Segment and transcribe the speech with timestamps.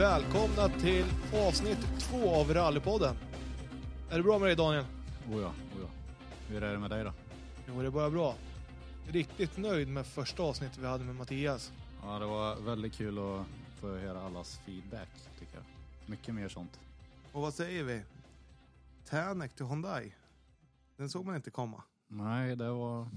[0.00, 3.16] Välkomna till avsnitt två av Rallypodden.
[4.10, 4.84] Är det bra med dig Daniel?
[5.30, 5.88] Oh ja, oh ja.
[6.48, 7.12] Hur är det med dig då?
[7.68, 8.34] Jo, det är bara bra.
[9.08, 11.72] Riktigt nöjd med första avsnittet vi hade med Mattias.
[12.02, 13.46] Ja, det var väldigt kul att
[13.80, 15.64] få höra allas feedback tycker jag.
[16.06, 16.80] Mycket mer sånt.
[17.32, 18.02] Och vad säger vi?
[19.04, 20.14] Tänek till Hyundai.
[20.96, 21.82] Den såg man inte komma.
[22.08, 23.08] Nej, det var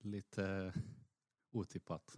[0.00, 0.72] lite
[1.52, 2.16] otippat.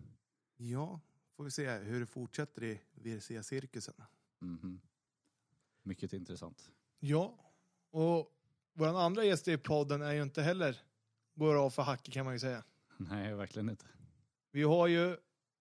[0.57, 1.01] Ja,
[1.41, 3.95] får vi se hur det fortsätter i VRC-cirkusen.
[4.39, 4.81] Mhm.
[5.83, 6.71] Mycket intressant.
[6.99, 7.35] Ja,
[7.91, 8.33] och
[8.73, 10.77] vår andra gäst i podden är ju inte heller
[11.35, 12.65] går av för hacke kan man ju säga.
[12.97, 13.87] Nej, verkligen inte.
[14.53, 15.17] Vi har ju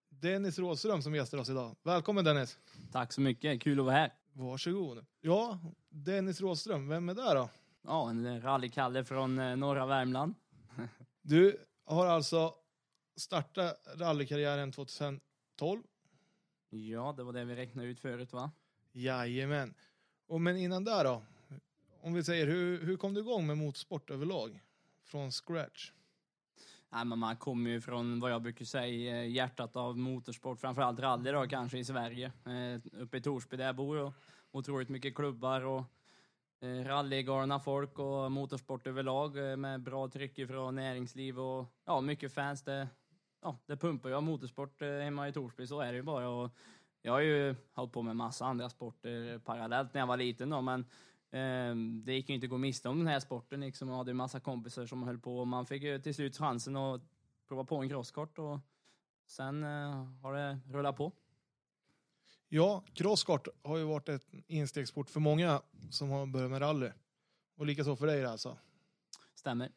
[0.10, 1.76] Dennis Rådström som gästar oss idag.
[1.84, 2.60] Välkommen Dennis!
[2.92, 4.14] Tack så mycket, kul att vara här.
[4.34, 5.06] Varsågod.
[5.22, 7.50] Ja, Dennis Rådström, vem är det då?
[7.82, 10.36] Ja, en rallykalle från eh, norra Värmland.
[11.22, 12.54] Du har alltså
[13.16, 14.72] startat rallykarriären
[15.60, 15.84] 2012.
[16.70, 18.52] Ja, det var det vi räknade ut förut va?
[18.92, 19.74] Jajamän.
[20.28, 21.24] Och men innan där då?
[22.02, 24.60] Om vi säger, hur, hur kom du igång med motorsport överlag?
[25.04, 25.92] Från scratch?
[26.90, 31.00] Nej, men man kommer ju från vad jag brukar säga eh, hjärtat av motorsport, framförallt
[31.00, 32.32] rally då kanske i Sverige.
[32.46, 34.14] Eh, uppe i Torsby där jag bor och
[34.52, 35.84] otroligt mycket klubbar och
[36.60, 42.34] eh, rallygalna folk och motorsport överlag eh, med bra tryck ifrån näringsliv och ja, mycket
[42.34, 42.64] fans.
[42.64, 42.88] Det,
[43.42, 46.30] ja, det pumpar ju av motorsport eh, hemma i Torsby, så är det ju bara.
[46.30, 46.52] Och
[47.02, 50.62] jag har ju hållit på med massa andra sporter parallellt när jag var liten då,
[50.62, 50.80] men
[51.32, 53.90] eh, det gick ju inte att gå miste om den här sporten liksom.
[53.90, 56.76] Jag hade en massa kompisar som höll på och man fick ju till slut chansen
[56.76, 57.02] att
[57.48, 58.60] prova på en crosskart och
[59.28, 61.12] sen eh, har det rullat på.
[62.52, 66.92] Ja, crosskart har ju varit ett instegsport för många som har börjat med rally.
[67.56, 68.58] Och likaså för dig alltså.
[69.36, 69.72] Stämmer.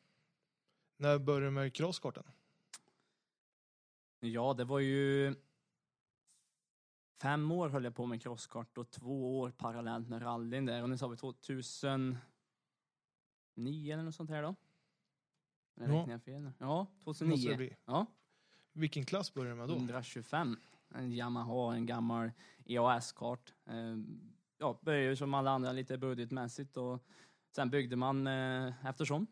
[0.97, 2.25] När började du med crosskarten?
[4.25, 5.35] Ja, det var ju
[7.23, 10.91] fem år höll jag på med crosskart och två år parallellt med rallyn där och
[10.91, 12.19] nu sa vi 2009
[13.57, 14.55] eller något sånt här då.
[15.81, 16.11] Eller Ja.
[16.11, 16.51] jag fel?
[16.59, 17.57] Ja, Måste det 2009.
[17.57, 17.77] bli.
[17.85, 18.07] Ja,
[18.73, 19.75] Vilken klass började du med då?
[19.77, 20.57] 125.
[20.95, 22.31] En Yamaha, en gammal
[22.65, 23.55] EAS-kart.
[23.67, 23.97] Eh,
[24.59, 27.05] ja, började ju som alla andra lite budgetmässigt och
[27.57, 29.27] sen byggde man eh, eftersom.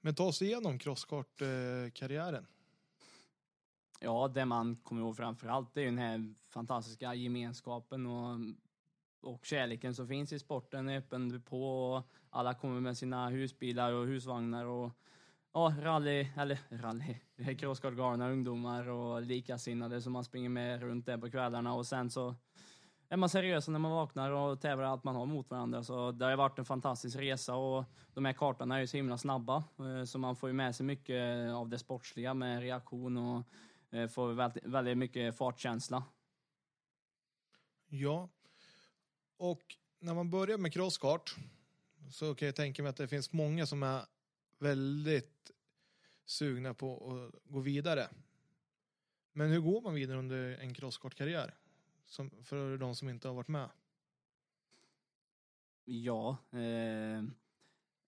[0.00, 2.46] Men ta oss igenom crosskartkarriären.
[4.00, 8.38] Ja, det man kommer ihåg framför allt det är ju den här fantastiska gemenskapen och,
[9.20, 10.88] och kärleken som finns i sporten.
[10.88, 14.92] är öppen på och alla kommer med sina husbilar och husvagnar och
[15.52, 17.16] ja, rally, eller rally,
[17.58, 22.34] crosskartgalna ungdomar och likasinnade som man springer med runt där på kvällarna och sen så
[23.08, 25.82] är man seriösa när man vaknar och tävlar allt man har mot varandra.
[25.82, 27.84] Så det har ju varit en fantastisk resa och
[28.14, 30.86] de här kartorna är ju så himla snabba eh, så man får ju med sig
[30.86, 33.42] mycket av det sportsliga med reaktion och
[34.12, 36.04] får väldigt, väldigt mycket fartkänsla.
[37.86, 38.28] Ja.
[39.36, 41.36] Och när man börjar med crosskart
[42.12, 44.06] så kan jag tänka mig att det finns många som är
[44.58, 45.50] väldigt
[46.24, 48.08] sugna på att gå vidare.
[49.32, 51.54] Men hur går man vidare under en crosskartkarriär?
[52.06, 53.70] Som, för de som inte har varit med.
[55.84, 57.22] Ja, eh,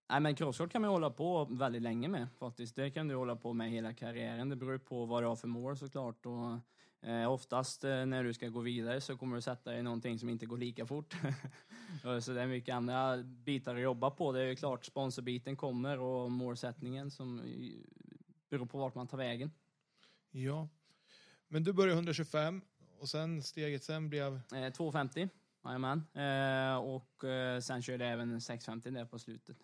[0.09, 2.77] nej men crosskart kan man hålla på väldigt länge med faktiskt.
[2.77, 4.49] Det kan du hålla på med hela karriären.
[4.49, 6.27] Det beror på vad du har för mål såklart.
[6.27, 9.83] Och, eh, oftast eh, när du ska gå vidare så kommer du sätta dig i
[9.83, 11.17] någonting som inte går lika fort.
[12.23, 14.33] så det är mycket andra bitar att jobba på.
[14.33, 17.43] Det är ju klart sponsorbiten kommer och målsättningen som
[18.51, 19.51] beror på vart man tar vägen.
[20.31, 20.69] Ja.
[21.49, 22.63] Men du började 125
[22.99, 25.29] och sen steget sen blev Eh, 250,
[25.65, 26.07] jajamän.
[26.15, 29.57] Eh, och eh, sen körde jag även 650 där på slutet.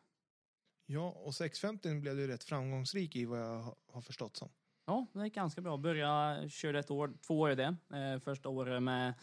[0.86, 4.48] Ja, och 650 blev du rätt framgångsrik i vad jag har förstått som.
[4.86, 5.76] Ja, det gick ganska bra.
[5.76, 7.76] Började, körde ett år, två år i det.
[7.94, 9.14] Eh, första året med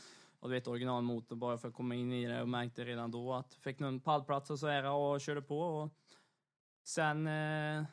[0.42, 3.34] och du vet, originalmotor bara för att komma in i det och märkte redan då
[3.34, 5.60] att fick någon pallplats och så här och körde på.
[5.60, 5.90] Och
[6.84, 7.84] sen, eh,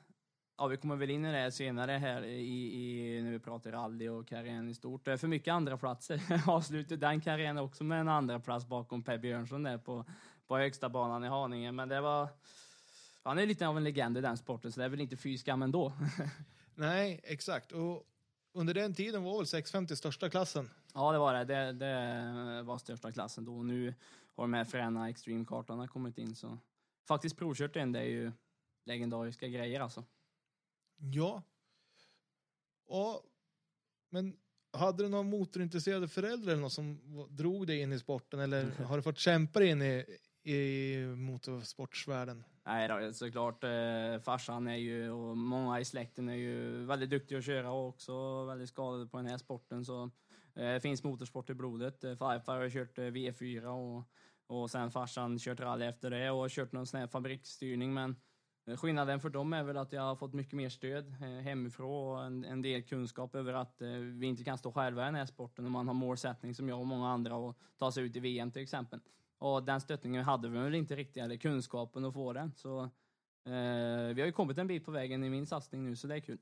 [0.59, 4.09] ja vi kommer väl in i det senare här i, i när vi pratar rally
[4.09, 5.05] och karriären i stort.
[5.05, 6.21] Det är för mycket andra platser.
[6.47, 10.05] Avslutade den karriären också med en andra plats bakom Per Björnsson där på,
[10.47, 11.73] på högsta banan i Haninge.
[11.73, 12.29] Men det var,
[13.29, 15.39] han är lite av en legend i den sporten så det är väl inte fy
[15.39, 15.93] skam ändå.
[16.75, 17.73] Nej, exakt.
[17.73, 18.05] Och
[18.53, 20.71] under den tiden var väl 650 största klassen.
[20.95, 21.45] Ja, det var det.
[21.45, 23.63] Det, det var största klassen då.
[23.63, 23.95] Nu
[24.37, 26.59] har de här fräna extreme-kartorna kommit in så
[27.09, 28.33] faktiskt provkört en, det är ju
[28.85, 30.05] legendariska grejer alltså.
[30.97, 31.43] Ja.
[32.89, 33.23] Ja,
[34.11, 34.37] men
[34.73, 36.99] hade du några motorintresserade föräldrar eller något som
[37.31, 40.05] drog dig in i sporten eller har du fått kämpa dig in i,
[40.49, 42.45] i motorsportsvärlden?
[42.67, 43.65] Nej då, såklart.
[43.65, 47.89] Eh, farsan är ju, och många i släkten är ju väldigt duktiga att köra och
[47.89, 49.85] också väldigt skadade på den här sporten.
[49.85, 50.11] Så
[50.55, 52.05] Det finns motorsport i blodet.
[52.05, 54.05] Eh, Farfar har kört eh, V4 och,
[54.47, 57.95] och sen farsan kört rally efter det och kört någon sån här fabriksstyrning.
[57.95, 58.17] Men
[58.67, 61.91] eh, skillnaden för dem är väl att jag har fått mycket mer stöd eh, hemifrån
[61.91, 65.15] och en, en del kunskap över att eh, vi inte kan stå själva i den
[65.15, 68.17] här sporten och man har målsättning som jag och många andra och ta sig ut
[68.17, 69.01] i VM till exempel.
[69.39, 72.53] Och den stöttningen hade vi väl inte riktigt, eller kunskapen att få den.
[72.57, 72.83] Så
[73.45, 76.15] eh, vi har ju kommit en bit på vägen i min satsning nu, så det
[76.15, 76.39] är kul.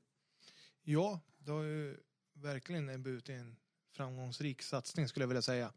[0.83, 1.97] Ja, det har ju
[2.33, 3.55] verkligen i en
[3.91, 5.73] framgångsrik satsning skulle jag vilja säga.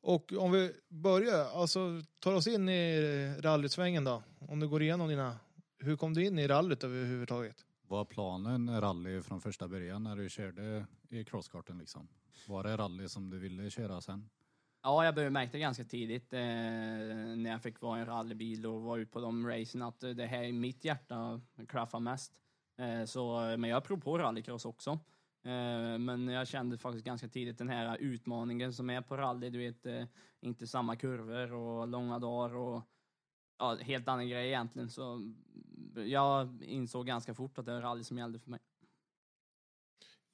[0.00, 4.22] Och om vi börjar, alltså tar oss in i rallysvängen då.
[4.38, 5.38] Om du går igenom dina,
[5.78, 7.64] hur kom du in i rallyt överhuvudtaget?
[7.88, 12.08] Var planen rally från första början när du körde i crosskarten liksom?
[12.48, 14.30] Var det rally som du ville köra sen?
[14.86, 18.66] Ja, jag började märka det ganska tidigt eh, när jag fick vara i en rallybil
[18.66, 22.32] och vara ute på de racen att det här i mitt hjärta klaffar mest.
[22.76, 24.90] Eh, så, men jag prov på rallycross också.
[25.42, 29.50] Eh, men jag kände faktiskt ganska tidigt den här utmaningen som är på rally.
[29.50, 30.04] Du vet, eh,
[30.40, 32.82] inte samma kurvor och långa dagar och
[33.58, 34.90] ja, helt annan grej egentligen.
[34.90, 35.32] Så
[35.94, 38.60] jag insåg ganska fort att det var rally som gällde för mig.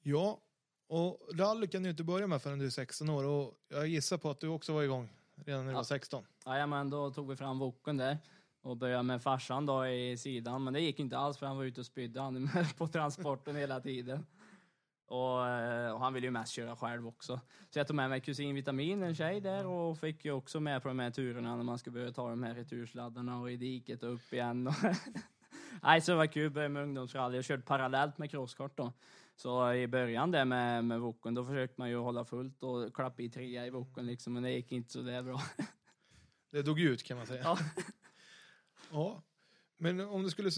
[0.01, 0.41] Ja,
[0.91, 4.17] och rally kan du inte börja med förrän du är 16 år och jag gissar
[4.17, 5.09] på att du också var igång
[5.45, 5.77] redan när du Ja.
[5.77, 6.23] var 16.
[6.45, 8.17] Jajamän, då tog vi fram voken där
[8.61, 10.63] och började med farsan då i sidan.
[10.63, 12.21] Men det gick inte alls för han var ute och spydde.
[12.21, 14.25] Han på transporten hela tiden.
[15.07, 17.39] Och, eh, och han ville ju mest köra själv också.
[17.69, 20.81] Så jag tog med mig kusin Vitamin, en tjej där, och fick ju också med
[20.81, 24.03] på de här turerna när man ska börja ta de här retursladdarna och i diket
[24.03, 24.71] och upp igen.
[25.83, 26.49] Nej, så det var kul.
[26.51, 28.93] Började med ungdomsrally och körde parallellt med crosskart då.
[29.41, 33.21] Så i början där med, med Woken, då försökte man ju hålla fullt och klappa
[33.21, 35.41] i trea i Woken liksom, men det gick inte så där bra.
[36.51, 37.41] Det dog ut kan man säga.
[37.43, 37.57] Ja.
[38.91, 39.23] Ja,
[39.77, 40.51] men om du skulle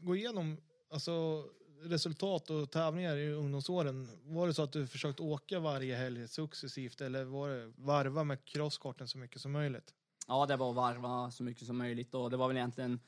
[0.00, 0.56] gå igenom
[0.90, 1.44] alltså,
[1.82, 7.00] resultat och tävlingar i ungdomsåren, var det så att du försökt åka varje helg successivt
[7.00, 9.94] eller var det varva med crosskarten så mycket som möjligt?
[10.26, 13.00] Ja, det var varva så mycket som möjligt och det var väl egentligen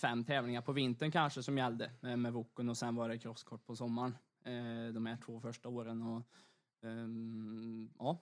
[0.00, 3.66] fem tävlingar på vintern kanske som gällde eh, med Woken och sen var det crosskort
[3.66, 4.16] på sommaren.
[4.44, 6.22] Eh, De här två första åren och
[6.88, 8.18] ehm, ja,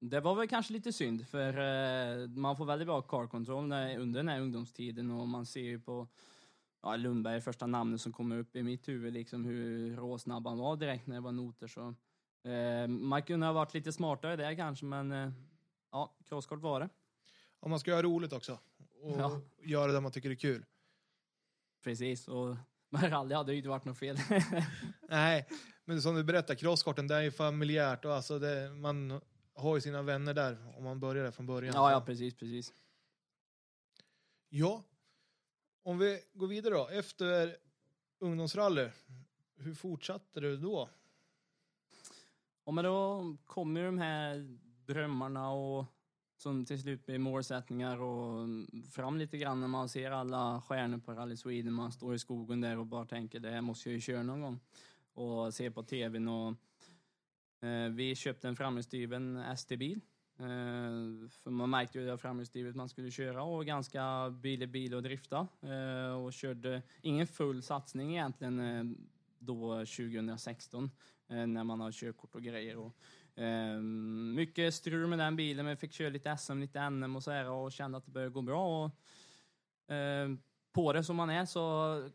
[0.00, 1.48] det var väl kanske lite synd för
[2.22, 5.60] eh, man får väldigt bra car control när, under den här ungdomstiden och man ser
[5.60, 6.08] ju på
[6.82, 10.76] ja, Lundberg, första namnet som kommer upp i mitt huvud, liksom hur råsnabb han var
[10.76, 11.94] direkt när det var noter så
[12.50, 15.30] eh, man kunde ha varit lite smartare där kanske men eh,
[15.92, 16.88] ja, crosskort var det.
[17.60, 18.58] Om man ska göra roligt också
[19.02, 19.40] och Ja.
[19.62, 20.64] göra det man tycker är kul.
[21.84, 22.56] Precis, och
[22.92, 24.16] med rally hade ju inte varit något fel.
[25.08, 25.46] Nej,
[25.84, 29.20] men som du berättar, crosskarten det är ju familjärt och alltså det, man
[29.54, 31.74] har ju sina vänner där om man börjar där från början.
[31.74, 32.72] ja, ja, precis, precis.
[34.48, 34.84] Ja,
[35.82, 36.88] om vi går vidare då.
[36.88, 37.56] Efter
[38.18, 38.88] ungdomsrally,
[39.56, 40.88] hur fortsatte du då?
[42.64, 45.84] Och men då kommer ju de här drömmarna och
[46.42, 48.48] som till slut blir målsättningar och
[48.92, 51.72] fram lite grann när man ser alla stjärnor på Rally Sweden.
[51.72, 54.40] Man står i skogen där och bara tänker det här måste jag ju köra någon
[54.40, 54.60] gång.
[55.14, 56.54] Och se på tvn och
[57.66, 60.00] eh, vi köpte en framhjulsdriven ST-bil.
[60.38, 60.44] Eh,
[61.42, 65.48] för man märkte ju det framhjulsdrivet man skulle köra och ganska billig bil att drifta.
[65.60, 68.84] Eh, och körde ingen full satsning egentligen eh,
[69.38, 70.90] då 2016
[71.28, 72.76] eh, när man har körkort och grejer.
[72.76, 72.96] Och,
[73.34, 73.80] eh,
[74.34, 77.50] mycket strul med den bilen, men fick köra lite SM, lite NM och så här
[77.50, 78.84] och kände att det började gå bra.
[78.84, 80.28] Och, eh,
[80.72, 82.10] på det som man är så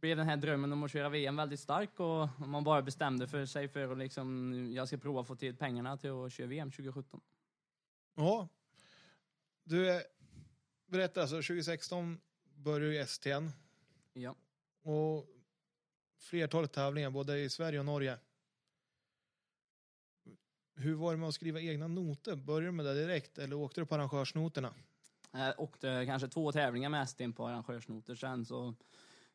[0.00, 3.46] blev den här drömmen om att köra VM väldigt stark och man bara bestämde för
[3.46, 7.20] sig för att liksom, jag ska prova få till pengarna till att köra VM 2017.
[8.14, 8.48] Ja,
[9.64, 10.02] du
[10.86, 12.20] berättar alltså 2016
[12.54, 13.50] började ju STN
[14.12, 14.36] Ja.
[14.82, 15.26] och
[16.18, 18.18] flertalet tävlingar både i Sverige och Norge.
[20.80, 22.36] Hur var det med att skriva egna noter?
[22.36, 24.74] Började du med det direkt eller åkte du på arrangörsnoterna?
[25.32, 28.74] Jag åkte kanske två tävlingar med in på arrangörsnoter sen så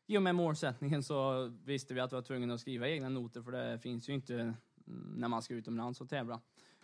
[0.06, 3.42] i och med målsättningen så visste vi att vi var tvungna att skriva egna noter
[3.42, 4.54] för det finns ju inte
[5.16, 6.40] när man ska utomlands och tävla.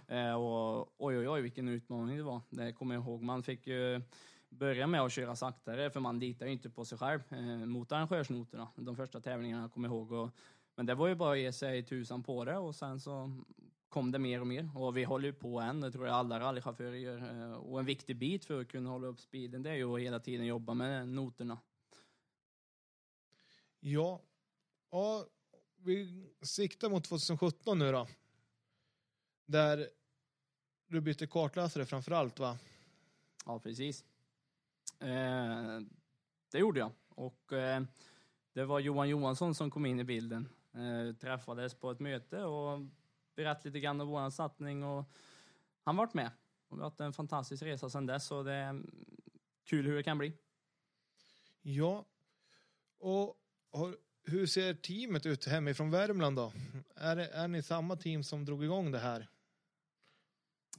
[0.09, 2.41] Eh, och oj, oj, oj, vilken utmaning det var.
[2.51, 3.23] Det kommer jag ihåg.
[3.23, 4.01] Man fick ju
[4.49, 7.93] börja med att köra saktare för man litar ju inte på sig själv eh, mot
[7.93, 8.69] arrangörsnoterna.
[8.77, 10.13] De första tävlingarna kommer jag ihåg.
[10.13, 10.31] Och,
[10.77, 13.33] men det var ju bara att ge sig tusan på det och sen så
[13.91, 14.71] kom det mer och mer.
[14.77, 17.19] Och vi håller ju på än, det tror jag alla rallychaufförer gör.
[17.19, 20.01] Eh, Och en viktig bit för att kunna hålla upp speeden, det är ju att
[20.01, 21.59] hela tiden jobba med noterna.
[23.81, 24.23] Ja,
[24.91, 25.27] ja
[25.77, 28.09] vi siktar mot 2017 nu då.
[29.47, 29.89] Där
[30.87, 32.59] du bytte kartläsare framför allt va?
[33.47, 34.05] Ja, precis.
[35.01, 35.81] Eh,
[36.51, 36.93] det gjorde jag.
[37.09, 37.83] Och eh,
[38.53, 40.49] det var Johan Johansson som kom in i bilden.
[40.73, 42.81] Eh, träffades på ett möte och
[43.35, 45.05] berätta lite grann om vår satsning och
[45.83, 46.31] han varit med.
[46.69, 48.83] Och vi har haft en fantastisk resa sedan dess och det är
[49.65, 50.33] kul hur det kan bli.
[51.63, 52.05] Ja.
[52.99, 53.37] Och
[53.73, 56.53] har, hur ser teamet ut hemifrån Värmland då?
[56.97, 59.29] Är, är ni samma team som drog igång det här?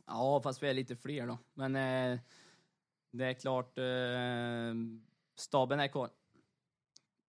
[0.05, 1.37] Ja, fast vi är lite fler då.
[1.53, 2.19] Men eh,
[3.11, 4.73] det är klart, eh,
[5.35, 6.09] staben är kvar.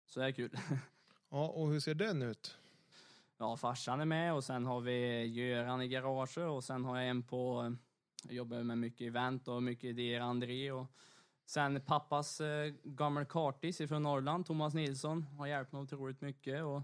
[0.07, 0.59] Så det är kul.
[1.35, 2.59] Ja, och hur ser den ut?
[3.43, 7.09] Ja, farsan är med och sen har vi Göran i garaget och sen har jag
[7.09, 7.75] en på,
[8.25, 10.87] jag jobbar med mycket event och mycket idéer, André och
[11.47, 16.83] sen pappas eh, gamla kartis från Norrland, Thomas Nilsson, har hjälpt mig otroligt mycket och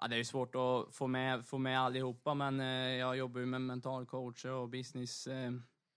[0.00, 3.46] ja, det är svårt att få med, få med allihopa men eh, jag jobbar ju
[3.46, 5.52] med mentalcoacher och business, eh,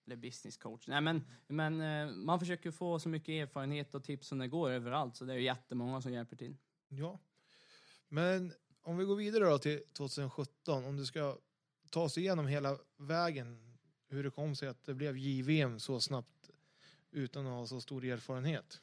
[0.06, 4.28] eller business coach, nej men, men eh, man försöker få så mycket erfarenhet och tips
[4.28, 6.58] som det går överallt så det är ju jättemånga som hjälper till.
[6.88, 7.20] Ja.
[8.08, 11.38] Men om vi går vidare då till 2017, om du ska
[11.90, 16.52] ta oss igenom hela vägen, hur det kom sig att det blev JVM så snabbt
[17.12, 18.82] utan att ha så stor erfarenhet.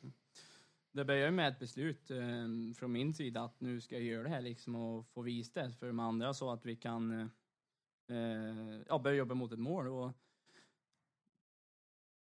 [0.92, 4.28] Det började med ett beslut eh, från min sida att nu ska jag göra det
[4.28, 7.30] här liksom och få visa det för de andra så att vi kan
[8.08, 9.88] eh, ja, börja jobba mot ett mål.
[9.88, 10.12] Och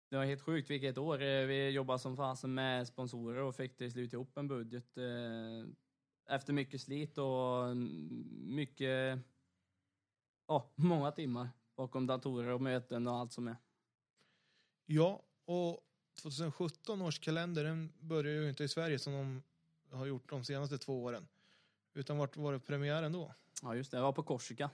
[0.08, 1.22] det var helt sjukt vilket år.
[1.22, 5.68] Eh, vi jobbade som fasen med sponsorer och fick till slut ihop en budget eh,
[6.30, 7.76] efter mycket slit och
[8.30, 9.18] mycket,
[10.46, 13.56] ja, många timmar bakom datorer och möten och allt som är.
[14.86, 15.80] Ja, och
[16.22, 20.78] 2017 års kalender den börjar ju inte i Sverige som de har gjort de senaste
[20.78, 21.28] två åren.
[21.94, 23.34] Utan vart var det premiären då?
[23.62, 23.96] Ja, just det.
[23.96, 24.70] Jag var på Korsika.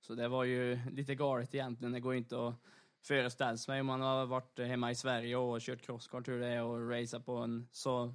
[0.00, 1.92] Så det var ju lite galet egentligen.
[1.92, 2.54] Det går inte att
[3.02, 6.62] föreställa sig om man har varit hemma i Sverige och kört crosskart hur det är
[6.62, 8.14] och racea på en så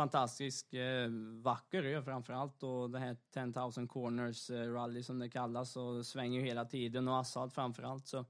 [0.00, 1.08] fantastisk, eh,
[1.42, 6.06] vacker ö framför allt och det här 10,000 corners eh, rally som det kallas och
[6.06, 8.06] svänger ju hela tiden och asfalt framför allt.
[8.06, 8.24] Så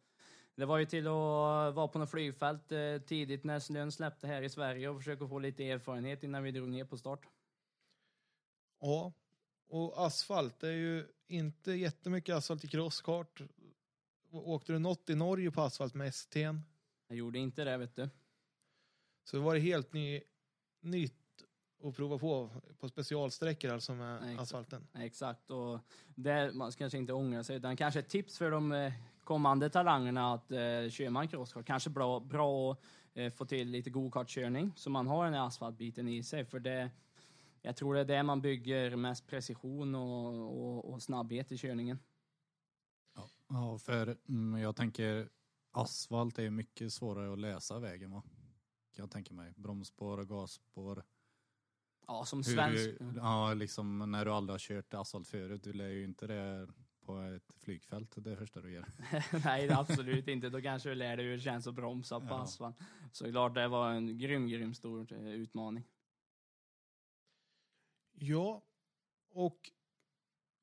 [0.55, 4.43] det var ju till att vara på något flygfält eh, tidigt när snön släppte här
[4.43, 7.27] i Sverige och försöka få lite erfarenhet innan vi drog ner på start.
[8.81, 9.13] Ja,
[9.69, 13.43] och asfalt, det är ju inte jättemycket asfalt i crosskart.
[14.31, 16.61] Åkte du något i Norge på asfalt med ST'n?
[17.09, 18.09] Jag gjorde inte det vet du.
[19.25, 20.21] Så det var det helt ny,
[20.81, 21.20] nytt
[21.83, 24.41] att prova på på specialsträckor alltså med exakt.
[24.41, 24.87] asfalten.
[24.95, 25.79] Exakt, och
[26.15, 28.93] det, man ska kanske inte ångra sig, utan kanske ett tips för de eh,
[29.25, 30.59] kommande talangerna att eh,
[30.91, 32.79] kör man crosskart, kanske bra, bra att
[33.15, 36.91] eh, få till lite gokartkörning så man har den här asfaltbiten i sig, för det
[37.63, 41.99] jag tror det är det man bygger mest precision och, och, och snabbhet i körningen.
[43.49, 45.29] Ja, för mm, jag tänker
[45.71, 48.23] asfalt är mycket svårare att läsa vägen va?
[48.93, 49.53] Kan jag tänka mig.
[49.57, 51.05] Bromsspår, gasspår.
[52.13, 52.85] Ja, som Hur svensk.
[52.99, 55.63] du, ja, liksom när du aldrig har kört asfalt förut.
[55.65, 56.69] Du lär ju inte det
[57.05, 58.85] på ett flygfält det första du gör.
[59.45, 60.49] Nej, det absolut inte.
[60.51, 62.43] Då kanske du lär dig hur det känns att bromsa på Ja.
[62.43, 62.77] asfalt.
[63.13, 65.85] Så klart, det var en grym, grym stor eh, utmaning.
[68.13, 68.63] Ja,
[69.31, 69.71] och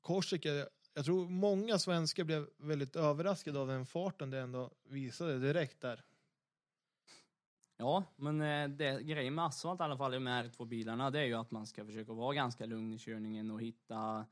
[0.01, 0.49] Korsika,
[0.93, 6.03] jag tror många svenskar blev väldigt överraskade av den farten det ändå visade direkt där.
[7.79, 11.11] Ja, men eh, det, grejen med asfalt i alla fall i de här två bilarna,
[11.11, 14.25] det är ju att man ska försöka vara ganska lugn i körningen och hitta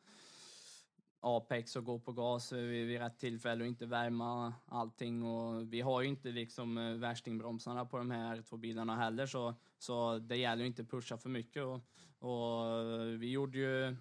[1.20, 5.24] apex och gå på gas vid, vid rätt tillfälle och inte värma allting.
[5.24, 9.56] Och vi har ju inte liksom eh, värstingbromsarna på de här två bilarna heller, så,
[9.78, 11.64] så det gäller ju inte att pusha för mycket.
[11.64, 11.82] Och,
[12.20, 13.96] och eh, vi gjorde ju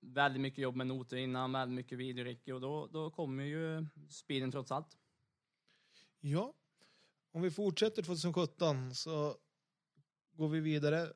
[0.00, 4.50] väldigt mycket jobb med noter innan, väldigt mycket videoräcke och då, då kommer ju speeden
[4.50, 4.98] trots allt.
[6.20, 6.54] Ja,
[7.38, 9.36] om vi fortsätter 2017 så
[10.32, 11.12] går vi vidare.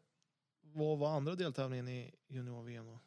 [0.61, 2.99] Vad var andra deltävlingen i junior-VM då?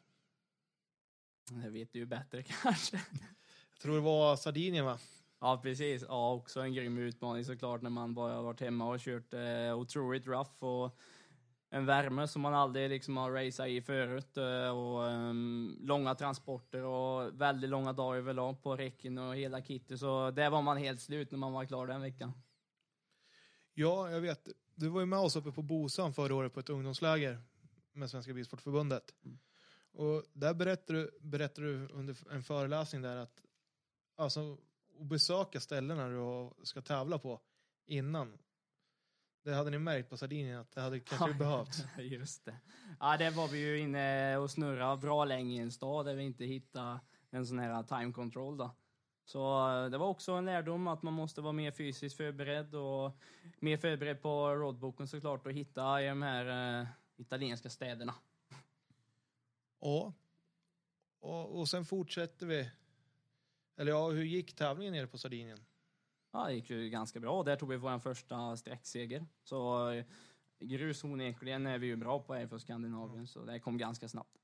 [1.62, 2.96] Det vet du ju bättre kanske.
[3.72, 4.98] Jag tror det var Sardinien va?
[5.40, 6.04] Ja, precis.
[6.08, 10.26] Ja, också en grym utmaning såklart när man bara varit hemma och kört eh, otroligt
[10.26, 10.98] rough och
[11.70, 16.84] en värme som man aldrig liksom har raceat i förut eh, och ehm, långa transporter
[16.84, 20.00] och väldigt långa dagar överlag på räcken och hela kittet.
[20.00, 22.32] Så där var man helt slut när man var klar den veckan.
[23.78, 24.48] Ja, jag vet.
[24.74, 27.42] Du var ju med oss uppe på Bosön förra året på ett ungdomsläger
[27.92, 29.14] med Svenska Bilsportförbundet.
[29.24, 29.38] Mm.
[29.92, 33.42] Och där berättade du, berättade du under en föreläsning där att
[34.16, 34.58] alltså,
[35.00, 37.40] att besöka ställena du ska tävla på
[37.86, 38.38] innan.
[39.44, 41.84] Det hade ni märkt på Sardinien att det hade kanske behövts.
[41.98, 42.56] Just det.
[43.00, 46.22] Ja, där var vi ju inne och snurrade bra länge i en stad där vi
[46.22, 48.76] inte hittade en sån här time control då.
[49.26, 53.18] Så eh, det var också en lärdom att man måste vara mer fysiskt förberedd och
[53.60, 58.14] mer förberedd på roadbooken såklart och hitta i de här eh, italienska städerna.
[59.80, 60.12] Ja.
[61.20, 62.70] Och, och sen fortsätter vi
[63.76, 65.60] Eller ja, hur gick tävlingen nere på Sardinien?
[66.30, 67.42] Ja, det gick ju ganska bra.
[67.42, 69.26] Där tog vi vår första sträckseger.
[69.42, 70.04] Så eh,
[70.58, 74.38] grus onekligen är vi ju bra på här för Skandinavien, så det kom ganska snabbt.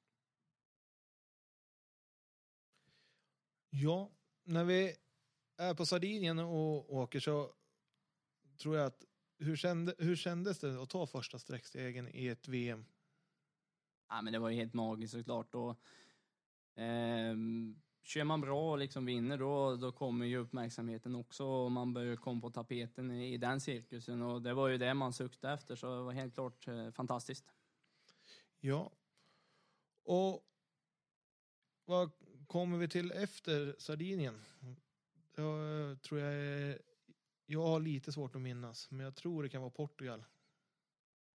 [3.71, 4.11] Ja,
[4.45, 4.97] när vi
[5.57, 7.55] är på Sardinien och åker så
[8.63, 9.05] tror jag att
[9.39, 12.85] hur, kände, hur kändes det att ta första sträckstegen i ett VM?
[14.09, 15.55] Ja, men det var ju helt magiskt såklart.
[15.55, 15.81] Och,
[16.77, 21.95] ehm, kör man bra och liksom vinner då, då kommer ju uppmärksamheten också och man
[21.95, 25.55] börjar komma på tapeten i, i den cirkusen och det var ju det man suktade
[25.55, 27.45] efter så det var helt klart eh, fantastiskt.
[28.61, 28.93] Ja.
[30.05, 30.47] Och
[31.85, 32.11] vad
[32.53, 34.41] kommer vi till efter Sardinien?
[35.37, 36.79] Jag tror jag är,
[37.47, 40.25] Jag har lite svårt att minnas, men jag tror det kan vara Portugal.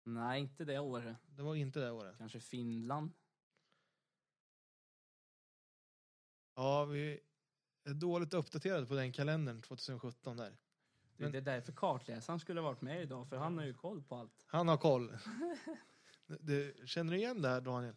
[0.03, 1.17] Nej, inte det året.
[1.25, 2.17] Det var inte det året.
[2.17, 3.11] Kanske Finland.
[6.55, 7.19] Ja, vi
[7.83, 10.49] är dåligt uppdaterade på den kalendern 2017 där.
[10.49, 10.57] Det,
[11.23, 14.03] Men- det är därför kartläsaren skulle ha varit med idag, för han har ju koll
[14.03, 14.43] på allt.
[14.47, 15.17] Han har koll.
[16.39, 17.95] Du, känner du igen det här Daniel?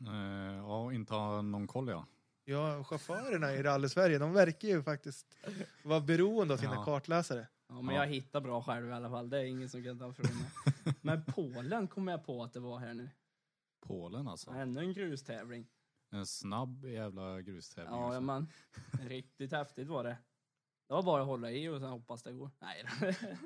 [0.00, 2.06] Eh, ja, inte ha någon koll ja.
[2.44, 5.36] Ja, chaufförerna i rally-Sverige, de verkar ju faktiskt
[5.84, 6.84] vara beroende av sina Ja.
[6.84, 7.48] kartläsare.
[7.68, 8.00] Ja, men Ja.
[8.02, 9.30] jag hittar bra själv i alla fall.
[9.30, 10.50] Det är ingen som kan ta ifrån mig.
[11.02, 13.10] Men Polen kom jag på att det var här nu.
[13.80, 14.50] Polen alltså.
[14.50, 15.68] Ännu en grustävling.
[16.10, 17.94] En snabb jävla grustävling.
[17.94, 18.20] Ja, alltså.
[18.20, 18.48] men
[19.08, 20.16] riktigt häftigt var det.
[20.88, 22.50] Det var bara att hålla i och sen hoppas det går.
[22.60, 23.12] Nej då.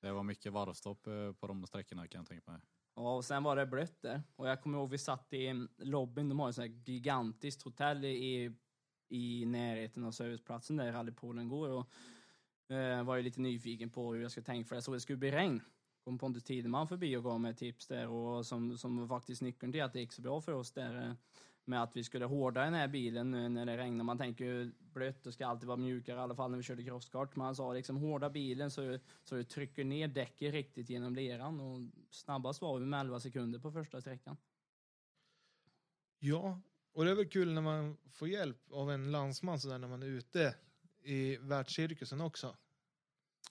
[0.00, 2.60] Det var mycket varvstopp eh, på de sträckorna kan jag tänka mig.
[2.96, 4.22] Ja, och sen var det blött där.
[4.36, 8.04] Och jag kommer ihåg vi satt i lobbyn, de har ett sånt här gigantiskt hotell
[8.04, 8.52] i,
[9.08, 11.68] i närheten av serviceplatsen där Rallypoolen går.
[11.68, 11.90] Och
[12.74, 15.02] eh, var ju lite nyfiken på hur jag skulle tänka för jag såg att det
[15.02, 15.60] skulle bli regn.
[16.04, 19.72] Kom Pontus Tideman förbi och gav mig tips där och som, som var faktiskt nyckeln
[19.72, 21.08] till att det gick så bra för oss där.
[21.08, 21.12] Eh,
[21.64, 24.04] med att vi skulle hårda den här bilen nu när det regnar.
[24.04, 26.84] Man tänker ju blött och ska alltid vara mjukare i alla fall när vi körde
[26.84, 27.36] crosskart.
[27.36, 31.60] Men han sa liksom hårda bilen så, så du trycker ner däcket riktigt genom leran.
[31.60, 34.36] Och snabbast var vi med 11 sekunder på första sträckan.
[36.18, 36.60] Ja,
[36.92, 40.02] och det är väl kul när man får hjälp av en landsman sådär när man
[40.02, 40.54] är ute
[41.02, 42.56] i världscirkusen också.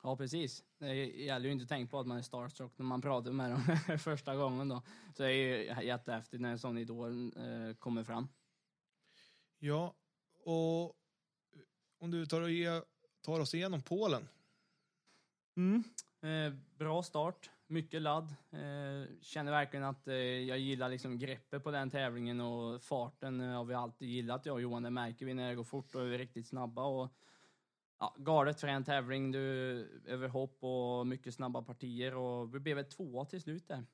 [0.06, 0.64] Ja, precis.
[0.80, 3.52] Det gäller ju inte att tänka på att man är starstruck när man pratar med
[3.52, 4.82] dem första gången då.
[5.18, 8.28] Så det är ju jättehäftigt när en sån idol eh, kommer fram.
[9.60, 9.94] Ja,
[10.44, 10.96] och
[12.00, 12.82] om du tar, och ge,
[13.22, 14.28] tar oss igenom Polen.
[16.22, 18.36] Eh, bra start, mycket ladd.
[18.52, 23.56] Eh, känner verkligen att eh, jag gillar liksom greppet på den tävlingen och farten eh,
[23.56, 24.84] har vi alltid gillat jag och Johan.
[24.84, 26.84] Det märker vi när det går fort och är riktigt snabba.
[26.84, 27.10] Och,
[28.04, 29.40] ja, galet för en tävling, du,
[30.06, 33.86] över hopp och mycket snabba partier och vi blev ett tvåa till slut där.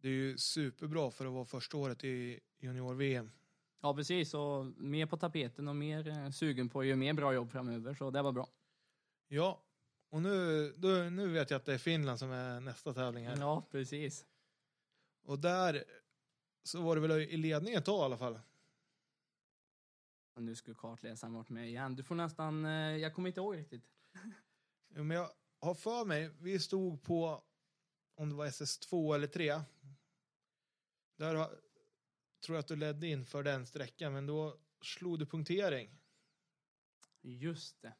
[0.00, 3.30] Det är ju superbra för att vara första året i junior-VM.
[3.80, 4.34] Ja, precis.
[4.34, 7.94] Och mer på tapeten och mer eh, sugen på att göra mer bra jobb framöver,
[7.94, 8.48] så det var bra.
[9.28, 9.62] Ja,
[10.10, 13.36] och nu, då, nu vet jag att det är Finland som är nästa tävling här.
[13.36, 14.26] Ja, precis.
[15.24, 15.84] Och där
[16.62, 18.38] så var det väl i ledning ett tag i alla fall.
[20.36, 21.96] Nu skulle kartläsaren varit med igen.
[21.96, 23.90] Du får nästan, eh, jag kommer inte ihåg riktigt.
[24.88, 27.44] Ja, Men jag har för mig, vi stod på
[28.14, 29.60] om det var SS2 eller 3.
[31.16, 31.46] Där har,
[32.46, 36.00] tror jag att du ledde in för den sträckan, men då slog du punktering.
[37.22, 37.94] Just det.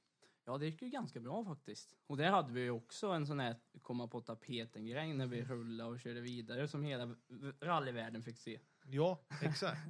[0.44, 1.94] Ja, det gick ju ganska bra faktiskt.
[2.06, 5.90] Och där hade vi ju också en sån här komma på tapeten-grej när vi rullade
[5.90, 7.16] och körde vidare som hela
[7.60, 8.60] rallyvärlden fick se.
[8.84, 9.80] Ja, exakt.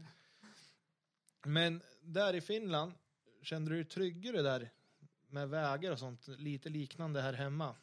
[1.45, 2.93] Men där i Finland,
[3.43, 4.71] kände du dig tryggare där
[5.27, 6.29] med vägar och sånt?
[6.29, 7.77] Lite liknande här hemma?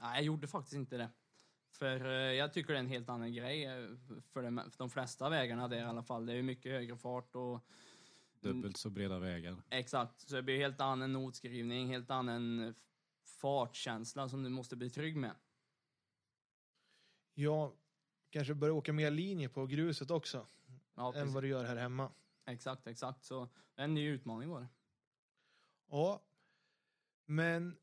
[0.00, 1.08] Nej, jag gjorde faktiskt inte det.
[1.70, 3.86] För eh, jag tycker det är en helt annan grej eh,
[4.32, 6.26] för de, för de flesta vägarna där i alla fall.
[6.26, 7.66] Det är ju mycket högre fart och
[8.40, 9.56] Dubbelt så breda vägar.
[9.70, 12.74] Exakt, så det blir helt annan notskrivning, helt annan
[13.24, 15.34] fartkänsla som du måste bli trygg med.
[17.34, 17.72] Ja,
[18.30, 20.46] kanske börja åka mer linje på gruset också,
[20.94, 22.12] Ja, än vad du gör här hemma.
[22.46, 23.24] Exakt, exakt.
[23.24, 24.68] Så en ny utmaning var det.
[25.90, 26.22] Ja,
[27.26, 27.76] men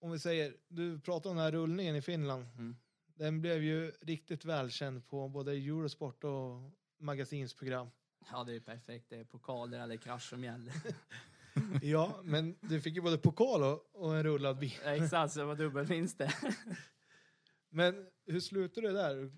[0.00, 2.44] om vi säger, du pratade om den här rullningen i Finland.
[2.54, 2.76] Mm.
[3.14, 7.88] Den blev ju riktigt välkänd på både Eurosport och magasinsprogram.
[8.32, 9.10] Ja, det är perfekt.
[9.10, 10.72] Det är pokaler eller krasch som gäller.
[11.82, 14.74] Ja, men du fick ju både pokal och, och en rullad bil.
[14.84, 16.32] Exakt, så det var dubbelvinst det.
[17.68, 19.32] Men hur slutade det där?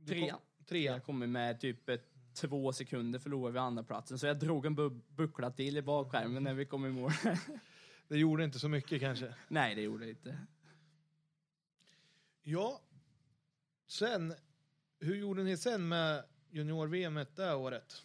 [0.00, 0.30] Du Trea.
[0.32, 0.92] kom- Trea.
[0.92, 4.76] Jag kommer med typ ett, två sekunder förlorade vi andra platsen så jag drog en
[4.78, 7.10] bu- buckla till i bakskärmen när vi kom i mål.
[8.08, 9.34] Det gjorde inte så mycket kanske.
[9.48, 10.38] Nej, det gjorde det inte.
[12.42, 12.80] Ja,
[13.86, 14.34] sen,
[15.00, 18.02] hur gjorde ni sen med junior-VM det året?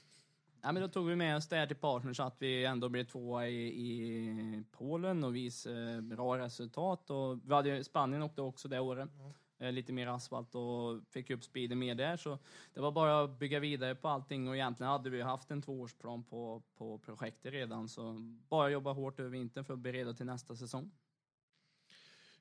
[0.61, 2.89] Ja, men då tog vi med oss det här till partner så att vi ändå
[2.89, 7.09] blev tvåa i, i Polen och visade bra resultat.
[7.09, 9.09] Och vi hade, Spanien åkte också det året.
[9.19, 9.31] Eh,
[9.71, 12.17] Lite mer asfalt och fick upp speeden mer där.
[12.17, 12.39] Så
[12.73, 16.23] det var bara att bygga vidare på allting och egentligen hade vi haft en tvåårsplan
[16.23, 17.89] på, på projektet redan.
[17.89, 18.13] Så
[18.49, 20.91] bara jobba hårt över vintern för att bereda till nästa säsong.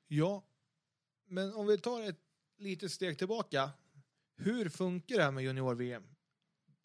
[0.07, 0.43] Ja,
[1.25, 2.19] men om vi tar ett
[2.57, 3.69] litet steg tillbaka.
[4.35, 6.03] Hur funkar det här med junior-VM?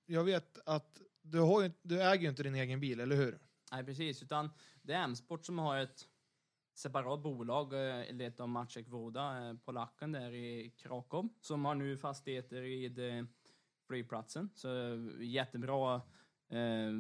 [0.07, 3.39] Jag vet att du, har du äger ju inte din egen bil, eller hur?
[3.73, 4.23] Nej, precis.
[4.23, 4.51] Utan
[4.83, 6.09] det är M-sport som har ett
[6.79, 11.97] separat bolag, eh, lett av Maciek Woda, eh, polacken där i Krakow, som har nu
[11.97, 12.89] fastigheter i
[13.87, 14.51] flygplatsen.
[14.55, 15.95] Så eh, jättebra
[16.49, 16.93] eh,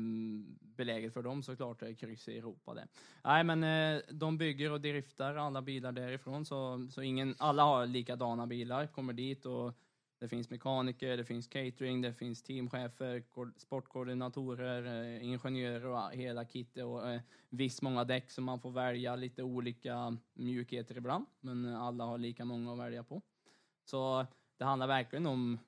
[0.60, 2.88] beläget för dem såklart, är kryss i Europa det.
[3.24, 7.86] Nej, men eh, de bygger och driftar alla bilar därifrån, så, så ingen, alla har
[7.86, 9.78] likadana bilar, kommer dit och
[10.18, 13.22] det finns mekaniker, det finns catering, det finns teamchefer,
[13.58, 19.16] sportkoordinatorer, eh, ingenjörer och hela kittet och eh, visst många däck som man får välja,
[19.16, 23.22] lite olika mjukheter ibland, men alla har lika många att välja på.
[23.84, 24.26] Så
[24.56, 25.58] det handlar verkligen om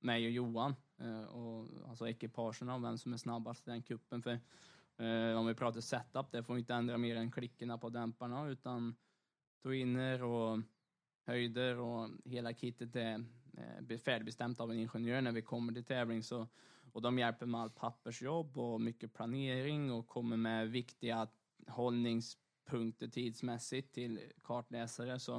[0.00, 4.22] mig och Johan, eh, och, alltså ekipagerna och vem som är snabbast i den kuppen.
[4.22, 4.38] För
[5.36, 8.96] om vi pratar setup, det får vi inte ändra mer än klickorna på dämparna, utan
[9.62, 10.58] twinner och
[11.26, 13.24] höjder och hela kittet är
[13.56, 16.22] Eh, färdigbestämt av en ingenjör när vi kommer till tävling.
[16.22, 16.48] Så,
[16.92, 21.28] och de hjälper med allt pappersjobb och mycket planering och kommer med viktiga
[21.68, 25.18] hållningspunkter tidsmässigt till kartläsare.
[25.18, 25.36] Så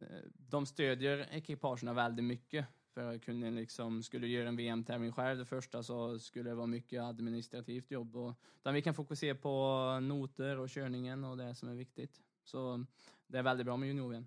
[0.00, 2.66] eh, de stödjer ekipagerna väldigt mycket.
[2.94, 6.54] För att kunna liksom, skulle du göra en VM-tävling själv det första så skulle det
[6.54, 8.16] vara mycket administrativt jobb.
[8.16, 12.20] Och, utan vi kan fokusera på noter och körningen och det som är viktigt.
[12.44, 12.84] Så
[13.26, 14.24] det är väldigt bra med junior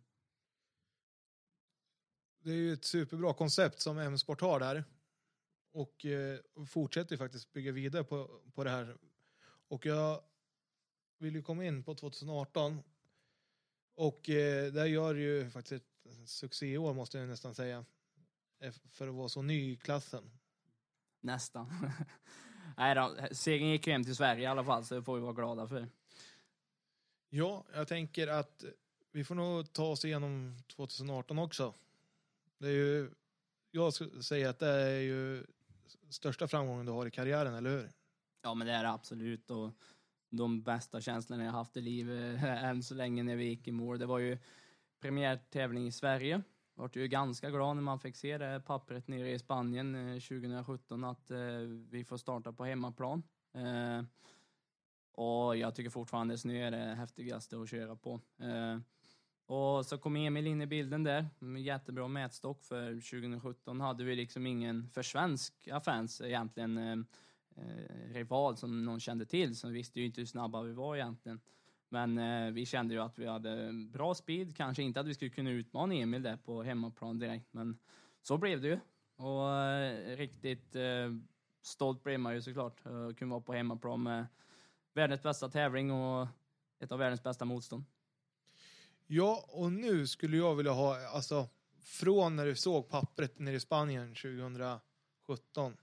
[2.40, 4.84] det är ju ett superbra koncept som M-sport har där.
[5.72, 8.98] Och eh, fortsätter faktiskt bygga vidare på, på det här.
[9.68, 10.22] Och jag
[11.18, 12.84] vill ju komma in på 2018.
[13.96, 17.86] Och eh, där gör det ju faktiskt ett succéår måste jag nästan säga.
[18.90, 20.32] För att vara så ny i klassen.
[21.22, 21.94] Nästan.
[22.78, 25.22] Nej då, segern gick ju hem till Sverige i alla fall, så det får vi
[25.22, 25.90] vara glada för.
[27.30, 28.66] Ja, jag tänker att
[29.12, 31.74] vi får nog ta oss igenom 2018 också.
[32.60, 33.12] Det är ju,
[33.72, 35.46] jag skulle säga att det är ju
[36.10, 37.90] största framgången du har i karriären, eller hur?
[38.42, 39.52] Ja, men det är det absolut.
[39.52, 39.72] Och
[40.30, 44.00] de bästa känslorna jag haft i livet än så länge när vi gick i mål.
[44.00, 44.38] Det var ju
[45.00, 46.42] premiärtävling i Sverige.
[46.74, 51.04] Vart ju ganska glad när man fick se det pappret nere i Spanien eh, 2017
[51.04, 51.38] att eh,
[51.90, 53.24] vi får starta på hemmaplan.
[53.54, 54.04] Eh,
[55.12, 58.22] och jag tycker fortfarande snö är det häftigaste att köra på.
[59.48, 64.16] Och så kom Emil in i bilden där, med jättebra mätstock för 2017 hade vi
[64.16, 66.98] liksom ingen för svenska fans egentligen eh,
[67.56, 70.96] eh, rival som någon kände till, så vi visste ju inte hur snabba vi var
[70.96, 71.40] egentligen.
[71.90, 75.32] Men eh, vi kände ju att vi hade bra speed, kanske inte att vi skulle
[75.32, 77.78] kunna utmana Emil där på hemmaplan direkt, men
[78.22, 78.80] så blev det ju.
[79.16, 81.12] Och eh, riktigt eh,
[81.62, 84.26] stolt blev man ju såklart, eh, att kunna vara på hemmaplan med
[84.94, 86.28] världens bästa tävling och
[86.80, 87.84] ett av världens bästa motstånd.
[89.08, 91.50] Ja, och nu skulle jag vilja ha, alltså
[91.82, 95.78] från när du såg pappret nere i Spanien 2017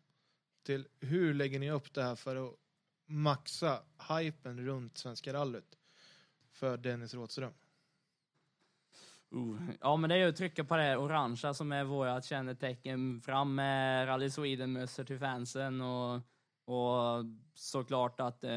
[0.63, 2.55] till hur lägger ni upp det här för att
[3.07, 5.79] maxa hypen runt Svenska rallyt
[6.53, 7.53] för Dennis Rådström?
[9.35, 13.21] Uh, ja, men det är ju att trycka på det orangea som är vårt kännetecken.
[13.21, 16.15] Fram med Rally Sweden-mössor till fansen och,
[16.65, 18.51] och såklart att eh,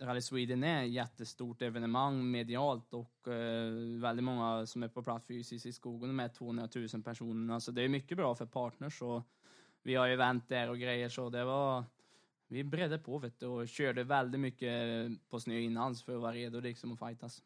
[0.00, 5.26] Rally Sweden är ett jättestort evenemang medialt och eh, väldigt många som är på plats
[5.26, 7.58] fysiskt i skogen med 200 000 personer.
[7.58, 9.22] Så det är mycket bra för partners och
[9.82, 11.84] vi har event där och grejer så det var
[12.48, 16.32] vi bredde på vet du, och körde väldigt mycket på snö innan för att vara
[16.32, 17.42] redo liksom att fightas.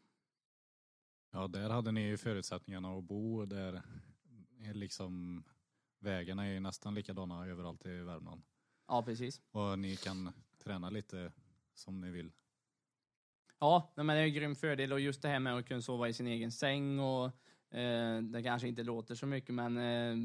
[1.30, 3.82] Ja, där hade ni ju förutsättningarna att bo där
[4.58, 5.44] är liksom
[5.98, 8.42] vägarna är ju nästan likadana överallt i Värmland.
[8.88, 9.40] Ja, precis.
[9.50, 10.32] Och ni kan
[10.64, 11.32] träna lite
[11.82, 12.32] som ni vill.
[13.60, 16.08] Ja, men det är en grym fördel och just det här med att kunna sova
[16.08, 17.24] i sin egen säng och
[17.76, 20.16] eh, det kanske inte låter så mycket men eh,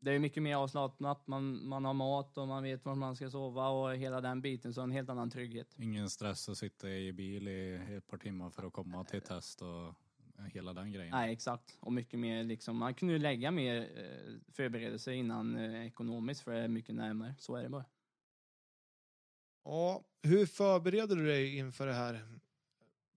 [0.00, 3.30] det är mycket mer avslappnat, man, man har mat och man vet var man ska
[3.30, 5.74] sova och hela den biten, så en helt annan trygghet.
[5.78, 9.62] Ingen stress att sitta i bil i ett par timmar för att komma till test
[9.62, 9.94] och
[10.52, 11.10] hela den grejen.
[11.10, 11.78] Nej, exakt.
[11.80, 16.60] Och mycket mer liksom, man kunde lägga mer eh, förberedelser innan eh, ekonomiskt för det
[16.60, 17.84] är mycket närmare, så är det bara.
[19.64, 22.28] Ja, hur förbereder du dig inför det här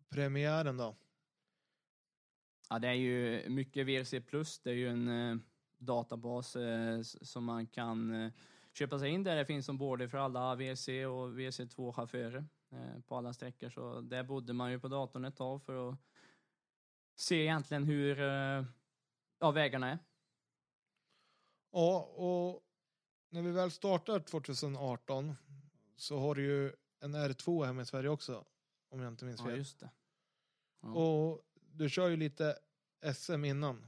[0.10, 0.95] premiären då?
[2.69, 5.38] Ja, det är ju mycket VRC+, det är ju en eh,
[5.77, 8.31] databas eh, som man kan eh,
[8.73, 9.36] köpa sig in där.
[9.36, 13.69] Det finns ombord för alla WC och WC2-chaufförer eh, på alla sträckor.
[13.69, 15.99] Så där bodde man ju på datorn ett tag för att
[17.15, 18.65] se egentligen hur eh,
[19.39, 19.99] ja, vägarna är.
[21.71, 22.62] Ja, och
[23.29, 25.36] när vi väl startar 2018
[25.95, 28.45] så har du ju en R2 hemma i Sverige också.
[28.89, 29.58] Om jag inte minns Ja, fel.
[29.58, 29.89] just det.
[30.81, 30.89] Ja.
[30.93, 32.58] och du kör ju lite
[33.13, 33.86] SM innan.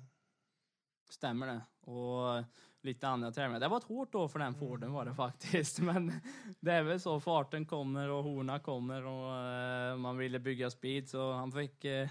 [1.10, 1.62] Stämmer det.
[1.92, 2.44] Och
[2.82, 3.60] lite andra tävlingar.
[3.60, 5.80] Det var ett hårt år för den Forden var det faktiskt.
[5.82, 6.14] Men
[6.60, 7.20] det är väl så.
[7.20, 12.10] Farten kommer och horna kommer och eh, man ville bygga speed så han fick eh,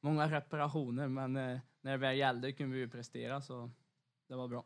[0.00, 1.08] många reparationer.
[1.08, 3.70] Men eh, när det väl gällde kunde vi ju prestera så
[4.28, 4.64] det var bra.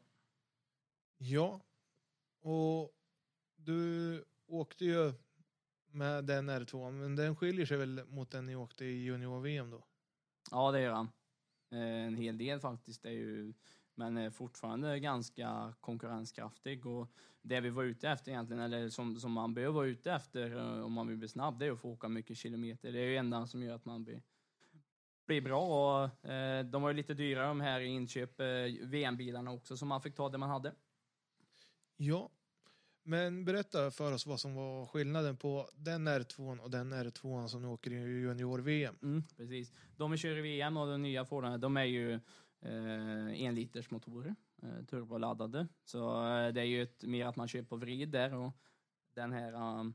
[1.18, 1.60] Ja,
[2.40, 2.92] och
[3.56, 5.12] du åkte ju
[5.92, 9.84] med den R2, men den skiljer sig väl mot den ni åkte i junior-VM då?
[10.50, 11.08] Ja, det gör han.
[11.70, 13.04] Eh, en hel del faktiskt.
[13.04, 13.52] Är ju,
[13.94, 16.86] men är fortfarande ganska konkurrenskraftig.
[16.86, 17.08] Och
[17.42, 20.84] det vi var ute efter egentligen, eller som, som man behöver vara ute efter eh,
[20.84, 22.92] om man vill bli snabb, det är att få åka mycket kilometer.
[22.92, 24.22] Det är ju enda som gör att man blir,
[25.26, 25.62] blir bra.
[26.04, 28.46] Och, eh, de var ju lite dyrare de här i inköp, eh,
[28.82, 30.74] VM-bilarna också, så man fick ta det man hade.
[31.96, 32.30] Ja,
[33.02, 37.62] men berätta för oss vad som var skillnaden på den R2 och den R2 som
[37.62, 38.98] nu åker i junior-VM.
[39.02, 39.72] Mm, precis.
[39.96, 42.12] De vi kör i VM och de nya Fordarna, de är ju
[42.60, 45.66] eh, enlitersmotorer, eh, turboladdade.
[45.84, 48.52] Så eh, det är ju ett, mer att man kör på vrid där och
[49.14, 49.94] den här um,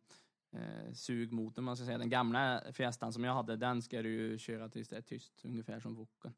[0.51, 4.37] eh, sugmotorn, man ska säga, den gamla Fiestan som jag hade, den ska du ju
[4.37, 6.33] köra tills det är tyst, ungefär som Woken.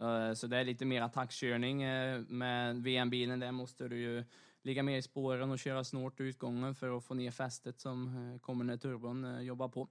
[0.00, 1.82] Eh, så det är lite mer attackkörning.
[1.82, 4.24] Eh, med VM-bilen där måste du ju
[4.62, 8.38] ligga mer i spåren och köra snårt utgången för att få ner fästet som eh,
[8.38, 9.88] kommer när turbon eh, jobbar på.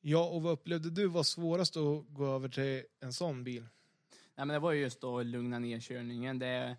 [0.00, 3.62] Ja, och vad upplevde du var svårast att gå över till en sån bil?
[4.34, 6.38] Nej, men det var ju just att lugna ner körningen.
[6.38, 6.76] Det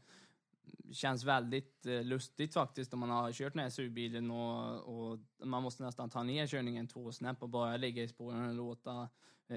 [0.92, 5.64] känns väldigt eh, lustigt faktiskt om man har kört den här SUV-bilen och, och man
[5.64, 9.10] måste nästan ta ner körningen två snäpp och bara ligga i spåren och låta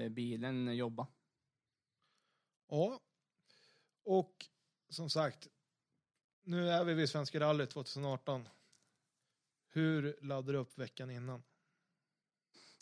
[0.09, 1.07] bilen jobba.
[2.69, 2.99] Ja,
[4.03, 4.45] och
[4.89, 5.47] som sagt,
[6.45, 8.47] nu är vi vid Svenska rallyt 2018.
[9.73, 11.43] Hur laddar du upp veckan innan?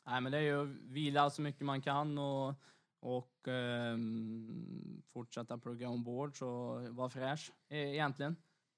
[0.06, 2.54] Nej, men det är ju att vila så mycket man kan och,
[3.00, 8.36] och ehm, fortsätta plugga ombord så vara fräsch e- egentligen.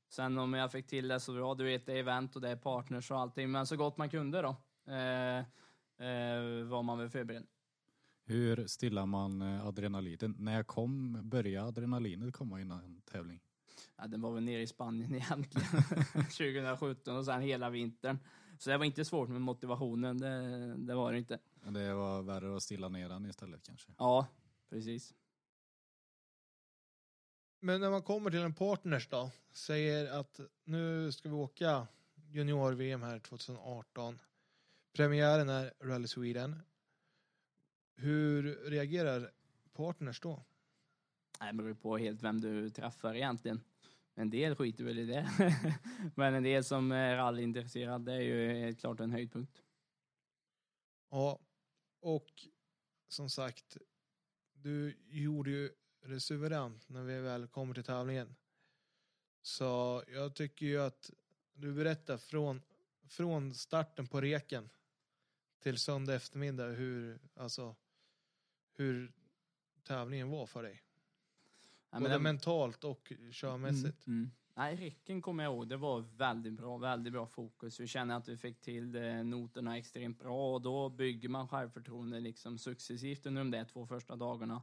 [0.10, 2.50] Sen om jag fick till det så bra, du vet det är event och det
[2.50, 4.56] är partners och allting, men så gott man kunde då
[4.94, 5.38] eh,
[6.08, 7.48] eh, var man väl förberedd.
[8.26, 10.36] Hur stillar man eh, adrenalinen?
[10.40, 13.45] När kom, började adrenalinet komma innan en tävling?
[13.98, 18.20] Ja, den var väl nere i Spanien egentligen 2017 och sen hela vintern.
[18.60, 21.40] Så det var inte svårt med motivationen, det, det var det inte.
[21.70, 23.92] Det var värre att stilla ner den istället kanske.
[23.98, 24.28] Ja,
[24.70, 25.14] precis.
[27.60, 31.88] Men när man kommer till en partners då, säger att nu ska vi åka
[32.32, 34.20] junior-VM här 2018.
[34.94, 36.62] Premiären är Rally Sweden.
[37.96, 39.32] Hur reagerar
[39.74, 40.44] partners då?
[41.40, 43.62] Det beror på helt vem du träffar egentligen.
[44.16, 45.30] En del skiter väl i det.
[46.16, 49.62] Men en del som är rallyintresserad, det är ju helt klart en höjdpunkt.
[51.10, 51.40] Ja,
[52.00, 52.48] och
[53.08, 53.78] som sagt,
[54.54, 58.36] du gjorde ju det suveränt när vi väl kommer till tävlingen.
[59.42, 61.12] Så jag tycker ju att
[61.54, 62.62] du berättar från,
[63.08, 64.70] från starten på reken
[65.60, 67.76] till söndag eftermiddag hur, alltså,
[68.74, 69.14] hur
[69.84, 70.85] tävlingen var för dig.
[71.92, 74.08] Både den- mentalt och körmässigt.
[74.08, 74.32] Mm.
[74.58, 75.68] Nej, räcken kommer jag ihåg.
[75.68, 77.80] Det var väldigt bra, väldigt bra fokus.
[77.80, 82.20] Vi känner att vi fick till det, noterna extremt bra och då bygger man självförtroende
[82.20, 84.62] liksom successivt under de där två första dagarna.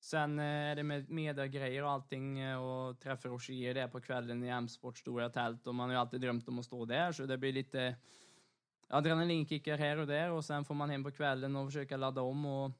[0.00, 4.44] Sen eh, är det med mediegrejer och allting eh, och träffa Roger där på kvällen
[4.44, 7.26] i M-sport stora tält och man har ju alltid drömt om att stå där så
[7.26, 7.96] det blir lite
[8.88, 12.46] adrenalinkickar här och där och sen får man hem på kvällen och försöka ladda om
[12.46, 12.70] och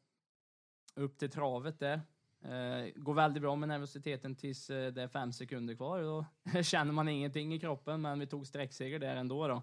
[0.94, 2.00] upp till travet där.
[2.44, 6.02] Eh, går väldigt bra med nervositeten tills eh, det är fem sekunder kvar.
[6.02, 6.26] Då
[6.62, 9.62] känner man ingenting i kroppen, men vi tog sträckseger där ändå då.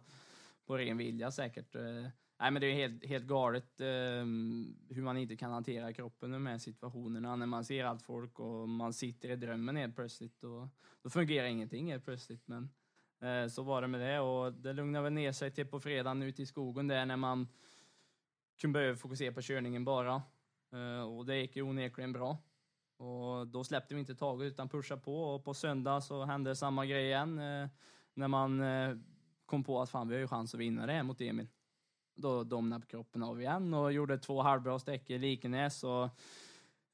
[0.65, 1.75] På ren vilja säkert.
[1.75, 2.07] Eh,
[2.39, 3.87] nej, men det är helt, helt galet eh,
[4.89, 7.35] hur man inte kan hantera kroppen i de här situationerna.
[7.35, 10.43] När man ser allt folk och man sitter i drömmen helt plötsligt.
[10.43, 10.67] Och,
[11.03, 12.47] då fungerar ingenting helt plötsligt.
[12.47, 12.69] Men
[13.21, 16.21] eh, så var det med det och det lugnade väl ner sig till på fredagen
[16.21, 17.47] ute i skogen där när man
[18.61, 20.21] kunde börja fokusera på körningen bara.
[20.73, 22.37] Eh, och det gick ju onekligen bra.
[22.99, 26.85] Och då släppte vi inte taget utan pushade på och på söndag så hände samma
[26.85, 27.39] grej igen.
[27.39, 27.67] Eh,
[28.13, 28.95] när man eh,
[29.45, 31.47] kom på att fan vi har ju chans att vinna det här mot Emil.
[32.15, 36.09] Då domnade kroppen av igen och gjorde två halvbra sträckor i Likenäs och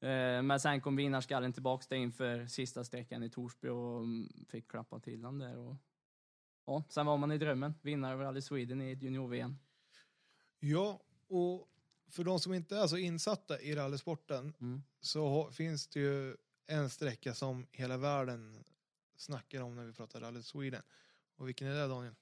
[0.00, 4.70] Eh, Men sen kom vinnarskallen tillbaks där inför sista sträckan i Torsby och mm, fick
[4.70, 5.56] klappa till han där.
[5.58, 5.76] Och,
[6.66, 9.58] ja, sen var man i drömmen, vinnare över Rally Sweden i ett junior-VM.
[10.58, 11.68] Ja, och
[12.08, 14.82] för de som inte är så insatta i rallysporten Mm.
[15.00, 18.64] så finns det ju en sträcka som hela världen
[19.16, 20.82] snackar om när vi pratar Rally Sweden.
[21.36, 22.14] Och vilken är det Daniel?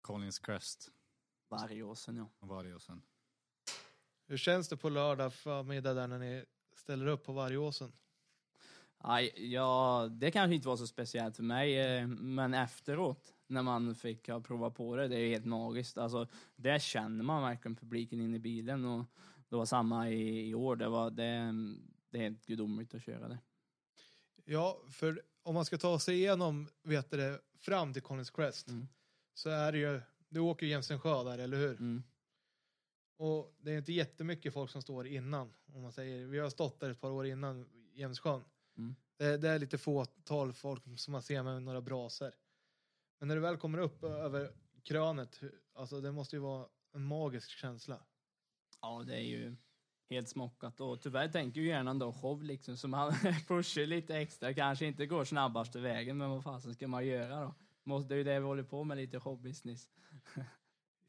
[0.00, 0.90] Collins Crest
[1.48, 2.28] Vargåsen, ja.
[2.38, 3.02] varje och sen.
[4.26, 7.92] Hur känns det på lördag förmiddag där när ni ställer upp på Vargåsen?
[8.98, 13.94] Aj, ja, det kanske inte var så speciellt för mig, eh, men efteråt när man
[13.94, 15.98] fick ha prova på det, det är helt magiskt.
[15.98, 19.04] Alltså, där känner man verkligen publiken in i bilen och
[19.48, 20.76] det var samma i, i år.
[20.76, 21.54] Det, var, det,
[22.10, 23.38] det är helt gudomligt att köra det.
[24.44, 28.88] Ja, för om man ska ta sig igenom vet det, fram till Collins Crest Mm.
[29.34, 31.72] så är det ju, du åker ju jämst en sjö där, eller hur?
[31.72, 32.02] Mm.
[33.18, 35.52] Och det är inte jättemycket folk som står innan.
[35.72, 38.44] Om man säger, vi har stått där ett par år innan Jämsjön.
[38.78, 38.96] Mm.
[39.16, 42.32] Det, det är lite fåtal folk som man ser med några brasor.
[43.18, 44.50] Men när du väl kommer upp över
[44.82, 45.40] krönet,
[45.74, 48.00] alltså det måste ju vara en magisk känsla.
[48.82, 49.56] Ja, det är ju
[50.10, 53.12] helt smockat och tyvärr tänker ju gärna då show liksom så man
[53.48, 57.54] pushar lite extra, kanske inte går snabbaste vägen men vad fasen ska man göra då?
[57.84, 59.90] Måste, det är ju det vi håller på med lite showbusiness.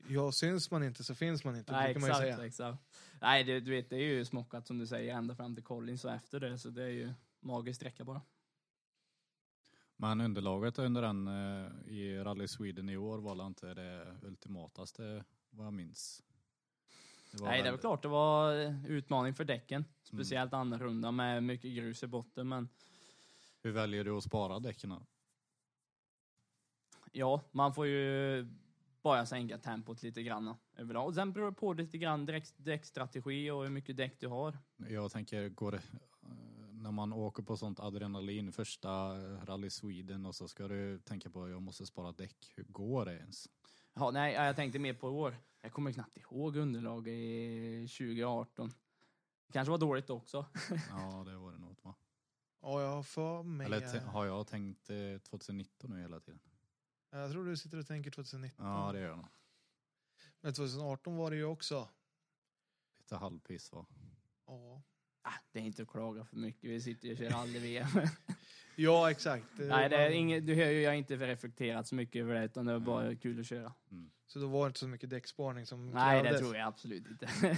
[0.10, 2.48] Ja, syns man inte så finns man inte, Nej, brukar man ju exakt, säga.
[2.48, 2.84] exakt.
[3.22, 6.06] Nej, det, du vet, det är ju smockat som du säger ända fram till Collins
[6.06, 8.22] och efter det, så det är ju magisk sträcka bara.
[9.98, 15.66] Men underlaget under den eh, i Rally Sweden i år var inte det ultimataste vad
[15.66, 16.24] jag minns.
[17.32, 19.86] Det var Nej, det är väl- väl klart det var eh, utmaning för däcken.
[20.04, 22.70] Speciellt andra runda med mycket grus i botten, men
[23.62, 24.94] Hur väljer du att spara däcken?
[27.12, 28.48] ja, man får ju
[29.02, 31.08] bara sänka tempot lite grann överlag.
[31.08, 34.58] Och sen beror det på lite grann däck- däckstrategi och hur mycket däck du har.
[34.90, 35.82] Jag tänker, går det,
[36.82, 41.30] när man åker på sånt adrenalin, första eh, Rally Sweden och så ska du tänka
[41.30, 42.54] på att jag måste spara däck.
[42.56, 43.50] Hur går det ens?
[43.94, 45.38] Ja, nej, jag tänkte mer på i år.
[45.62, 48.70] Jag kommer knappt ihåg underlag i 2018.
[49.48, 50.46] Det kanske var dåligt också.
[50.90, 51.96] Ja, det var det nog va?
[52.62, 53.66] Ja, jag har för mig...
[53.66, 56.40] Eller eh, har jag tänkt eh, 2019 nu hela tiden?
[57.10, 58.66] Jag tror du sitter och tänker 2019.
[58.66, 59.28] Ja, det gör jag nog.
[60.42, 61.90] Men 2018 var det ju också.
[62.98, 63.86] Lite halvpiss va?
[64.46, 64.82] Ja,
[65.52, 66.70] det är inte att klaga för mycket.
[66.70, 67.88] Vi sitter ju och kör aldrig VM.
[68.76, 69.46] ja exakt.
[69.58, 72.46] Nej, det är inget, du hör ju, jag har inte reflekterat så mycket över det,
[72.46, 73.74] utan det var bara kul att köra.
[74.28, 76.42] Så då var det inte så mycket däcksparning som Nej, det krävdes.
[76.42, 77.30] tror jag absolut inte.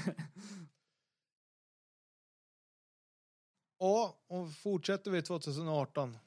[3.81, 6.17] Ja, och fortsätter vi 2018.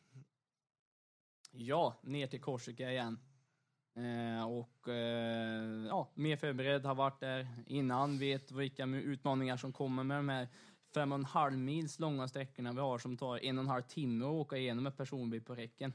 [1.50, 3.18] ja, ner till Korsika igen.
[3.96, 10.04] Eh, och eh, ja, mer förberedd, har varit där innan, vet vilka utmaningar som kommer
[10.04, 10.48] med de här
[10.94, 13.82] fem och en halv mils långa sträckorna vi har som tar en och en halv
[13.82, 15.92] timme att åka igenom med personbil på räcken.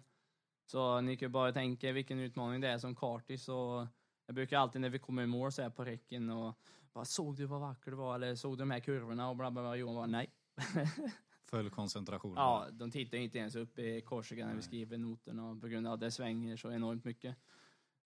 [0.66, 3.88] Så ni kan ju bara tänka vilken utmaning det är som kartis och
[4.26, 6.60] jag brukar alltid när vi kommer i mål säga på räcken och
[6.94, 9.52] bara såg du vad vacker det var eller såg du de här kurvorna och bla
[9.52, 9.76] bla bla.
[9.76, 10.30] Johan bara nej.
[11.46, 12.34] Full koncentration.
[12.36, 15.94] Ja, de tittar inte ens upp i Korsika när vi skriver noterna på grund av
[15.94, 17.36] att det svänger så enormt mycket.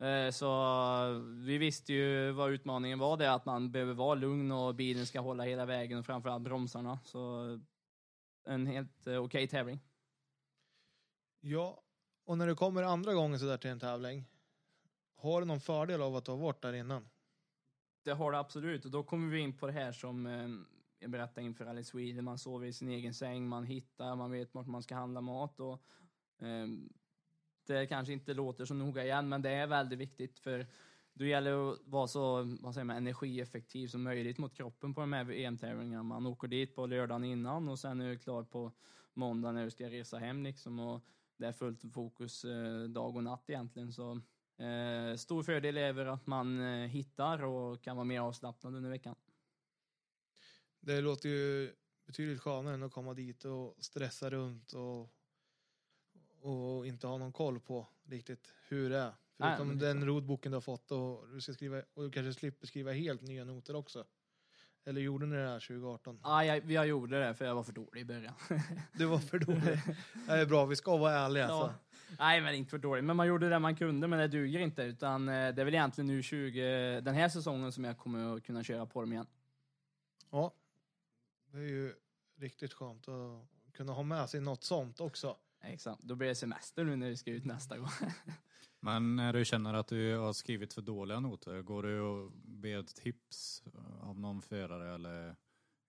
[0.02, 0.50] Eh, Så
[1.46, 5.20] vi visste ju vad utmaningen var, det att man behöver vara lugn och bilen ska
[5.20, 7.00] hålla hela vägen och framförallt bromsarna.
[7.04, 7.60] Så
[8.46, 9.80] en helt eh, okej tävling.
[11.40, 11.84] Ja,
[12.26, 14.26] och när du kommer andra gången så där till en tävling.
[15.16, 17.10] Har du någon fördel av att du har varit där innan?
[18.04, 20.50] Det har det absolut och då kommer vi in på det här som eh,
[21.00, 22.26] jag berättade inför Rally Sweden.
[22.26, 25.60] Man sover i sin egen säng, man hittar, man vet vart man ska handla mat
[25.60, 25.84] och
[27.68, 30.68] det kanske inte låter så noga igen, men det är väldigt viktigt för
[31.14, 35.02] då gäller det att vara så vad säger man, energieffektiv som möjligt mot kroppen på
[35.02, 36.04] de här EM-tävlingarna.
[36.04, 38.72] Man åker dit på lördagen innan och sen är du klar på
[39.14, 41.06] måndag när du ska resa hem liksom och
[41.38, 43.94] det är fullt fokus eh, dag och natt egentligen.
[43.94, 44.22] Så
[44.62, 48.90] Eh, stor fördel är väl att man eh, hittar och kan vara mer avslappnad under
[48.90, 49.16] veckan.
[50.80, 51.74] Det låter ju
[52.06, 55.14] betydligt skönare än att komma dit och stressa runt och,
[56.42, 59.14] och inte ha någon koll på riktigt hur det är.
[59.38, 62.34] Nej, Förutom är den roadboken du har fått och du, ska skriva, och du kanske
[62.34, 64.06] slipper skriva helt nya noter också.
[64.86, 66.20] Eller gjorde ni det här 2018?
[66.22, 68.34] Ah, jag, jag gjorde det för jag var för dålig i början.
[68.94, 69.80] Det var för dåligt.
[70.28, 71.48] Det är bra, vi ska vara ärliga.
[71.48, 71.60] Ja.
[71.60, 71.96] Så.
[72.20, 73.04] Nej, men inte för dålig.
[73.04, 74.84] Men man gjorde det man kunde, men det duger inte.
[74.84, 78.44] Utan eh, det är väl egentligen nu 20, den här säsongen som jag kommer att
[78.44, 79.28] kunna köra på dem igen.
[80.30, 80.54] Ja,
[81.52, 81.94] det är ju
[82.36, 85.38] riktigt skönt att kunna ha med sig något sånt också.
[85.64, 86.04] Exakt.
[86.04, 87.90] Då blir det semester nu när vi ska ut nästa gång.
[88.80, 92.84] Men när du känner att du har skrivit för dåliga noter, går du och ber
[92.84, 93.64] tips
[94.02, 95.36] av någon förare eller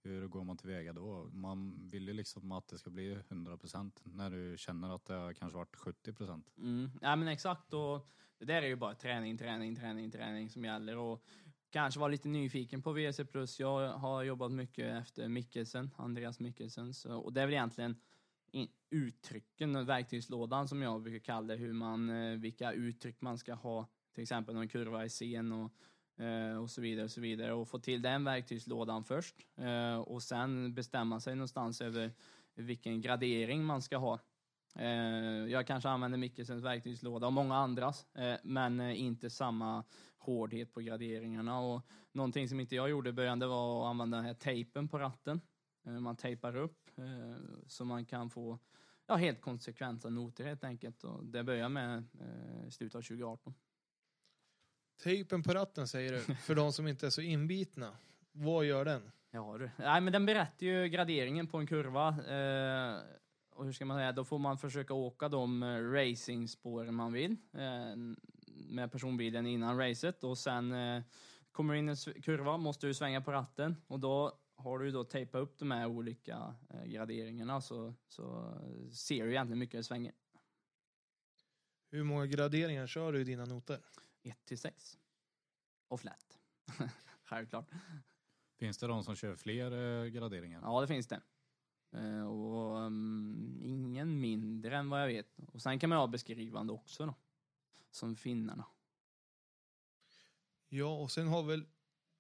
[0.05, 1.31] hur går man tillväga då?
[1.33, 5.33] Man vill ju liksom att det ska bli 100% när du känner att det har
[5.33, 6.43] kanske varit 70%.
[6.59, 6.91] Mm.
[7.01, 8.09] Ja men exakt och
[8.39, 11.25] det där är ju bara träning, träning, träning, träning som gäller och
[11.70, 13.61] kanske var lite nyfiken på plus.
[13.61, 17.97] Jag har jobbat mycket efter Mikkelsen, Andreas Mikkelsen, så, och det är väl egentligen
[18.90, 23.86] uttrycken verktygslådan som jag brukar kalla det, hur man, eh, vilka uttryck man ska ha,
[24.14, 25.72] till exempel någon kurva i scen och,
[26.24, 30.22] eh, och så vidare och så vidare och få till den verktygslådan först eh, och
[30.22, 32.12] sen bestämma sig någonstans över
[32.55, 34.18] vilken gradering man ska ha.
[35.48, 38.07] Jag kanske använder Mickelsens verktygslåda och många andras,
[38.42, 39.84] men inte samma
[40.18, 41.61] hårdhet på graderingarna.
[41.61, 44.88] Och någonting som inte jag gjorde i början, det var att använda den här tejpen
[44.88, 45.40] på ratten.
[45.85, 46.91] Man tejpar upp
[47.66, 48.59] så man kan få
[49.07, 51.05] ja, helt konsekventa noter helt enkelt.
[51.05, 52.05] Och det börjar med
[52.66, 53.55] i slutet av 2018.
[55.03, 57.97] Tejpen på ratten säger du, för de som inte är så inbitna.
[58.33, 59.11] Vad gör den?
[59.30, 59.70] Ja du.
[59.76, 62.09] Nej, men den berättar ju graderingen på en kurva.
[62.09, 63.01] Eh,
[63.51, 67.97] och hur ska man säga, då får man försöka åka de racingspåren man vill eh,
[68.47, 71.03] med personbilen innan racet och sen eh,
[71.53, 75.43] kommer in en kurva, måste du svänga på ratten och då har du då tejpat
[75.43, 78.59] upp de här olika eh, graderingarna så, så
[78.93, 80.15] ser du egentligen mycket det svänger.
[81.91, 83.81] Hur många graderingar kör du i dina noter?
[84.23, 84.99] 1 till 6.
[85.89, 86.39] Och flat.
[87.25, 87.71] Självklart.
[88.59, 90.61] Finns det de som kör fler eh, graderingar?
[90.63, 91.21] Ja, det finns det.
[91.93, 95.39] Eh, och um, ingen mindre än vad jag vet.
[95.53, 97.15] Och sen kan man ha beskrivande också då.
[97.91, 98.67] Som finnarna.
[100.69, 101.67] Ja, och sen har väl,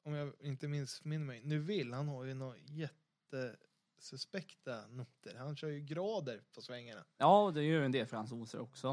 [0.02, 5.34] om jag inte minns min mig, nu vill han har ju några jättesuspekta noter.
[5.38, 7.04] Han kör ju grader på svängarna.
[7.18, 8.88] Ja, det gör en del fransoser också.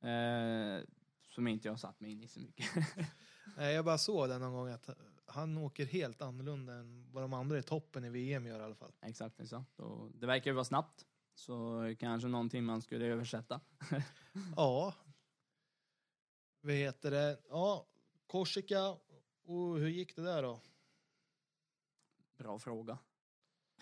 [0.00, 0.78] Eh,
[1.28, 2.66] som inte jag satt mig in i så mycket.
[3.56, 4.90] Nej, jag bara såg det någon gång att
[5.26, 8.74] han åker helt annorlunda än vad de andra i toppen i VM gör i alla
[8.74, 8.92] fall.
[9.02, 9.40] Exakt.
[9.76, 11.06] Och det verkar ju vara snabbt.
[11.34, 13.60] Så kanske någonting man skulle översätta.
[14.56, 14.94] ja.
[16.60, 17.38] Vad heter det?
[17.48, 17.86] Ja,
[18.26, 18.96] Korsika.
[19.44, 20.60] Och hur gick det där då?
[22.36, 22.98] Bra fråga.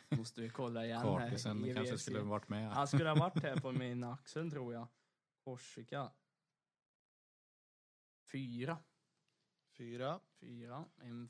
[0.08, 1.74] Måste vi kolla igen Kartisen här.
[1.74, 2.70] kanske skulle varit med.
[2.70, 4.88] Han skulle ha varit här på min axel tror jag.
[5.44, 6.10] Korsika.
[8.32, 8.78] Fyra.
[9.76, 10.20] Fyra.
[10.40, 10.84] Fyra.
[10.98, 11.28] En,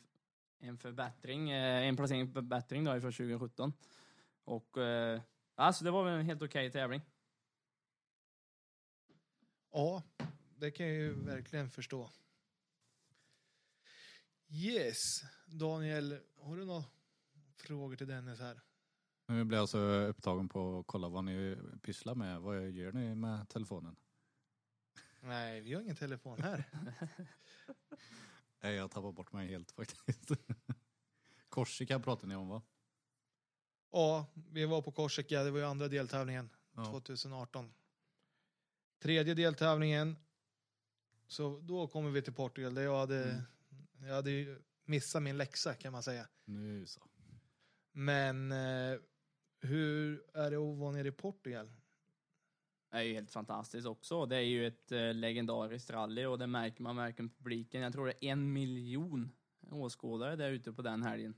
[0.58, 3.72] en förbättring, eh, en placering förbättring då ifrån 2017.
[4.44, 5.20] Och eh,
[5.54, 7.00] alltså det var väl en helt okej okay tävling.
[9.72, 10.02] Ja,
[10.56, 12.10] det kan jag ju verkligen förstå.
[14.54, 16.84] Yes, Daniel, har du några
[17.56, 18.60] frågor till Dennis här?
[19.26, 22.40] Nu blir alltså upptagen på att kolla vad ni pysslar med.
[22.40, 23.96] Vad gör ni med telefonen?
[25.20, 26.64] Nej, vi har ingen telefon här.
[28.60, 30.30] Nej, jag tappar bort mig helt faktiskt.
[31.48, 32.62] Korsika pratade ni om va?
[33.92, 35.42] Ja, vi var på Korsika.
[35.42, 36.84] Det var ju andra deltävlingen ja.
[36.84, 37.72] 2018.
[38.98, 40.16] Tredje deltävlingen.
[41.26, 43.42] Så då kommer vi till Portugal där jag hade, mm.
[44.06, 46.28] Jag hade missat min läxa kan man säga.
[46.44, 47.00] Nu så.
[47.92, 48.98] Men eh,
[49.60, 51.72] hur är det att vara nere i Portugal?
[52.90, 54.26] Det är ju helt fantastiskt också.
[54.26, 57.82] Det är ju ett eh, legendariskt rally och det märker man verkligen på publiken.
[57.82, 59.32] Jag tror det är en miljon
[59.70, 61.34] åskådare där ute på den helgen.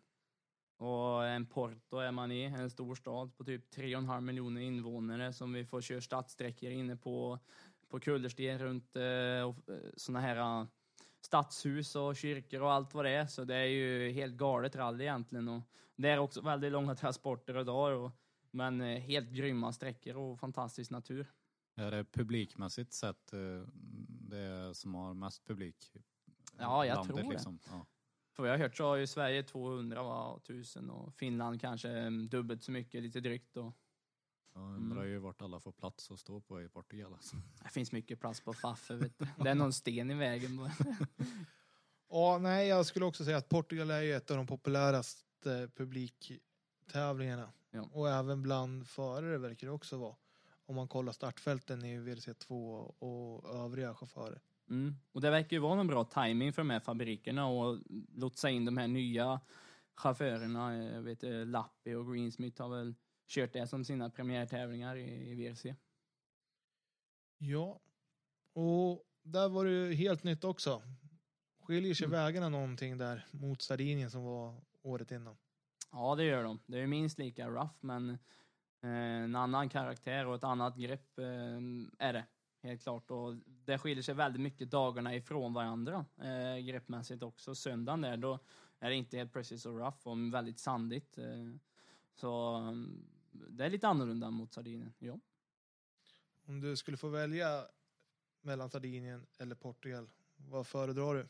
[0.77, 5.53] Och en Porto är man i, en stor stad på typ 3,5 miljoner invånare som
[5.53, 7.39] vi får köra stadssträckor inne på,
[7.89, 9.53] på kullersten runt eh, eh
[9.97, 10.67] såna här
[11.25, 13.27] stadshus och kyrkor och allt vad det är.
[13.27, 15.49] Så det är ju helt galet rally egentligen.
[15.49, 15.62] Och
[15.97, 18.05] det är också väldigt långa transporter idag.
[18.05, 18.11] Och,
[18.51, 21.27] men eh, helt grymma sträckor och fantastisk natur.
[21.77, 23.41] Är det publikmässigt sett eh,
[24.31, 25.93] det som har mest publik?
[26.59, 27.31] Ja, jag landet, tror det.
[27.31, 27.59] Liksom?
[27.70, 27.87] Ja.
[28.33, 31.89] För vad jag har hört så har ju Sverige 200 var, 1000 och Finland kanske
[31.89, 33.57] mm, dubbelt så mycket, lite drygt.
[33.57, 33.72] Och,
[34.55, 35.11] jag undrar mm.
[35.11, 37.13] ju vart alla får plats att stå på i Portugal.
[37.13, 37.37] Alltså.
[37.63, 39.27] Det finns mycket plats på Faffe, vet du.
[39.45, 40.59] Det är någon sten i vägen.
[42.11, 47.53] ja, nej, jag skulle också säga att Portugal är ju ett av de populäraste publiktävlingarna.
[47.71, 47.89] Ja.
[47.93, 50.17] Och även bland förare verkar det också vara
[50.67, 52.53] om man kollar startfälten i WRC2
[52.99, 54.41] och övriga chaufförer.
[54.71, 54.95] Mm.
[55.13, 57.79] Och det verkar ju vara en bra timing för de här fabrikerna och
[58.15, 59.41] lotsa in de här nya
[59.95, 60.77] chaufförerna.
[60.77, 62.95] Jag vet Lappi och Greensmith har väl
[63.29, 65.75] kört det som sina premiärtävlingar i, i VRC.
[67.39, 67.81] Ja,
[68.53, 70.83] och där var det helt nytt också.
[71.61, 72.25] Skiljer sig mm.
[72.25, 75.37] vägarna någonting där mot Sardinien som var året innan?
[75.93, 76.61] Ja, det gör de.
[76.66, 78.18] Det är minst lika rough, men
[78.85, 81.59] Eh, en annan karaktär och ett annat grepp eh,
[81.99, 82.25] är det.
[82.62, 83.11] Helt klart.
[83.11, 87.55] Och det skiljer sig väldigt mycket dagarna ifrån varandra eh, greppmässigt också.
[87.55, 88.39] Söndagen där, då
[88.81, 91.18] är det inte helt precis så rough och väldigt sandigt.
[92.14, 95.20] Så um, det är lite annorlunda mot Sardinien, ja.
[96.47, 97.66] Om du skulle få välja
[98.41, 101.28] mellan Sardinien eller Portugal, vad föredrar du?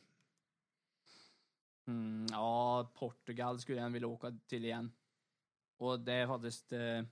[1.86, 4.92] Mm, ja, Portugal skulle jag vilja åka till igen.
[5.76, 6.72] Och det är faktiskt...
[6.72, 7.02] Eh,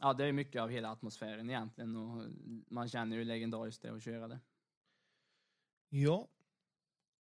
[0.00, 2.26] ja, det är mycket av hela atmosfären egentligen och
[2.68, 4.40] man känner ju legendariskt det att köra det.
[5.88, 6.28] Ja.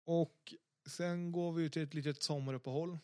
[0.03, 0.53] Och
[0.85, 2.99] sen går vi till ett litet sommaruppehåll.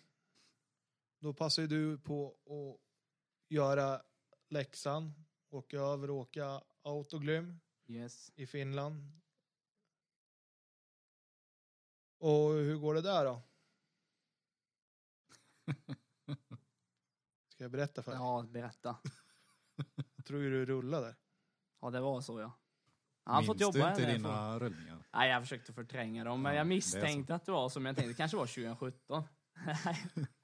[1.19, 2.84] Då passar ju du på att
[3.47, 4.01] göra
[4.49, 5.13] läxan,
[5.49, 8.31] åka över och åka autoglym Yes.
[8.35, 9.21] i Finland.
[12.17, 13.41] Och hur går det där då?
[17.49, 18.19] Ska jag berätta för dig?
[18.19, 18.97] Ja, berätta.
[20.15, 21.15] Jag tror ju du rullade.
[21.81, 22.59] Ja, det var så ja.
[23.23, 25.03] Han har Minns fått jobba du inte här dina rullningar?
[25.13, 27.85] Nej, jag försökte förtränga dem, men Ja, jag det är misstänkte att det var som
[27.85, 28.11] jag tänkte.
[28.11, 29.23] Det kanske var 2017.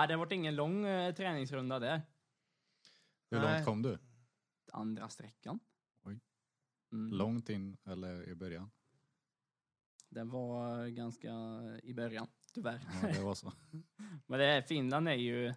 [0.00, 2.02] ja, det varit ingen lång eh, träningsrunda där.
[3.30, 3.54] Hur Nej.
[3.54, 3.98] långt kom du?
[4.72, 5.60] Andra sträckan.
[6.02, 6.20] Oj.
[6.92, 7.12] Mm.
[7.12, 8.70] Långt in eller i början?
[10.08, 11.30] Det var ganska
[11.82, 12.80] i början, tyvärr.
[13.02, 13.52] Ja, det var så.
[14.26, 15.54] Men det är, Finland är ju,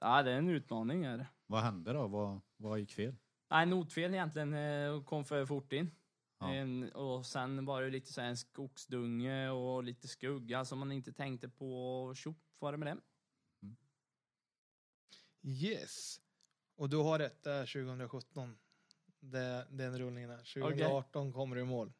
[0.00, 1.28] ja det är en utmaning är det.
[1.46, 2.06] Vad hände då?
[2.06, 3.16] Vad, vad gick fel?
[3.50, 5.90] Nej, notfel egentligen, eh, kom för fort in.
[6.38, 6.54] Ja.
[6.54, 10.92] En, och sen var det lite så här en skogsdunge och lite skugga som man
[10.92, 12.02] inte tänkte på.
[12.04, 13.00] och Tjopp var det med det.
[15.46, 16.20] Yes.
[16.76, 18.58] Och du har rätt, det är 2017.
[19.20, 20.38] Det, den rullningen är.
[20.62, 21.92] 2018 kommer du i mål.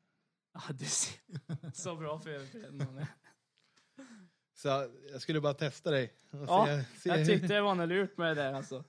[0.54, 3.06] Ja, det ser så bra förberedande.
[4.54, 4.68] Så
[5.12, 6.12] jag skulle bara testa dig.
[6.30, 8.84] Ja, se- se- Jag tyckte det var något lurt med det där alltså.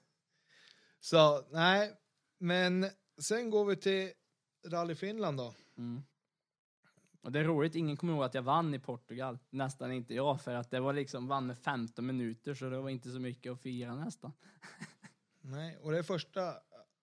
[0.99, 1.93] Så nej,
[2.38, 2.89] men
[3.22, 4.12] sen går vi till
[4.68, 5.55] Rally Finland då.
[5.78, 6.03] Mm.
[7.28, 9.39] Och det är roligt, ingen kommer ihåg att jag vann i Portugal.
[9.49, 12.89] Nästan inte jag, för att det var liksom, vann med 15 minuter, så det var
[12.89, 14.34] inte så mycket att fira nästan.
[15.41, 16.53] Nej, och det är första,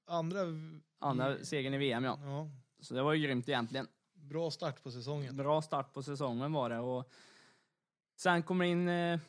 [0.06, 0.40] andra...
[0.98, 2.18] Andra segern i VM, ja.
[2.22, 2.50] Ja,
[2.80, 3.86] Så det var ju grymt egentligen.
[4.12, 5.36] bra start på säsongen.
[5.36, 6.78] Bra start på säsongen var det.
[6.78, 7.10] Och
[8.16, 9.20] sen kommer in eh,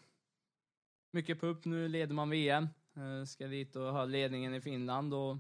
[1.11, 1.65] mycket pupp.
[1.65, 2.67] Nu leder man VM.
[2.95, 5.37] Eh, ska dit och ha ledningen i Finland och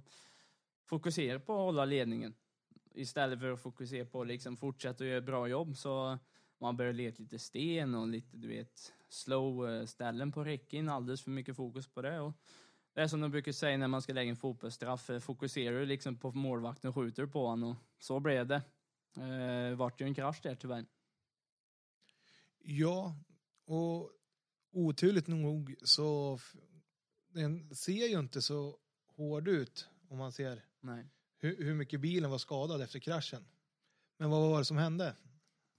[0.85, 2.35] fokusera på att hålla ledningen.
[2.95, 6.19] Istället för att fokusera på att liksom fortsätta att göra ett bra jobb så
[6.59, 10.89] man börjar leta lite sten och lite, du vet, slow eh, ställen på räcken.
[10.89, 12.19] Alldeles för mycket fokus på det.
[12.19, 12.33] Och
[12.93, 15.09] det är som de brukar säga när man ska lägga en fotbollsstraff.
[15.09, 17.69] eh, Fokuserar du liksom på målvakten och skjuter på honom.
[17.69, 18.61] Och så blev det.
[19.17, 20.85] Eh, vart ju en krasch där tyvärr.
[22.63, 23.15] Ja,
[23.65, 24.11] och
[24.71, 26.39] oturligt nog så
[27.27, 28.77] den ser ju inte så
[29.07, 31.05] hård ut om man ser Nej.
[31.45, 33.45] Hur, hur mycket bilen var skadad efter kraschen.
[34.17, 35.15] Men vad var det som hände?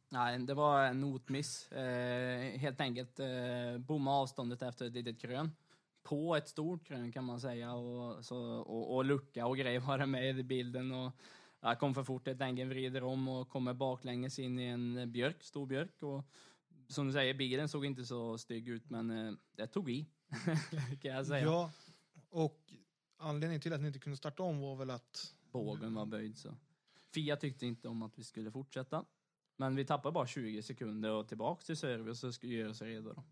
[0.09, 1.73] Nej, det var en notmiss.
[1.73, 5.51] Eh, helt enkelt eh, bomma avståndet efter ett litet krön.
[6.03, 7.75] På ett stort krön kan man säga.
[7.75, 10.93] Och, så, och, och lucka och grejer var det med i bilden.
[10.93, 11.13] Och
[11.61, 15.43] jag kom för fort helt enkelt, vrider om och kommer baklänges in i en björk,
[15.43, 16.03] stor björk.
[16.03, 16.25] Och
[16.89, 20.07] som du säger, bilen såg inte så stygg ut men eh, det tog i.
[21.03, 21.45] kan jag säga.
[21.45, 21.71] Ja,
[22.31, 22.73] och
[23.17, 26.57] anledningen till att ni inte kunde starta om var väl att Bågen var böjd så.
[27.15, 29.05] Fia tyckte inte om att vi skulle fortsätta.
[29.57, 33.13] Men vi tappade bara 20 sekunder och tillbaks till service och skulle göra oss redo
[33.13, 33.25] då.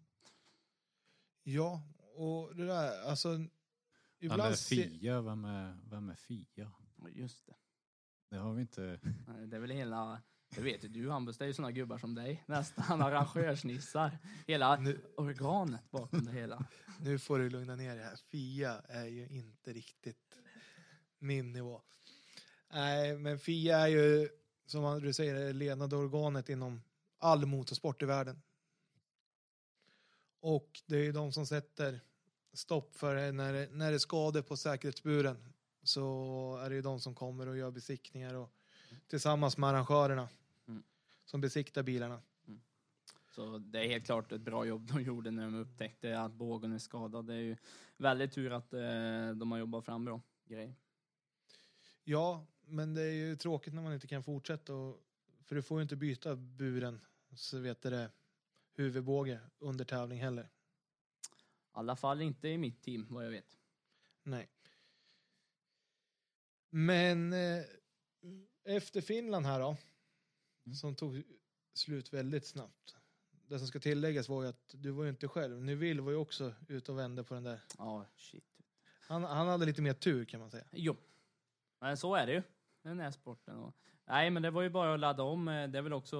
[1.42, 1.82] ja,
[2.14, 5.20] och det där, alltså Vem är ibland Fia?
[5.20, 6.72] Vem är, vem är Fia?
[7.12, 7.54] Just det.
[8.30, 9.00] Det har vi inte.
[9.02, 10.22] Nej, Det är väl hela,
[10.54, 12.44] det vet ju du Hampus, det är ju såna gubbar som dig.
[12.46, 14.18] Nästan arrangörsnissar.
[14.46, 16.66] Hela nu, organet bakom det hela.
[17.00, 18.16] nu får du lugna ner dig här.
[18.16, 20.38] Fia är ju inte riktigt
[21.18, 21.82] min nivå.
[22.74, 24.28] Nej, men Fia är ju,
[24.66, 26.82] som du säger, det ledande organet inom
[27.18, 28.42] all motorsport i världen.
[30.40, 32.00] Och det är ju de som sätter
[32.52, 35.52] stopp för när det, när det är skador på säkerhetsburen.
[35.82, 38.50] Så är det ju de som kommer och gör besiktningar och
[39.06, 40.28] tillsammans med arrangörerna
[40.66, 40.82] Mm.
[41.24, 42.22] som besiktar bilarna.
[43.34, 46.72] Så det är helt klart ett bra jobb de gjorde när de upptäckte att bågen
[46.72, 47.26] är skadad.
[47.26, 47.56] Det är ju
[47.96, 50.74] väldigt tur att eh, de har jobbat fram bra grejer.
[52.04, 54.74] Ja, men det är ju tråkigt när man inte kan fortsätta.
[54.74, 55.00] Och,
[55.42, 57.00] för du får ju inte byta buren,
[57.34, 58.10] så vet du det,
[58.74, 60.42] huvudbåge under tävling heller.
[60.42, 60.48] I
[61.72, 63.56] alla fall inte i mitt team vad jag vet.
[64.22, 64.48] Nej.
[66.70, 67.64] Men eh,
[68.64, 69.76] efter Finland här då,
[70.66, 70.74] Mm.
[70.74, 71.22] som tog
[71.74, 72.96] slut väldigt snabbt.
[73.30, 75.62] Det som ska tilläggas var ju att du var ju inte själv.
[75.62, 77.60] Neville var ju också ute och vände på den där.
[77.78, 78.44] Ja, shit.
[79.00, 80.64] Han, han hade lite mer tur kan man säga.
[80.72, 80.96] Jo.
[81.80, 82.42] Men så är det ju.
[82.84, 83.56] Den här sporten.
[83.56, 83.74] Och,
[84.04, 85.48] nej, men det var ju bara att ladda om.
[85.48, 86.16] Eh, det är väl också,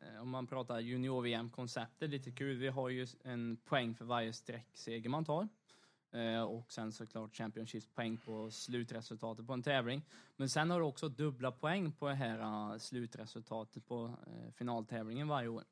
[0.00, 2.58] eh, om man pratar junior-VM-konceptet, lite kul.
[2.58, 5.48] Vi har ju en poäng för varje sträckseger man tar.
[6.12, 10.02] Eh, och sen såklart Championships-poäng på slutresultatet på en tävling.
[10.36, 14.16] Men sen har du också dubbla poäng på det här slutresultatet på
[14.54, 15.64] finaltävlingen varje år.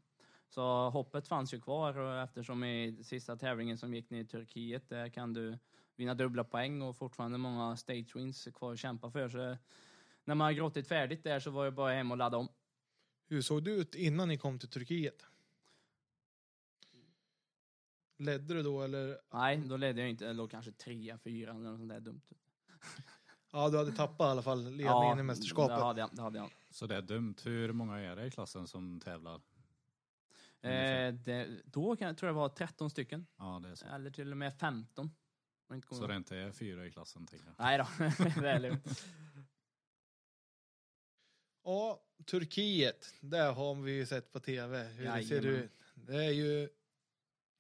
[0.49, 4.89] Så hoppet fanns ju kvar och eftersom i sista tävlingen som gick ner i Turkiet,
[4.89, 5.59] där kan du
[5.97, 9.29] vinna dubbla poäng och fortfarande många stage wins kvar att kämpa för.
[9.29, 9.57] Så
[10.25, 12.49] när man har grottit färdigt där så var det bara hem och ladda om.
[13.27, 15.27] Hur såg det ut innan ni kom till Turkiet?
[18.19, 19.19] Ledde du då eller?
[19.33, 20.25] Nej, då ledde jag inte.
[20.25, 22.23] Jag låg kanske trea, fyra eller något sånt där dumt.
[23.53, 25.77] Ja, du hade tappat i alla fall ledningen ja, i mästerskapet.
[25.77, 26.11] Det hade jag.
[26.13, 26.51] Det hade jag.
[26.71, 27.35] Så det är dumt.
[27.45, 29.41] Hur många är det i klassen som tävlar?
[30.61, 33.27] Eh, det, då kan, jag tror jag det var 13 stycken.
[33.37, 33.87] Ja, det är så.
[33.87, 35.11] Eller till och med 15.
[35.69, 37.55] Om inte kommer Så det inte är fyra i klassen, tänker jag.
[37.59, 37.87] Nej då,
[38.41, 39.05] det är lugnt.
[41.65, 43.15] Ja, Turkiet.
[43.21, 45.63] Där har vi ju sett på tv hur det ser Jajamän.
[45.63, 45.71] ut.
[45.95, 46.69] Det är ju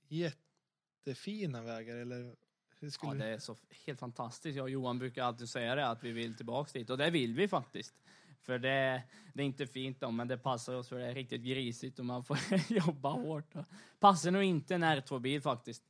[0.08, 2.36] jättefina vägar, eller
[2.78, 4.56] hur skulle Ja, det är så helt fantastiskt.
[4.56, 6.90] Jag och Johan brukar alltid säga det, att vi vill tillbaks dit.
[6.90, 7.94] Och det vill vi faktiskt.
[8.40, 9.02] För det,
[9.34, 12.04] det är inte fint då, men det passar oss för det är riktigt grisigt och
[12.04, 12.38] man får
[12.72, 13.52] jobba hårt.
[14.00, 15.82] Passar nog inte en R2-bil faktiskt.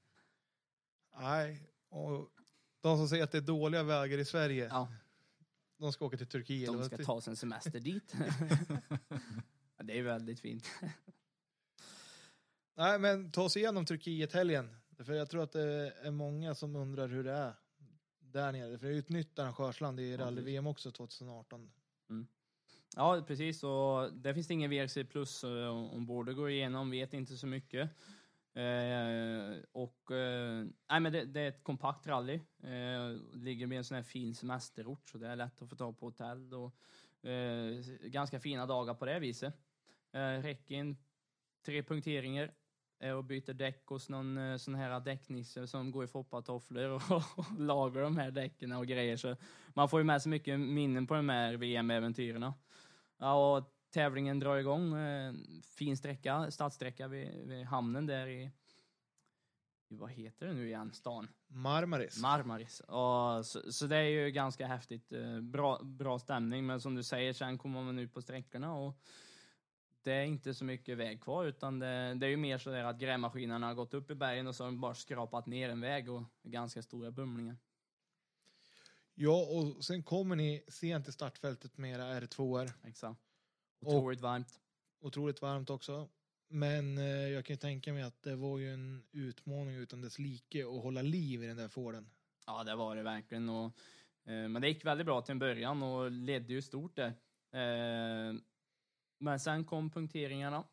[1.20, 2.30] Nej, och
[2.80, 4.88] de som säger att det är dåliga vägar i Sverige, Ja,
[5.84, 6.72] de ska åka till Turkiet.
[6.72, 8.14] de ska ta sin semester dit.
[9.76, 10.70] Ja, det är väldigt fint.
[12.74, 14.76] Nej, men ta oss igenom Turkiet-helgen.
[14.98, 17.54] För jag tror att det är många som undrar hur det är
[18.20, 18.78] där nere.
[18.78, 21.70] För det är ju ett nytt arrangörsland i rally-VM också 2018.
[22.96, 23.62] Ja, precis.
[23.62, 26.26] Och där finns det ingen VRC plus eh, ombord.
[26.26, 27.90] Det går igenom, vet inte så mycket.
[28.54, 32.40] Eh, och eh, nej, men det, det är ett kompakt rally.
[32.62, 35.98] Eh, ligger med en sån här fin semesterort, så det är lätt att få tag
[35.98, 36.76] på hotell och
[37.28, 39.54] eh, ganska fina dagar på det viset.
[40.12, 40.56] Eh,
[41.64, 42.54] tre punkteringar
[43.00, 47.02] eh, och byter däck hos någon eh, sån här däcknisse som går i foppatofflor och,
[47.36, 49.16] och lagar de här däcken och grejer.
[49.16, 49.36] Så
[49.74, 52.52] man får ju med sig mycket minnen på de här VM-äventyren.
[53.18, 54.96] Ja, och tävlingen drar igång.
[54.96, 58.50] Eh, fin sträcka, startsträcka vid, vid hamnen där i,
[59.88, 61.28] i, vad heter det nu igen, stan?
[61.46, 62.22] Marmaris.
[62.22, 62.80] Marmaris.
[62.80, 65.12] Och, så, så det är ju ganska häftigt.
[65.12, 68.98] Eh, Bra, bra stämning, men som du säger, sen kommer man ut på sträckorna och
[70.02, 72.84] det är inte så mycket väg kvar, utan det, det är ju mer så där
[72.84, 75.80] att grävmaskinerna har gått upp i bergen och så har de bara skrapat ner en
[75.80, 77.56] väg och ganska stora bumlingar.
[79.14, 82.70] ja, och sen kommer ni sent till startfältet med era R2R.
[82.84, 83.33] Exakt.
[83.86, 84.60] Och- Otroligt varmt.
[85.00, 86.08] Otroligt varmt också.
[86.48, 90.18] Men eh, jag kan ju tänka mig att det var ju en utmaning utan dess
[90.18, 92.10] like att hålla liv i den där Forden.
[92.46, 93.48] Ja, det var det verkligen.
[93.48, 93.64] Och,
[94.24, 97.08] eh, men det gick väldigt bra till en början och ledde ju stort där.
[97.52, 98.34] Eh,
[99.18, 100.64] men sen kom punkteringarna.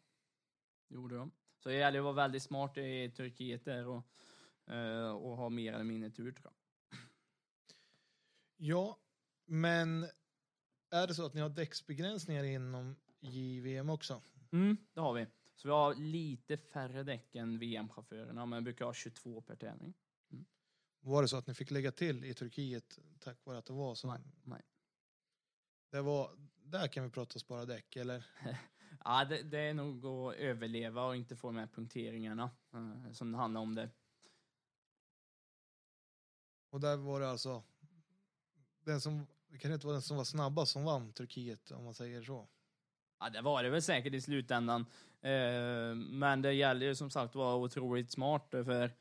[0.90, 1.32] Gjorde de.
[1.64, 4.04] Så det gäller att vara väldigt smart i Turkiet där och,
[4.74, 6.54] eh, och ha mer eller mindre tur tror jag.
[8.58, 9.00] Ja,
[9.46, 10.08] men
[10.92, 14.22] är det så att ni har däcksbegränsningar inom JVM också?
[14.52, 15.28] Mm, det har vi.
[15.56, 19.94] Så vi har lite färre däck än VM-chaufförerna, men vi brukar ha 22 per tävling.
[21.00, 23.96] Var det så att ni fick lägga till i Turkiet tack vare att det var
[23.96, 24.08] så?
[24.08, 24.62] Nej, nej.
[25.92, 26.32] Det var,
[26.64, 28.26] där kan vi prata spara däck, eller?
[29.04, 33.38] Ja, det, det är nog att överleva och inte få här punkteringarna eh, som det
[33.38, 33.90] handlar om det.
[36.70, 37.64] Och där var det alltså
[38.80, 41.94] den som, det kan inte vara den som var snabbast som vann Turkiet om man
[41.94, 42.48] säger så.
[43.20, 44.86] Ja, det var det väl säkert i slutändan.
[45.22, 48.92] Eh, men det gäller ju som sagt att vara otroligt smart för,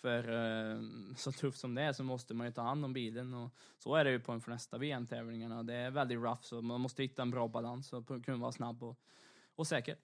[0.00, 0.80] för eh,
[1.16, 3.94] så tufft som det är så måste man ju ta hand om bilen och så
[3.94, 5.62] är det ju på de flesta VM-tävlingarna.
[5.62, 8.82] Det är väldigt rough så man måste hitta en bra balans och kunna vara snabb
[8.82, 8.98] och,
[9.54, 9.96] och säker.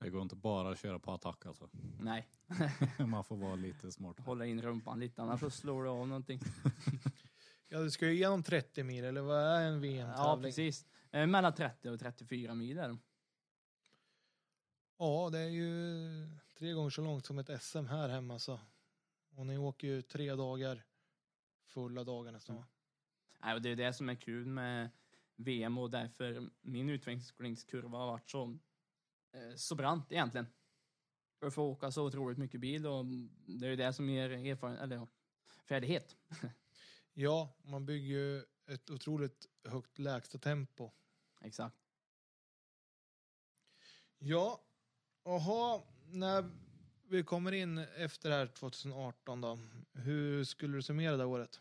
[0.00, 1.68] Det går inte bara att köra på attack alltså.
[2.00, 2.28] Nej,
[3.06, 4.20] Man får vara lite smart.
[4.20, 6.40] hålla in rumpan lite annars så slår du av någonting.
[7.72, 10.42] Ja, du ska ju igenom 30 mil, eller vad är en Ja, VM-tävling?
[10.42, 10.86] precis.
[11.10, 13.00] Eh, mellan 30 och 34 mil är de.
[14.98, 15.70] Ja, det är ju
[16.54, 18.60] tre gånger så långt som ett SM här hemma så.
[19.36, 20.82] Och ni åker ju tre dagar,
[21.64, 22.66] fulla dagar nästan va?
[23.42, 24.90] Nej, och det är det som är kul med
[25.36, 28.58] VM och därför min utvecklingskurva har varit så,
[29.32, 30.46] eh, så brant egentligen.
[31.40, 33.04] Att få åka så otroligt mycket bil och
[33.46, 35.08] det är ju det som ger erfarenhet, eller ja,
[35.64, 36.16] färdighet.
[37.14, 40.90] Ja, man bygger ju ett otroligt högt lägsta tempo.
[41.40, 41.76] Exakt.
[44.18, 44.62] Ja,
[45.24, 46.50] jaha, när
[47.08, 49.58] vi kommer in efter det här 2018 då,
[49.92, 51.60] hur skulle du summera det året?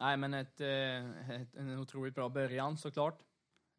[0.00, 3.22] Nej, men ett, eh, ett, en otroligt bra början såklart.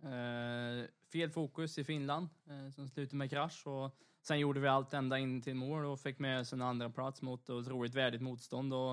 [0.03, 3.67] Eh, fel fokus i Finland eh, som slutade med krasch.
[3.67, 6.89] Och sen gjorde vi allt ända in till mål och fick med oss en andra
[6.89, 8.73] plats mot otroligt värdigt motstånd.
[8.73, 8.91] Och,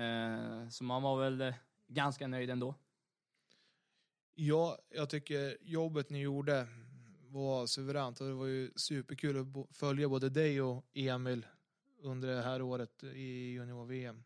[0.00, 1.54] eh, så man var väl eh,
[1.88, 2.74] ganska nöjd ändå.
[4.34, 6.68] Ja, jag tycker jobbet ni gjorde
[7.28, 11.46] var suveränt och det var ju superkul att följa både dig och Emil
[11.98, 14.24] under det här året i junior-VM.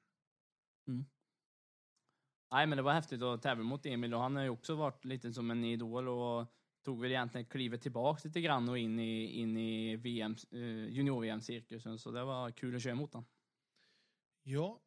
[2.50, 5.04] Nej, men det var häftigt att tävla mot Emil och han har ju också varit
[5.04, 6.46] lite som en idol och
[6.86, 10.58] tog väl egentligen klivet tillbaks lite grann och in i, in i VM, eh,
[10.88, 11.98] junior-VM-cirkusen.
[11.98, 13.26] Så det var kul att köra mot honom.
[14.42, 14.80] Ja.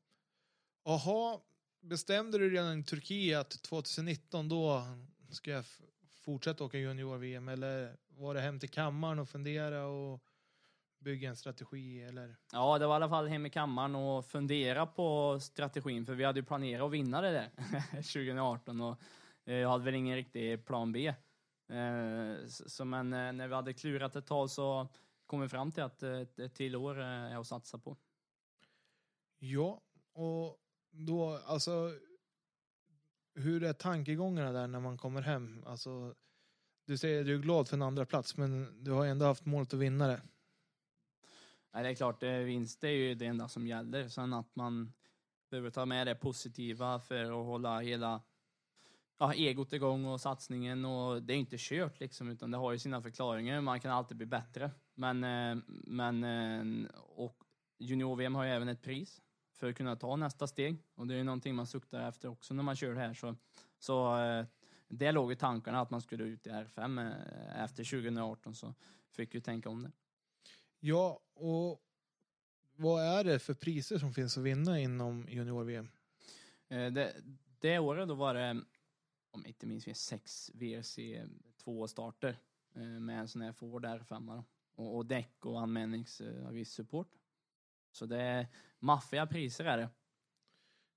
[0.86, 1.40] Jaha,
[1.82, 4.84] bestämde du redan i Turkiet 2019 då
[5.30, 5.66] ska jag
[6.10, 10.24] fortsätta åka junior-VM eller var det hem till kammaren och fundera och
[11.00, 12.38] bygga en strategi eller?
[12.52, 16.24] Ja, det var i alla fall hem i kammaren och fundera på strategin, för vi
[16.24, 17.50] hade ju planerat att vinna det där
[17.92, 19.02] 2018 och
[19.46, 21.14] eh, jag hade väl ingen riktig plan B.
[21.70, 24.88] Eh, Så, men eh, när vi hade klurat ett tag så
[25.26, 27.98] kom vi fram till att ett, till år är att satsa på.
[29.40, 29.82] Ja,
[30.14, 30.58] och
[30.92, 31.92] då alltså
[33.36, 35.64] hur är tankegångarna där när man kommer hem?
[35.66, 36.16] Alltså,
[36.86, 39.46] du säger att du är glad för en andra plats men du har ändå haft
[39.46, 40.22] målet att vinna det.
[41.74, 44.08] Nej, det är klart, eh, vinst är ju det enda som gäller.
[44.08, 44.94] Sen att man
[45.50, 48.22] behöver ta med det positiva för att hålla hela
[49.20, 50.86] ja, egot igång och satsningen.
[50.86, 53.62] Och det är inte kört liksom, utan det har ju sina förklaringar.
[53.62, 54.72] Man kan alltid bli bättre.
[54.96, 57.44] Men, eh, men eh, och
[57.78, 59.22] junior-VM har ju även ett pris
[59.54, 60.84] för att kunna ta nästa steg.
[60.96, 63.14] Och det är ju någonting man suktar efter också när man kör här.
[63.14, 63.36] Så,
[63.80, 64.46] så eh,
[64.88, 68.74] det låg i tankarna att man skulle ut i R5 eh, efter 2018 så
[69.12, 69.92] fick vi tänka om det.
[70.80, 71.82] Ja, och
[72.76, 75.90] vad är det för priser som finns att vinna inom junior-VM?
[76.68, 77.16] Det,
[77.60, 78.62] det året då var det,
[79.32, 80.98] om inte minns fel, sex VRC
[81.64, 82.38] 2-starter
[82.76, 84.44] eh, med en sån här Ford R5 då.
[84.84, 87.12] och, och däck och anmälningsavgiftssupport.
[87.92, 88.48] Så det är
[88.80, 89.90] maffiga priser är det.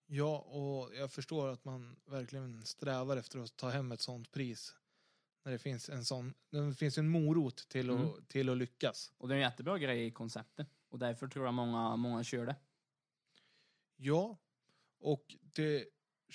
[0.07, 4.75] Ja, och jag förstår att man verkligen strävar efter att ta hem ett sånt pris.
[5.45, 8.25] När det finns en sån, det finns en morot till, att, Mm.
[8.29, 9.13] till att lyckas.
[9.19, 10.69] Och det är en jättebra grej i konceptet.
[10.89, 12.57] Och därför tror jag många, många kör det.
[13.97, 14.39] Ja,
[14.99, 15.85] och till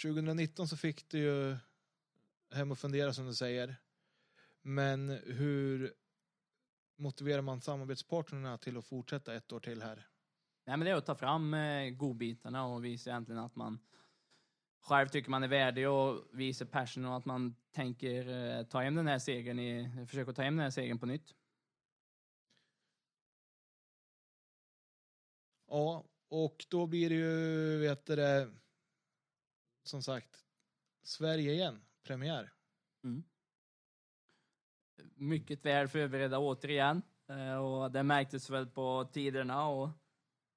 [0.01, 1.57] 2019 så fick du ju
[2.51, 3.75] hem och fundera som du säger.
[4.61, 5.93] Men hur
[6.97, 10.07] motiverar man samarbetspartnerna till att fortsätta ett år till här?
[10.65, 13.79] Nej men det är att ta fram eh, godbitarna och visa egentligen att man
[14.79, 18.95] själv tycker man är värdig och visa passion och att man tänker eh, ta hem
[18.95, 21.35] den här segern i, försöka ta hem den här segern på nytt.
[25.67, 28.51] Ja, och då blir det ju, vet du det,
[29.83, 30.45] som sagt,
[31.03, 32.53] Sverige igen, premiär.
[35.15, 37.01] mycket väl förberedda återigen.
[37.27, 39.89] Eh, Och det märktes väl på tiderna och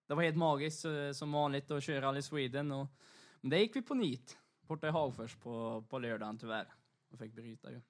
[0.07, 2.73] det var helt magiskt eh, som vanligt att köra Rally Sweden.
[2.73, 2.87] Och,
[3.41, 6.75] men det gick vi på nit borta i Hagfors på, på lördagen tyvärr.
[7.11, 7.81] Och fick bryta ju.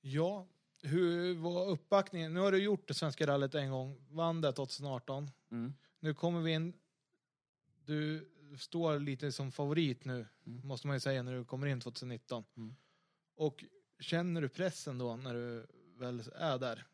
[0.00, 0.46] Ja,
[0.82, 2.34] hur var uppbackningen?
[2.34, 5.30] Nu har du gjort det svenska rallyt en gång, vann det 2018.
[5.50, 5.74] Mm.
[6.00, 6.72] Nu kommer vi in,
[7.84, 10.66] du står lite som favorit nu, Mm.
[10.66, 12.44] måste man ju säga, när du kommer in 2019.
[12.56, 12.74] Mm.
[13.36, 13.64] Och
[14.00, 15.66] känner du pressen då när du
[15.98, 16.86] väl är där?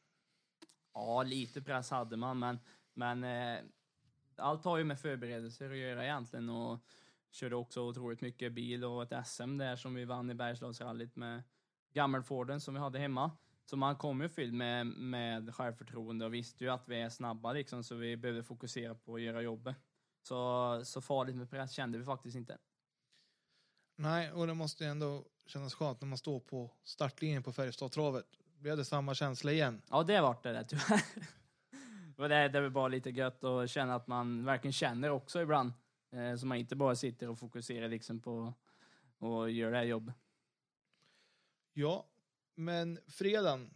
[0.94, 2.59] Ja, lite press hade man, men,
[2.94, 3.64] men eh,
[4.36, 6.50] allt har ju med förberedelser att göra egentligen.
[6.50, 6.80] Och
[7.30, 11.42] körde också otroligt mycket bil och ett SM där som vi vann i Bergslagsrallyt med
[11.92, 13.30] gammelforden som vi hade hemma.
[13.64, 17.52] Så man kom ju fylld med, med självförtroende och visste ju att vi är snabba
[17.52, 19.76] liksom, så vi behövde fokusera på att göra jobbet.
[20.24, 22.58] Så, så farligt med press kände vi faktiskt inte.
[23.96, 28.26] Nej, och det måste ju ändå kännas skönt när man står på startlinjen på Färjestadtravet.
[28.58, 29.82] Blev det samma känsla igen?
[29.90, 31.02] Ja, det vart det där tyvärr.
[32.16, 35.42] Och det, det är väl bara lite gött att känna att man verkligen känner också
[35.42, 35.72] ibland.
[36.10, 38.54] Eh, så man inte bara sitter och fokuserar liksom på
[39.18, 40.14] att göra det här jobbet.
[41.72, 42.06] Ja,
[42.54, 43.70] men fredagen,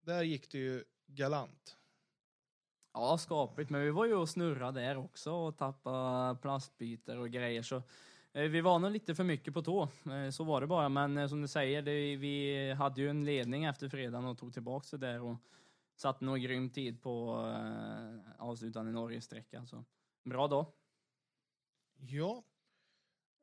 [0.00, 1.76] där gick det ju galant.
[2.94, 3.70] Ja, skapligt.
[3.70, 7.62] Men vi var ju och snurrade där också och tappade plastbitar och grejer.
[7.62, 7.76] Så
[8.32, 9.82] eh, vi var nog lite för mycket på tå.
[9.82, 10.88] Eh, så var det bara.
[10.88, 14.52] Men eh, som du säger, det, vi hade ju en ledning efter fredagen och tog
[14.52, 15.36] tillbaka det där och
[15.96, 19.66] satte nog grym tid på eh, avslutande Norge-sträckan.
[19.66, 19.84] Så
[20.24, 20.66] bra dag.
[21.98, 22.44] Ja,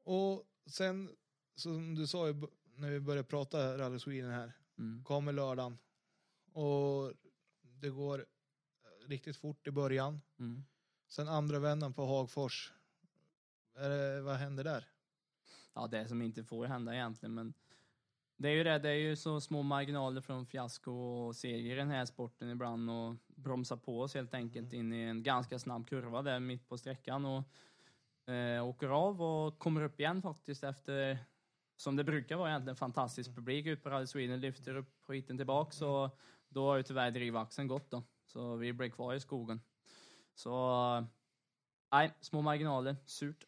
[0.03, 1.09] och sen
[1.55, 5.03] som du sa b- när vi började prata Rally Sweden här, Mm.
[5.03, 5.77] kommer lördagen
[6.53, 7.13] och
[7.61, 8.25] det går
[9.11, 10.21] riktigt fort i början.
[10.39, 10.63] Mm.
[11.07, 12.73] Sen andra vändan på Hagfors.
[13.73, 14.87] Det, vad händer där?
[15.73, 17.53] ja, det som inte får hända egentligen, men
[18.37, 21.77] Det är ju det, det är ju så små marginaler från fiasko och seger i
[21.77, 25.87] den här sporten ibland och bromsa på oss helt enkelt in i en ganska snabb
[25.87, 31.17] kurva där mitt på sträckan och eh, åker av och kommer upp igen faktiskt efter,
[31.77, 35.81] som det brukar vara egentligen, fantastisk publik ut på Rally Sweden, lyfter upp skiten tillbaks
[35.81, 38.03] och då har ju tyvärr drivaxeln gått då.
[38.31, 39.61] Så vi blev kvar i skogen.
[40.35, 41.07] Så,
[41.91, 43.45] nej, små marginaler, surt.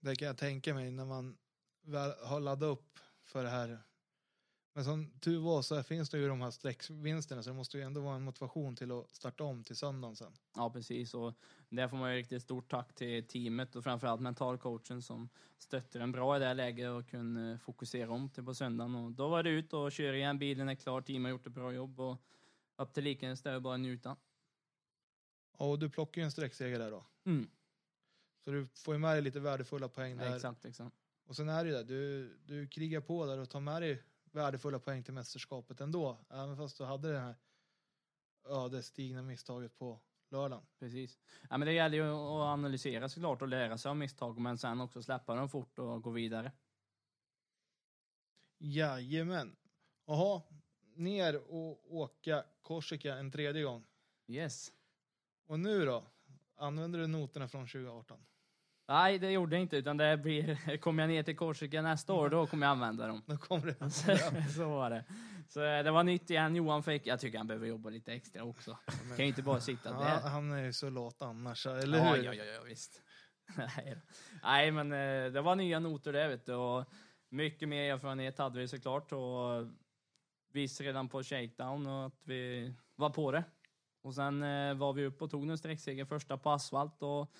[0.00, 1.38] Det kan jag tänka mig när man
[1.82, 3.82] väl har laddat upp för det här.
[4.74, 7.82] Men som tur var så finns det ju de här sträckvinsterna så det måste ju
[7.82, 10.32] ändå vara en motivation till att starta om till söndagen sen.
[10.56, 11.14] Ja, precis.
[11.14, 11.34] Och
[11.68, 15.28] där får man ju riktigt stort tack till teamet och framförallt mentalcoachen som
[15.58, 18.94] stötte en bra i det här läget och kunde fokusera om till på söndagen.
[18.94, 21.52] Och då var det ut och köra igen, bilen är klar, teamet har gjort ett
[21.52, 22.16] bra jobb och
[22.80, 24.16] upp till Likenäs där och bara njuta.
[25.52, 27.06] Och du plockar ju en sträckseger där då.
[27.24, 27.50] Mm.
[28.44, 30.34] Så du får ju med dig lite värdefulla poäng där.
[30.34, 30.96] Exakt, exakt.
[31.24, 34.02] Och sen är det ju det, du, du krigar på där och tar med dig
[34.24, 36.24] värdefulla poäng till mästerskapet ändå.
[36.30, 37.34] Även fast du hade det här
[38.44, 40.00] ödesdigra misstaget på
[40.30, 40.66] lördagen.
[40.78, 41.18] Precis.
[41.50, 44.80] Ja, men det gäller ju att analysera såklart och lära sig av misstag, men sen
[44.80, 46.52] också släppa dem fort och gå vidare.
[48.58, 49.56] Jajamän.
[50.06, 50.42] Jaha,
[50.94, 53.84] ner och åka Korsika en tredje gång.
[54.26, 54.72] Yes.
[55.46, 56.04] Och nu då?
[56.56, 58.18] Använder du noterna från 2018?
[58.88, 62.28] Nej, det gjorde jag inte, utan det blir, kommer jag ner till Korsika nästa år,
[62.28, 63.22] då kommer jag använda dem.
[63.26, 63.90] Då kommer det.
[63.90, 64.16] Så,
[64.52, 65.04] så var det.
[65.48, 66.56] Så eh, det var nytt igen.
[66.56, 68.78] Johan fick, jag tycker han behöver jobba lite extra också.
[69.08, 70.28] Kan ju inte bara sitta Ja, där.
[70.30, 72.22] han är ju så lat annars, eller ja, hur?
[72.22, 73.02] Ja, ja, ja, visst.
[74.42, 76.54] Nej, men eh, det var nya noter det, vet du.
[76.54, 76.84] Och
[77.28, 79.12] mycket mer erfarenhet hade vi såklart.
[79.12, 79.66] Och
[80.52, 83.44] visste redan på shakedown och att vi var på det.
[84.02, 87.32] Och sen eh, var vi upp och tog en sträckseger första på asfalt och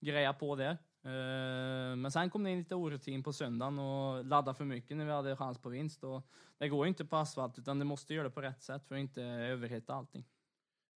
[0.00, 0.76] greja på det.
[1.04, 5.04] Eh, Men sen kom det in lite orutin på söndagen och ladda för mycket när
[5.04, 6.04] vi hade chans på vinst.
[6.04, 6.22] Och
[6.58, 8.94] det går ju inte på asfalt utan du måste göra det på rätt sätt för
[8.94, 10.24] att inte överhetta allting.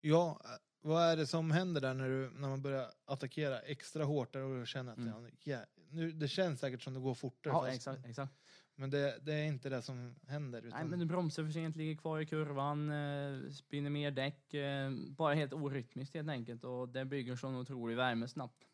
[0.00, 0.40] Ja,
[0.80, 4.66] vad är det som händer där när, du, när man börjar attackera extra hårt och
[4.66, 5.30] känner att Mm.
[5.44, 5.58] ja,
[5.90, 7.52] nu, det känns säkert som det går fortare.
[7.52, 8.32] Ja, fast- exakt, exakt.
[8.76, 10.62] Men det, det är inte det som händer.
[10.62, 14.54] Utan, Nej, men du bromsar för sent, ligger kvar i kurvan, eh, spinner mer däck.
[14.54, 18.64] Eh, bara helt orytmiskt helt enkelt och det bygger sån otrolig värme snabbt.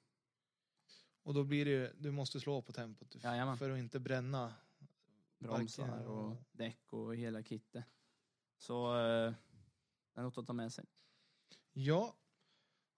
[1.23, 3.57] Och då blir det ju- du måste slå på tempot Jajamän.
[3.59, 4.55] för att inte bränna.
[5.39, 7.85] Bromsar Varken- och däck och hela kittet.
[8.59, 9.33] Så eh,
[10.15, 10.85] det är något att ta med sig.
[11.73, 12.17] Ja,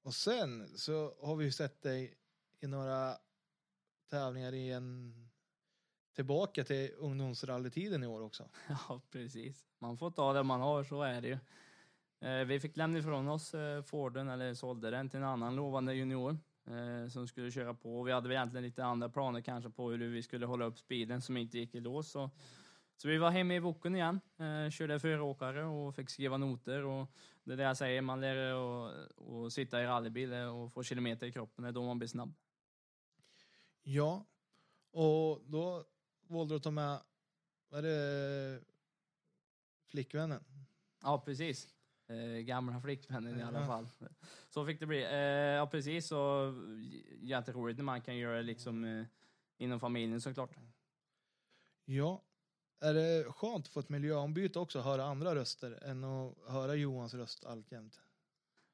[0.03, 2.19] och sen så har vi ju sett dig
[2.61, 3.17] i några
[4.11, 5.15] tävlingar i en
[6.15, 8.49] tillbaka till ungdomsrallytiden i år också.
[8.69, 9.65] Ja, precis.
[9.79, 11.39] Man får ta det man har, så är det ju.
[12.29, 15.95] Eh, vi fick lämna ifrån oss eh, Forden, eller sålde den till en annan lovande
[15.95, 18.03] junior eh, som skulle köra på.
[18.03, 21.23] Vi hade väl egentligen lite andra planer kanske på hur vi skulle hålla upp speeden
[21.23, 22.11] som inte gick i lås.
[22.11, 22.31] Så,
[22.97, 24.21] så vi var hemma i Woken igen,
[24.73, 26.85] körde föråkare och fick skriva noter.
[26.85, 27.09] Och
[27.45, 31.27] det är det jag säger, man lär att- att sitta i rallybil och få kilometer
[31.27, 32.35] i kroppen, det är då man blir snabb.
[33.83, 34.27] Ja,
[34.93, 35.85] och då
[36.29, 37.01] valde du att ta med,
[37.69, 38.61] vad är det,
[39.87, 40.45] flickvännen?
[41.03, 41.69] Ja, precis.
[42.09, 43.89] Eh, gamla flickvännen i alla fall.
[44.49, 45.03] Så fick det bli.
[45.03, 45.11] Eh,
[45.59, 46.13] ja, precis.
[46.13, 46.55] Och
[47.21, 49.05] jätteroligt när man kan göra det liksom eh,
[49.57, 50.57] inom familjen såklart.
[51.85, 52.23] Ja,
[52.81, 57.15] är det skönt att få ett miljöombyte också, höra andra röster än att höra Johans
[57.15, 58.01] röst alltjämt?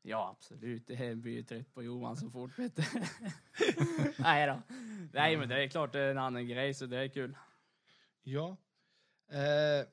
[0.03, 0.87] Ja, absolut.
[0.87, 2.83] Det blir ju trött på Johan så fort, vet du.
[4.19, 4.75] Nej då.
[5.19, 7.37] Nej, men det är klart det är en annan grej, så det är kul.
[8.23, 8.57] Ja.
[9.31, 9.87] Eh,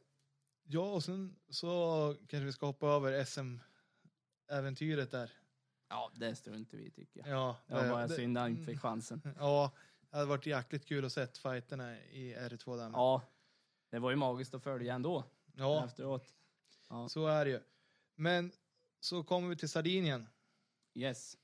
[0.64, 5.32] ja, och sen så kanske vi ska hoppa över SM-äventyret där.
[5.90, 7.30] Ja, det struntar vi tycker jag.
[7.30, 9.22] Ja, Det var eh, bara det- synd att han inte fick chansen.
[9.40, 9.72] Ja,
[10.10, 12.90] det hade varit jäkligt kul att se fighterna i R2 där.
[12.94, 13.22] Ja,
[13.90, 15.24] det var ju magiskt att följa ändå,
[15.56, 16.34] ja efteråt.
[16.90, 17.60] Ja, så är det ju.
[18.16, 18.52] Men
[19.00, 20.28] så kommer vi till Sardinien.
[20.94, 21.38] yes.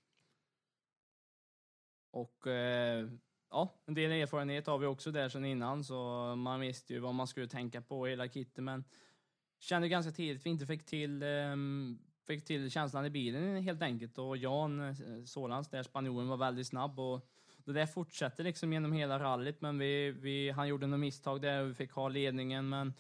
[2.12, 3.10] Och eh,
[3.52, 5.96] ja, en del erfarenhet har vi också där sedan innan, så
[6.36, 8.84] man visste ju vad man skulle tänka på hela kittet, men
[9.60, 13.82] kände ganska tidigt att vi inte fick till, ehm, fick till känslan i bilen helt
[13.82, 14.18] enkelt.
[14.18, 14.96] Och Jan eh,
[15.26, 17.28] Solans, där spanjoren, var väldigt snabb och
[17.66, 21.62] det där fortsätter liksom genom hela rallyt, men vi, vi, han gjorde något misstag där
[21.62, 22.94] och vi fick ha ledningen, men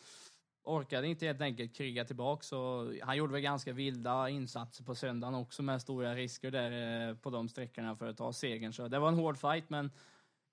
[0.63, 2.43] orkade inte helt enkelt kriga tillbaka.
[2.43, 7.15] Så han gjorde väl ganska vilda insatser på söndagen också med stora risker där eh,
[7.15, 8.73] på de sträckorna för att ta segern.
[8.73, 9.91] Så det var en hård fight, men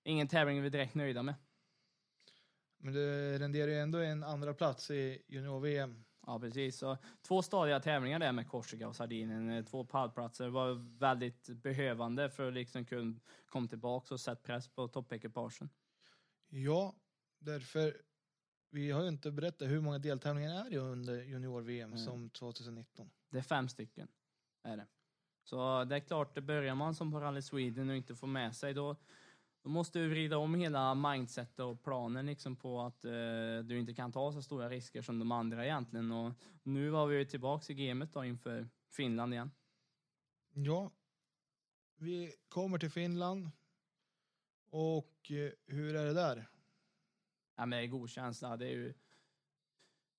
[0.09, 1.35] ingen tävling vi är direkt nöjda med.
[2.79, 6.05] Men det renderar ju ändå en andra plats i junior-VM.
[6.27, 6.79] Ja, precis.
[6.79, 9.51] Så två stadiga tävlingar där med Korsika och Sardinien.
[9.51, 14.69] eh, Två pallplatser var väldigt behövande för att liksom kunna komma tillbaka och sätta press
[14.69, 15.71] på toppekipagen.
[16.49, 16.95] Ja,
[17.39, 18.03] därför
[18.71, 22.05] vi har ju inte berättat hur många deltävlingar är det under junior-VM Mm.
[22.05, 23.11] som 2019.
[23.31, 24.09] Det är fem stycken.
[24.63, 24.87] Är det.
[25.45, 28.57] Så det är klart, det börjar man som på Rally Sweden och inte får med
[28.57, 28.97] sig, då,
[29.63, 33.11] då måste du vrida om hela mindsetet och planen liksom på att eh,
[33.65, 36.13] du inte kan ta så stora risker som de andra egentligen.
[36.13, 36.33] Och
[36.63, 39.51] nu var vi ju tillbaks i gamet då inför Finland igen.
[40.53, 40.91] Ja,
[41.97, 43.51] vi kommer till Finland.
[44.71, 46.49] Och eh, hur är det där?
[47.57, 48.57] Ja, men det är god känsla.
[48.57, 48.95] Det är ju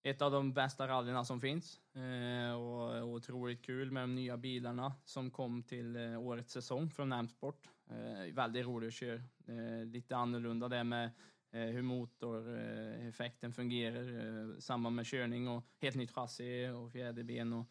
[0.04, 1.80] ett av de bästa rallyna som finns.
[1.96, 7.10] Eh, och otroligt kul med de nya bilarna som kom till eh, årets säsong från
[7.10, 7.70] Namsport.
[7.90, 9.22] Eh, väldigt roligt att köra.
[9.48, 11.12] Eh, lite annorlunda det med
[11.52, 17.54] eh, hur motoreffekten fungerar eh, i samband med körning och helt nytt chassi och fjäderben
[17.54, 17.66] och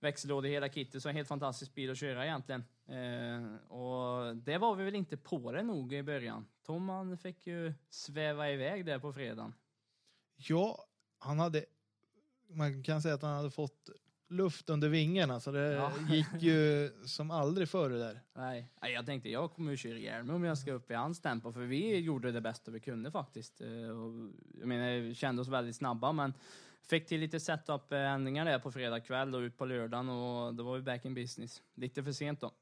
[0.00, 1.02] växellåda i hela kittet.
[1.02, 2.64] Så en helt fantastisk bil att köra egentligen.
[2.86, 6.46] Eh, och det var vi väl inte på det nog i början.
[6.62, 9.54] Tom han fick ju sväva iväg där på fredagen.
[10.36, 10.84] Ja,
[11.18, 11.64] han hade,
[12.48, 13.90] man kan säga att han hade fått
[14.28, 15.92] luft under vingarna så det Ja.
[16.10, 18.20] gick ju som aldrig förr det där.
[18.34, 20.94] Nej, nej, jag tänkte jag kommer ju köra ihjäl mig om jag ska upp i
[20.94, 23.60] hans tempo, för vi gjorde det bästa vi kunde faktiskt.
[23.60, 26.34] Eh, Och, jag menar, vi kände oss väldigt snabba, men
[26.82, 30.76] fick till lite setup-ändringar där på fredag kväll och ut på lördagen och då var
[30.76, 31.62] vi back in business.
[31.74, 32.52] Lite för sent då.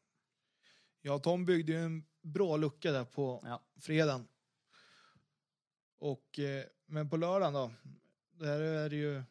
[1.02, 3.62] Ja, Tom byggde ju en bra lucka där på Ja.
[3.80, 4.28] fredagen.
[5.98, 7.70] Och, eh, men på lördagen då,
[8.32, 9.22] där är det ju,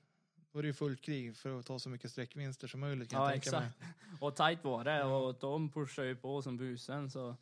[0.56, 3.22] då är det ju fullt krig för att ta så mycket sträckvinster som möjligt kan
[3.22, 3.70] Ja, jag tänka mig.
[3.70, 4.22] exakt.
[4.22, 7.36] Och tight var det och Tom pushade ju på som busen, så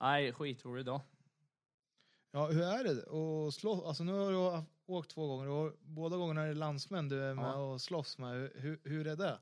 [0.00, 1.00] nej, skitroligt då.
[2.30, 2.90] Ja, hur är det
[3.48, 3.84] att slåss?
[3.84, 7.34] Alltså nu har du åkt två gånger och båda gångerna är det landsmän du är
[7.34, 7.54] med Ja.
[7.54, 8.50] och slåss med.
[8.54, 9.38] Hur, hur är det?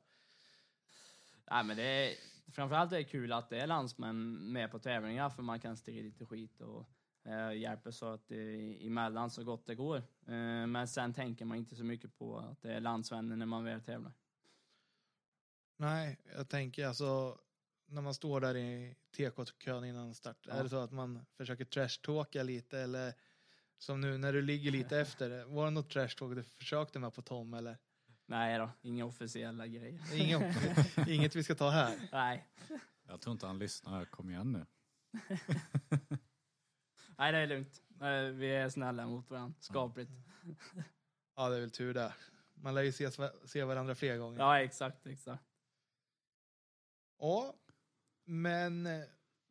[1.50, 2.14] Nej, men det är,
[2.52, 6.02] framförallt är det kul att det är landsmän med på tävlingar för man kan strida
[6.02, 6.84] lite skit och
[7.24, 9.96] eh, hjälper så att det är emellan så gott det går.
[10.26, 13.64] Eh, men sen tänker man inte så mycket på att det är landsvänner när man
[13.64, 14.12] väl tävlar.
[15.76, 17.38] Nej, jag tänker alltså
[17.86, 20.36] när man står där i TK-kön innan start.
[20.46, 20.52] Ja.
[20.52, 23.14] Är det så att man försöker trashtalka lite eller
[23.78, 25.44] som nu när du ligger lite efter.
[25.44, 27.78] Var det något trashtalk du försökte med på Tom eller?
[28.26, 30.14] Nej då, inga officiella grejer.
[30.14, 30.56] Inget,
[31.08, 32.08] inget vi ska ta här.
[32.12, 32.46] Nej.
[33.06, 34.04] Jag tror inte han lyssnar.
[34.04, 34.66] Kom igen nu.
[37.18, 37.82] Nej, det är lugnt.
[38.38, 39.54] Vi är snälla mot varandra.
[39.60, 40.10] Skapligt.
[41.36, 42.14] Ja, det är väl tur det.
[42.54, 43.10] Man lär ju se,
[43.44, 44.38] se varandra fler gånger.
[44.38, 45.42] Ja, exakt, exakt.
[47.18, 47.54] Ja,
[48.24, 49.02] men eh,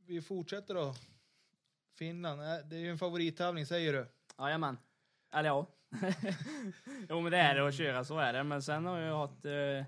[0.05, 0.95] vi fortsätter då.
[1.95, 4.07] Finland, eh, det är ju en favorittävling säger du.
[4.37, 4.77] Jajamän.
[5.33, 5.67] Eller ja.
[7.09, 8.43] jo men det är det att köra, så är det.
[8.43, 9.85] Men sen har jag haft, eh,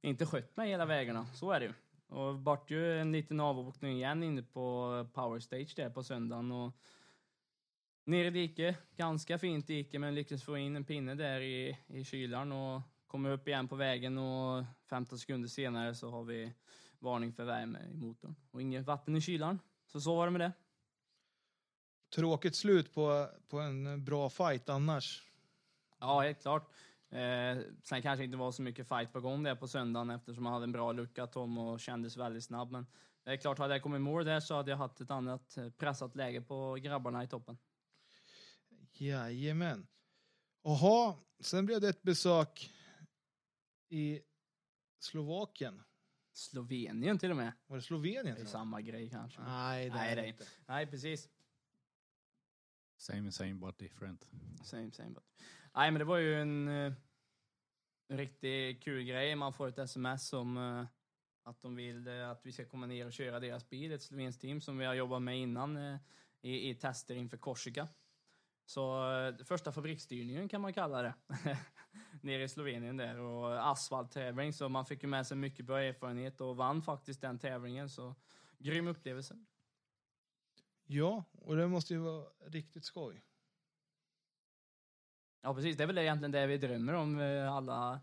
[0.00, 1.72] inte skött mig hela vägarna, så är det ju.
[2.06, 6.52] Och vart ju en liten avåkning igen inne på Power Stage där på söndagen.
[6.52, 6.72] Och
[8.04, 12.04] ner i dike, ganska fint dike, men lyckades få in en pinne där i, i
[12.04, 16.52] kylan och kommer upp igen på vägen och 15 sekunder senare så har vi
[16.98, 18.36] varning för värme i motorn.
[18.50, 19.58] Och inget vatten i kylan.
[19.86, 20.52] Så så var det med det.
[22.14, 25.22] Tråkigt slut på, på en bra fight annars.
[25.98, 26.70] Ja, helt klart.
[27.10, 30.52] Eh, sen kanske inte var så mycket fight på gång där på söndagen eftersom han
[30.54, 32.70] hade en bra lucka Tom och kändes väldigt snabb.
[32.70, 32.86] Men
[33.24, 35.70] det är klart, hade jag kommit mål där så hade jag haft ett annat eh,
[35.70, 37.58] pressat läge på grabbarna i toppen.
[38.92, 39.86] Jajamän.
[40.62, 42.70] Jaha, sen blev det ett besök
[43.88, 44.20] i
[44.98, 45.82] Slovakien.
[46.32, 47.52] Slovenien till och med.
[47.66, 48.36] Var det Slovenien?
[48.36, 49.40] Det är samma grej kanske.
[49.40, 50.44] Nej, det Nej, är det inte.
[50.66, 51.28] Nej, precis.
[52.96, 54.26] Same same but different.
[54.64, 55.10] Same, same.
[55.10, 55.24] But.
[55.76, 56.92] Nej, men det var ju en eh,
[58.08, 59.36] riktigt kul grej.
[59.36, 60.86] Man får ett sms om uh,
[61.42, 64.40] att de vill uh, att vi ska komma ner och köra deras bil, ett slovenskt
[64.40, 65.98] team som vi har jobbat med innan uh,
[66.42, 67.88] i, i tester inför Korsika.
[68.66, 69.02] Så
[69.44, 71.14] första fabriksstyrningen kan man kalla det.
[72.22, 76.40] Nere i Slovenien där och asfalttävling så man fick ju med sig mycket bra erfarenhet
[76.40, 78.14] och vann faktiskt den tävlingen så
[78.58, 79.38] grym upplevelse.
[80.86, 83.22] Ja, och det måste ju vara riktigt skoj.
[85.46, 85.76] Ja, precis.
[85.76, 88.00] Det är väl egentligen det vi drömmer om, eh, alla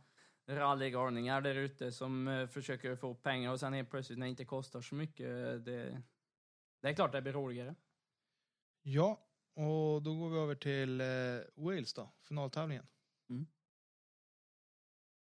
[0.49, 4.45] rallygalningar där ute som eh, försöker få pengar och sen helt plötsligt när det inte
[4.45, 6.01] kostar så mycket, eh, det,
[6.81, 7.75] det är klart det blir roligare.
[8.81, 11.01] Ja, och då går vi över till
[11.55, 12.87] Wales då, finaltävlingen.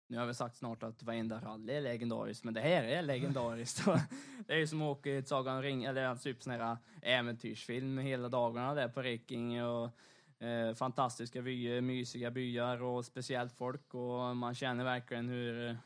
[0.08, 3.86] Nu har vi sagt snart att varenda rally är legendariskt, men det här är legendariskt.
[4.46, 7.98] det är ju som att åka i ett Sagan ring, eller typ sån här äventyrsfilm
[7.98, 9.90] hela dagarna där på Reking och
[10.38, 15.76] eh, fantastiska vyer, eh, mysiga byar och speciellt folk och man känner verkligen hur, eh,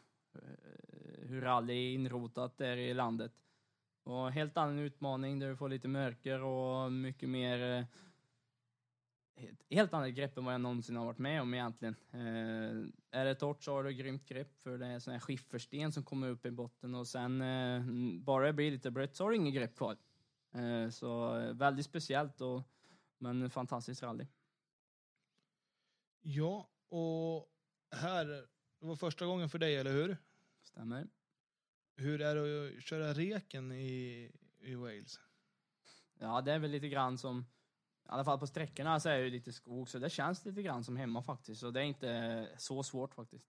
[1.18, 3.32] hur rally är inrotat där i landet.
[4.02, 7.84] Och helt annan utmaning där du får lite mörker och mycket mer eh,
[9.70, 11.96] helt annat grepp än vad jag någonsin har varit med om egentligen.
[12.10, 15.92] Eh, är det torrt så har du grymt grepp för det är sån här skiffersten
[15.92, 17.82] som kommer upp i botten och sen eh,
[18.20, 19.96] bara det blir lite blött så har du inget grepp kvar.
[20.54, 22.62] Eh, så väldigt speciellt och
[23.18, 24.26] men fantastiskt rally.
[26.20, 27.48] Ja, och
[27.90, 28.26] här,
[28.80, 30.16] det var första gången för dig, eller hur?
[30.62, 31.08] Stämmer.
[31.96, 35.20] Hur är det att köra reken i, i Wales?
[36.18, 37.40] Ja, det är väl lite grann som,
[38.04, 40.84] i alla fall på sträckorna så är det lite skog, så det känns lite grann
[40.84, 41.60] som hemma faktiskt.
[41.60, 43.48] Så det är inte så svårt faktiskt.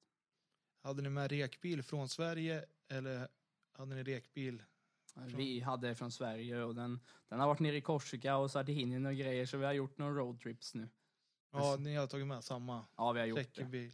[0.84, 3.28] Hade ni med rekbil från Sverige eller
[3.72, 4.63] hade ni rekbil?
[5.15, 9.15] Vi hade från Sverige och den, den har varit nere i Korsika och Sardinien och
[9.15, 10.89] grejer, så vi har gjort några roadtrips nu.
[11.52, 13.41] Ja, ni har tagit med samma Ja, vi har gjort det.
[13.43, 13.91] räckebil.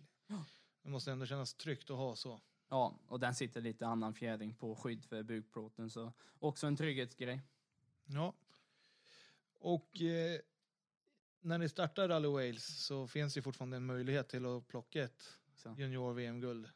[0.82, 2.42] Det måste ändå kännas tryggt att ha så.
[2.70, 7.42] Ja, och den sitter lite annan fjädring på skydd för bukplåten, så också en trygghetsgrej.
[8.06, 8.34] Ja.
[9.60, 10.40] Och eh,
[11.42, 15.40] när ni startar Rally Wales så finns det fortfarande en möjlighet till att plocka ett
[15.78, 16.70] junior-VM-guld.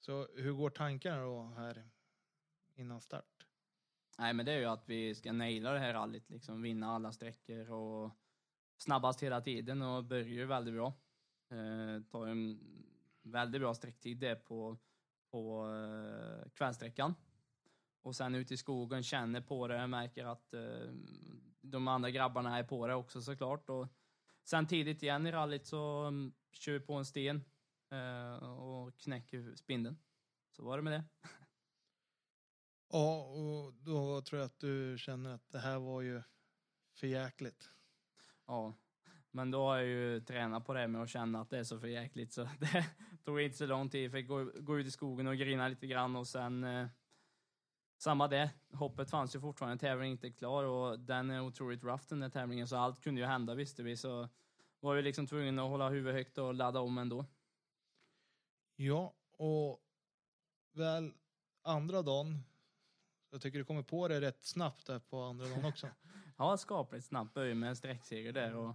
[0.00, 1.88] Så hur går tankarna då här
[2.74, 3.46] innan start?
[4.18, 7.12] Nej, men det är ju att vi ska naila det här rallyt, liksom vinna alla
[7.12, 8.10] sträckor och
[8.76, 10.86] snabbast hela tiden och börjar ju väldigt bra.
[11.50, 12.60] Eh, tar en
[13.22, 14.78] väldigt bra sträcktid det på,
[15.30, 17.14] på eh, kvällsträckan.
[18.02, 20.92] Och sen ut i skogen, känner på det, märker att eh,
[21.60, 23.70] de andra grabbarna är på det också såklart.
[23.70, 23.88] Och
[24.44, 27.44] sen tidigt igen i rallyt så um, kör vi på en sten
[27.90, 29.98] eh, och knäcker spindeln.
[30.50, 31.04] Så var det med det.
[32.88, 36.22] Ja, och då tror jag att du känner att det här var ju
[36.94, 37.70] för jäkligt.
[38.46, 38.74] Ja,
[39.30, 41.80] men då har jag ju tränat på det med att känna att det är så
[41.80, 42.86] för jäkligt så det
[43.24, 44.04] tog inte så lång tid.
[44.04, 46.86] Jag fick gå, gå ut i skogen och grina lite grann och sen eh,
[47.98, 48.50] samma det.
[48.72, 52.68] Hoppet fanns ju fortfarande, tävlingen inte klar och den är otroligt rough den där tävlingen
[52.68, 54.28] så allt kunde ju hända visste vi så
[54.80, 57.26] var vi liksom tvungna att hålla huvudet högt och ladda om ändå.
[58.76, 59.80] Ja, och
[60.72, 61.12] väl
[61.62, 62.44] andra dagen,
[63.30, 65.88] jag tycker du kommer på det rätt snabbt där på andra dagen också.
[66.36, 68.74] Ja, skapligt snabbt börja med en sträckseger där och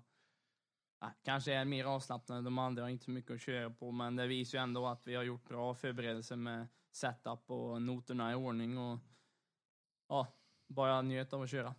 [0.99, 3.91] ja, kanske är mer avslappnad än de andra, har inte så mycket att köra på,
[3.91, 8.31] men det visar ju ändå att vi har gjort bra förberedelser med setup och noterna
[8.31, 8.99] i ordning och
[10.07, 10.27] ja,
[10.67, 11.75] bara njöt av att köra.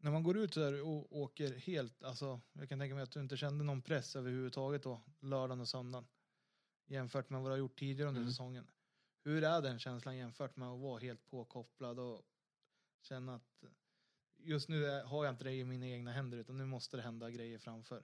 [0.00, 3.20] När man går ut där och åker helt, alltså jag kan tänka mig att du
[3.20, 6.06] inte kände någon press överhuvudtaget då, lördagen och söndagen.
[6.86, 8.30] Jämfört med vad du har gjort tidigare under Mm.
[8.32, 8.66] säsongen.
[9.24, 12.22] Hur är den känslan jämfört med att vara helt påkopplad och
[13.02, 13.64] känna att
[14.38, 17.30] just nu har jag inte det i mina egna händer utan nu måste det hända
[17.30, 18.02] grejer framför.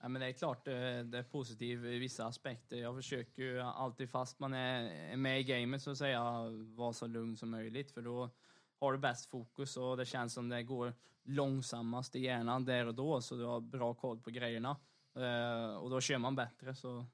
[0.00, 2.76] Ja, men det är klart det, det är positivt i vissa aspekter.
[2.76, 4.82] Jag försöker ju alltid fast man är,
[5.12, 8.30] är med i gamet så att säga vara så lugn som möjligt för då
[8.78, 12.94] har du bäst fokus och det känns som det går långsammast i hjärnan där och
[12.94, 14.76] då så du har bra koll på grejerna.
[15.14, 17.06] Eh, och då kör man bättre så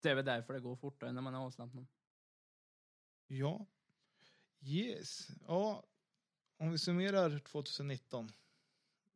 [0.00, 1.86] det är väl därför det går fortare när man är avslappnad.
[3.26, 3.66] Ja.
[4.60, 5.28] Yes.
[5.46, 5.84] Ja,
[6.62, 8.32] om vi summerar 2019.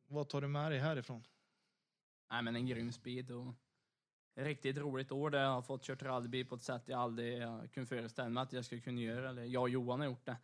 [0.07, 1.23] Vad tar du med dig härifrån?
[2.31, 3.53] Nej men en grym speed och
[4.35, 7.61] riktigt roligt år där jag har fått kört rallybil på ett sätt jag aldrig eh,
[7.73, 9.29] kunde föreställa mig att jag skulle kunna göra.
[9.29, 10.37] Eller jag och Johan har gjort det.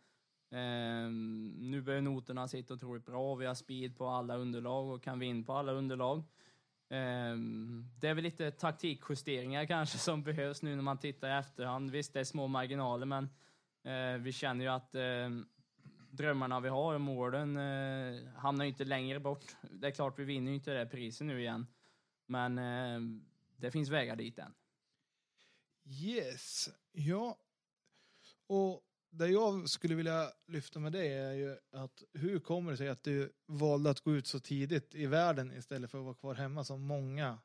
[0.56, 3.34] Ehm, nu börjar noterna sitta otroligt bra.
[3.34, 6.22] Vi har speed på alla underlag och kan vinna på alla underlag.
[6.88, 11.90] Ehm, det är väl lite taktikjusteringar kanske som behövs nu när man tittar i efterhand.
[11.90, 13.28] Visst, det är små marginaler, men
[13.82, 15.28] eh, vi känner ju att eh,
[16.16, 19.56] drömmarna vi har och målen eh, hamnar ju inte längre bort.
[19.70, 21.66] Det är klart, vi vinner ju inte det priset nu igen,
[22.26, 23.00] men eh,
[23.56, 24.54] det finns vägar dit än.
[25.84, 26.70] Yes.
[26.92, 27.38] Ja.
[28.46, 32.88] Och det jag skulle vilja lyfta med dig är ju att hur kommer det sig
[32.88, 36.34] att du valde att gå ut så tidigt i världen istället för att vara kvar
[36.34, 37.38] hemma som många.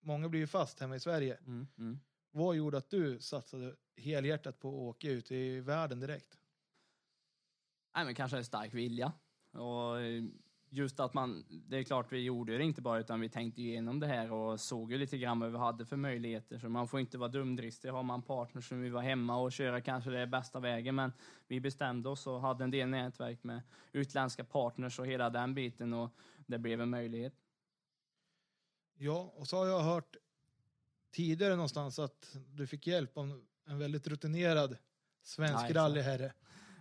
[0.00, 1.36] Många blir ju fast hemma i Sverige.
[1.46, 1.98] Mm, mm.
[2.30, 6.38] Vad gjorde att du satsade helhjärtat på att åka ut i världen direkt?
[7.94, 9.12] Nej, men kanske en stark vilja.
[9.52, 10.24] Och eh,
[10.70, 14.00] just att man, det är klart vi gjorde det inte bara utan vi tänkte igenom
[14.00, 16.58] det här och såg ju lite grann vad vi hade för möjligheter.
[16.58, 17.88] Så man får inte vara dumdristig.
[17.88, 20.94] Har man partner som vill vara hemma och köra kanske det är bästa vägen.
[20.94, 21.12] Men
[21.48, 23.62] vi bestämde oss och hade en del nätverk med
[23.92, 26.10] utländska partners och hela den biten och
[26.46, 27.34] det blev en möjlighet.
[28.94, 30.16] Ja, och så har jag hört
[31.12, 34.76] tidigare någonstans att du fick hjälp av en väldigt rutinerad
[35.22, 36.32] svensk rallyherre.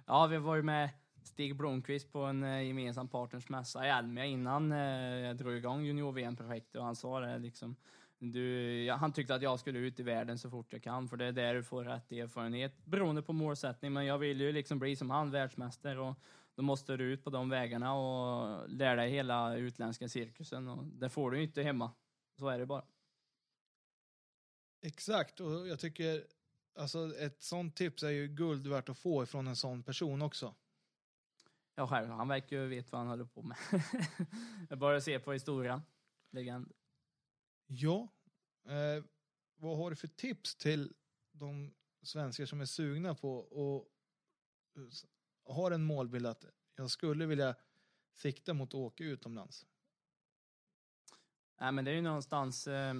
[0.05, 0.89] Ja, vi var ju med
[1.27, 4.77] Stig Blomqvist på en eh, gemensam partnersmässa i Elmia innan eh,
[5.19, 7.75] jag drog igång junior-VM-projektet och han sa det liksom.
[8.19, 11.17] Du, ja, han tyckte att jag skulle ut i världen så fort jag kan för
[11.17, 13.93] det är där du får rätt erfarenhet beroende på målsättning.
[13.93, 16.15] Men jag vill ju liksom bli som han, världsmästare och
[16.55, 20.67] då måste du ut på de vägarna och lära dig hela utländska cirkusen.
[20.67, 21.91] Och det får du ju inte hemma.
[22.39, 22.85] Så är det bara.
[24.81, 26.23] Exakt, och jag tycker
[26.75, 30.55] alltså ett sånt tips är ju guld värt att få ifrån en sån person också.
[31.75, 33.57] Ja, själv, han verkar ju veta vad han håller på med.
[34.69, 35.81] jag bara se på historien.
[36.31, 36.71] Legend.
[37.65, 38.07] Ja,
[38.65, 39.03] eh,
[39.55, 40.93] vad har du för tips till
[41.31, 43.89] de svenskar som är sugna på och
[44.75, 46.45] eh, har en målbild att
[46.75, 47.55] jag skulle vilja
[48.13, 49.65] sikta mot att åka utomlands?
[51.59, 52.93] Nej, men det är ju någonstans eh,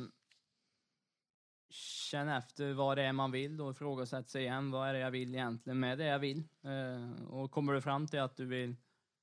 [1.74, 4.72] känna efter vad det är man vill och ifrågasätta sig igen.
[4.72, 6.44] Vad är det jag vill egentligen med det jag vill?
[6.64, 8.76] Eh, och kommer du fram till att du vill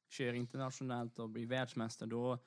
[0.08, 2.38] köra internationellt och bli världsmästare, då,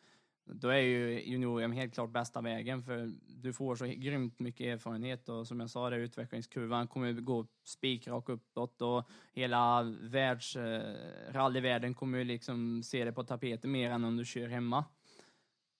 [0.45, 5.29] då är ju junior helt klart bästa vägen för du får så grymt mycket erfarenhet
[5.29, 10.95] och som jag sa, det utvecklingskurvan kommer gå spikrak uppåt och hela världs, eh,
[11.31, 14.85] rallyvärlden kommer ju liksom se det på tapeten mer än om du kör hemma.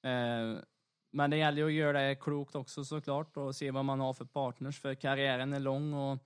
[0.03, 0.57] Eh,
[1.15, 4.13] men det gäller ju att göra det klokt också såklart och se vad man har
[4.13, 6.19] för partners för karriären är lång och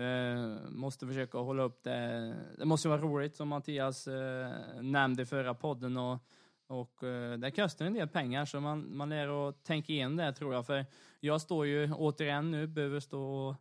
[0.00, 2.36] eh, måste försöka hålla upp det.
[2.58, 4.50] Det måste vara roligt som Mattias eh,
[4.80, 6.18] nämnde i förra podden och,
[6.66, 10.32] och eh, det kostar en del pengar så man, man lär att tänka igenom det
[10.32, 10.86] tror jag för
[11.20, 13.56] jag står ju återigen nu, behöver stå och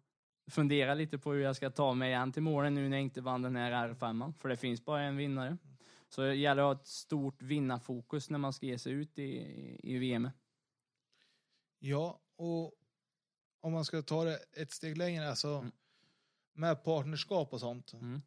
[0.52, 3.22] fundera lite på hur jag ska ta mig igen till målen nu när jag inte
[3.22, 5.58] vann den här R5 för det finns bara en vinnare.
[6.10, 9.80] Så det gäller att ha ett stort vinnarfokus när man ska ge sig ut i,
[9.84, 10.30] i VM.
[11.80, 12.74] Ja, och
[13.62, 15.72] om man ska ta det ett steg längre, alltså Mm.
[16.54, 17.94] med partnerskap och sånt.
[17.94, 18.22] Mm.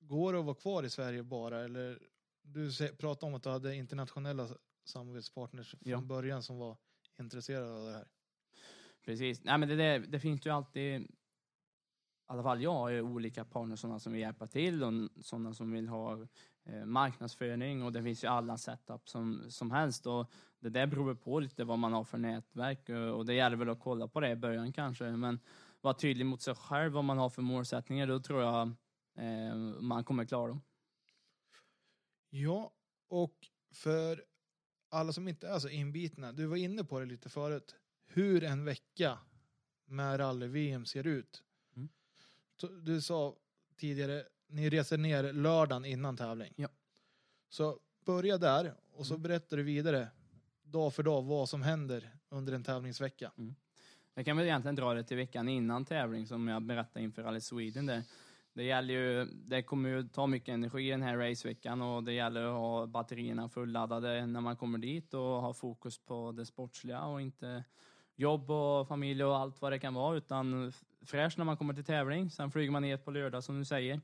[0.00, 1.98] Går det att vara kvar i Sverige bara eller
[2.42, 4.48] du pratade om att du hade internationella
[4.84, 6.00] samarbetspartners från Ja.
[6.00, 6.76] början som var
[7.18, 8.08] intresserade av det här.
[9.04, 9.44] Precis.
[9.44, 11.08] Nej, men det, det, det finns ju alltid, i
[12.26, 14.92] alla fall jag har ju olika partners, sådana som vill hjälpa till och
[15.24, 16.26] sådana som vill ha
[16.84, 20.30] marknadsföring och det finns ju alla setup som, som helst och
[20.60, 23.68] det där beror på lite vad man har för nätverk eh, och det gäller väl
[23.68, 25.40] att kolla på det i början kanske, men
[25.80, 28.72] vara tydlig mot sig själv vad man har för målsättningar, då tror jag
[29.16, 30.62] eh, man kommer klara dem.
[32.30, 32.72] Ja,
[33.08, 33.34] och
[33.72, 34.24] för
[34.90, 37.76] alla som inte är så inbitna, du var inne på det lite förut,
[38.06, 39.18] hur en vecka
[39.84, 41.42] med rally-VM ser ut.
[41.76, 41.88] Mm.
[42.82, 43.36] Du sa
[43.76, 46.52] tidigare, ni reser ner lördagen innan tävling.
[46.56, 46.68] Ja.
[47.48, 49.22] Så börja där och så Mm.
[49.22, 50.08] berättar du vidare
[50.62, 53.32] dag för dag vad som händer under en tävlingsvecka.
[54.14, 57.40] Jag kan väl egentligen dra det till veckan innan tävling som jag berättade inför Rally
[57.40, 58.02] Sweden där.
[58.52, 62.44] Det gäller ju, det kommer ju ta mycket energi den här raceveckan och det gäller
[62.44, 67.20] att ha batterierna fulladdade när man kommer dit och ha fokus på det sportsliga och
[67.20, 67.64] inte
[68.16, 70.72] jobb och familj och allt vad det kan vara utan
[71.02, 72.30] fräsch när man kommer till tävling.
[72.30, 74.00] Sen flyger man ner på lördag som du säger.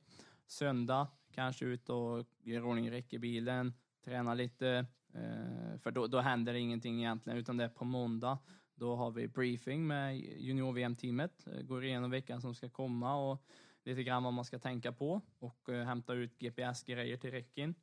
[0.46, 3.74] Söndag kanske ut och gör ordning räckebilen,
[4.04, 4.86] träna lite.
[5.14, 8.38] Eh, för då, då händer det ingenting egentligen utan det är på måndag.
[8.74, 13.44] Då har vi briefing med junior-VM-teamet, eh, går igenom veckan som ska komma och
[13.84, 17.74] lite grann vad man ska tänka på och eh, hämta ut GPS-grejer till räcken.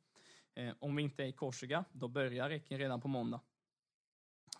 [0.78, 3.40] Om vi inte är i Korsika, då börjar räcken redan på måndag.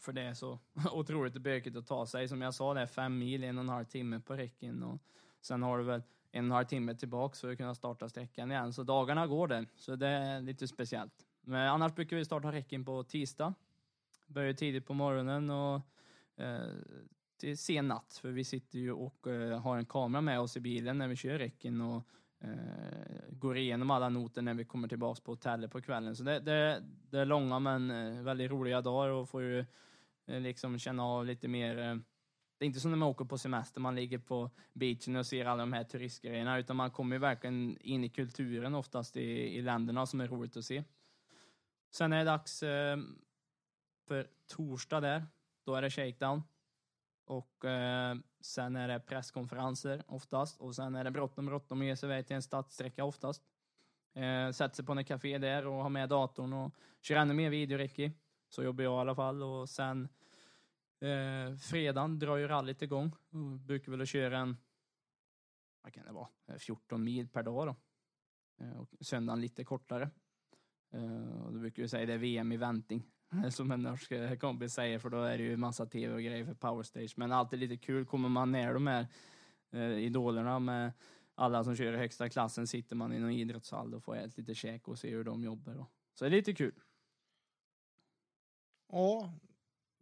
[0.01, 0.59] För det är så
[0.93, 2.29] otroligt bökigt att ta sig.
[2.29, 5.03] Som jag sa, det är fem mil, en och en halv timme på räcken och
[5.41, 6.03] sen har du väl
[6.35, 8.73] en och en halv timme tillbaks för att kunna starta sträckan igen.
[8.73, 11.27] Så dagarna går det, så det är lite speciellt.
[11.41, 13.55] Men annars brukar vi starta räcken på tisdag.
[14.27, 15.81] Börjar tidigt på morgonen och
[16.37, 16.61] eh,
[17.41, 20.61] till sen natt, för vi sitter ju och eh, har en kamera med oss i
[20.61, 22.03] bilen när vi kör räcken och
[22.41, 22.51] eh,
[23.31, 26.17] går igenom alla noter när vi kommer tillbaks på hotellet på kvällen.
[26.17, 29.65] Så det, det, det är långa men eh, väldigt roliga dagar och får ju
[30.27, 31.97] eh, liksom känna av lite mer eh,
[32.59, 35.45] det är inte som när man åker på semester, man ligger på beachen och ser
[35.45, 39.63] alla de här turistgrejerna, utan man kommer ju verkligen in i kulturen oftast i, i
[39.63, 40.85] länderna som är roligt att se.
[41.91, 42.99] Sen är det dags eh,
[44.09, 45.27] för torsdag där,
[45.65, 46.43] då är det shakedown.
[47.27, 51.97] Och eh, sen är det presskonferenser oftast och sen är det bråttom, bråttom att ge
[51.97, 53.43] sig iväg till en stadssträcka oftast.
[54.15, 57.51] Eh, sätter sig på en café där och har med datorn och kör ännu mer
[57.51, 58.13] videoräcke.
[58.49, 60.09] Så jobbar jag i alla fall och sen
[61.05, 63.13] eh, fredagen drar ju rallyt igång.
[63.31, 64.57] Och brukar väl köra en,
[65.83, 67.77] vad kan det vara, eh, 14 mil per dag då.
[68.65, 70.11] Eh, och söndagen lite kortare.
[70.93, 73.03] Eh, och då brukar vi säga det är VM i vänting,
[73.51, 76.45] Som en norsk eh, kompis säger, för då är det ju massa tv och grejer
[76.45, 77.15] för powerstage.
[77.17, 79.07] Men alltid lite kul, kommer man ner de här
[79.73, 80.93] eh, idolerna med
[81.35, 84.55] alla som kör i högsta klassen, sitter man i någon idrottshall och får äta lite
[84.55, 85.75] käk och se hur de jobbar.
[85.75, 85.87] Då.
[86.15, 86.81] Så det är lite kul.
[88.93, 89.33] Ja,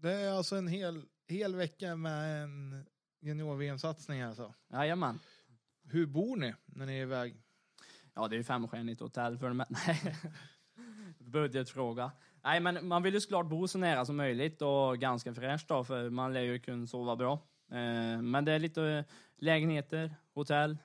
[0.02, 2.84] det är alltså en hel, hel vecka med en
[3.20, 4.54] junior-VM-satsning alltså.
[4.72, 5.18] Jajamän.
[5.84, 7.36] Hur bor ni när ni är iväg?
[8.14, 9.66] Ja, det är ju femstjärnigt hotell för mig.
[9.86, 10.16] Nej.
[11.18, 12.12] Budgetfråga.
[12.44, 15.84] Nej, men man vill ju såklart bo så nära som möjligt och ganska fräscht då,
[15.84, 17.32] för man lär ju kunna sova bra.
[17.70, 19.04] Eh, Men det är lite
[19.36, 20.78] lägenheter, hotell.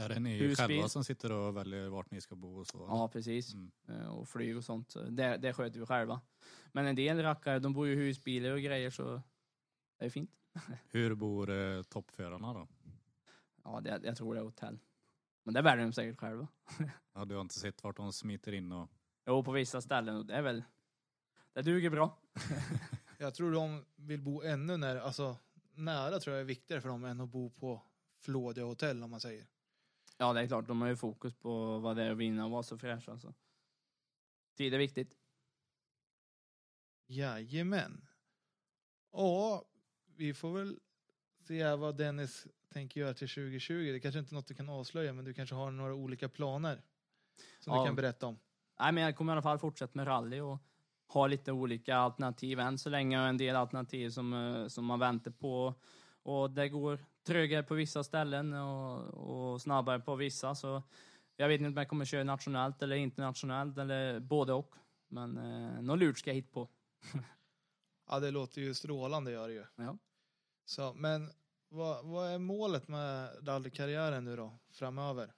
[0.00, 0.56] Är det ni Husbil.
[0.56, 2.86] själva som sitter och väljer vart ni ska bo och så?
[2.88, 3.54] Ja, precis.
[3.54, 3.70] Mm.
[3.88, 4.90] Eh, Och flyg och sånt.
[4.90, 6.20] Så Det, det sköter vi själva.
[6.72, 9.22] Men en del rackare, de bor ju i husbilar och grejer, så
[9.98, 10.30] det är fint.
[10.90, 12.68] Hur bor eh, toppförarna då?
[13.64, 14.78] Ja, det, jag tror det är hotell.
[15.42, 16.48] Men det väljer de säkert själva.
[17.14, 18.90] Ja, du har inte sett vart de smiter in och...
[19.26, 20.16] Jo, på vissa ställen.
[20.16, 20.64] och Det är väl...
[21.52, 22.18] Det duger bra.
[23.18, 25.36] Jag tror de vill bo ännu nära, alltså
[25.74, 27.82] nära tror jag är viktigare för dem än att bo på
[28.18, 29.46] flådiga hotell om man säger.
[30.16, 30.66] Ja, det är klart.
[30.66, 33.34] De har ju fokus på vad det är att vinna och vara så fräsch alltså.
[34.56, 35.19] Tid är viktigt.
[37.10, 38.06] Jajamän.
[39.12, 39.64] Ja,
[40.16, 40.78] vi får väl
[41.46, 43.92] se vad Dennis tänker göra till 2020.
[43.92, 46.82] Det kanske inte är något du kan avslöja, men du kanske har några olika planer
[47.60, 47.80] som Ja.
[47.80, 48.38] du kan berätta om.
[48.80, 50.58] Nej, men jag kommer i alla fall fortsätta med rally och
[51.06, 54.98] ha lite olika alternativ än så länge och en del alternativ som, eh, som man
[54.98, 55.74] väntar på.
[56.22, 58.98] Och det går trögare på vissa ställen och,
[59.52, 60.54] och snabbare på vissa.
[60.54, 60.82] Så
[61.36, 64.74] jag vet inte om jag kommer köra nationellt eller internationellt eller både och.
[65.08, 66.68] Men eh, något lurt ska jag hitta på.
[68.06, 69.64] Ja, det låter ju strålande gör det ju.
[69.76, 69.98] Ja.
[70.64, 71.30] Så, men
[71.68, 75.32] vad, vad är målet med rallykarriären nu då, framöver?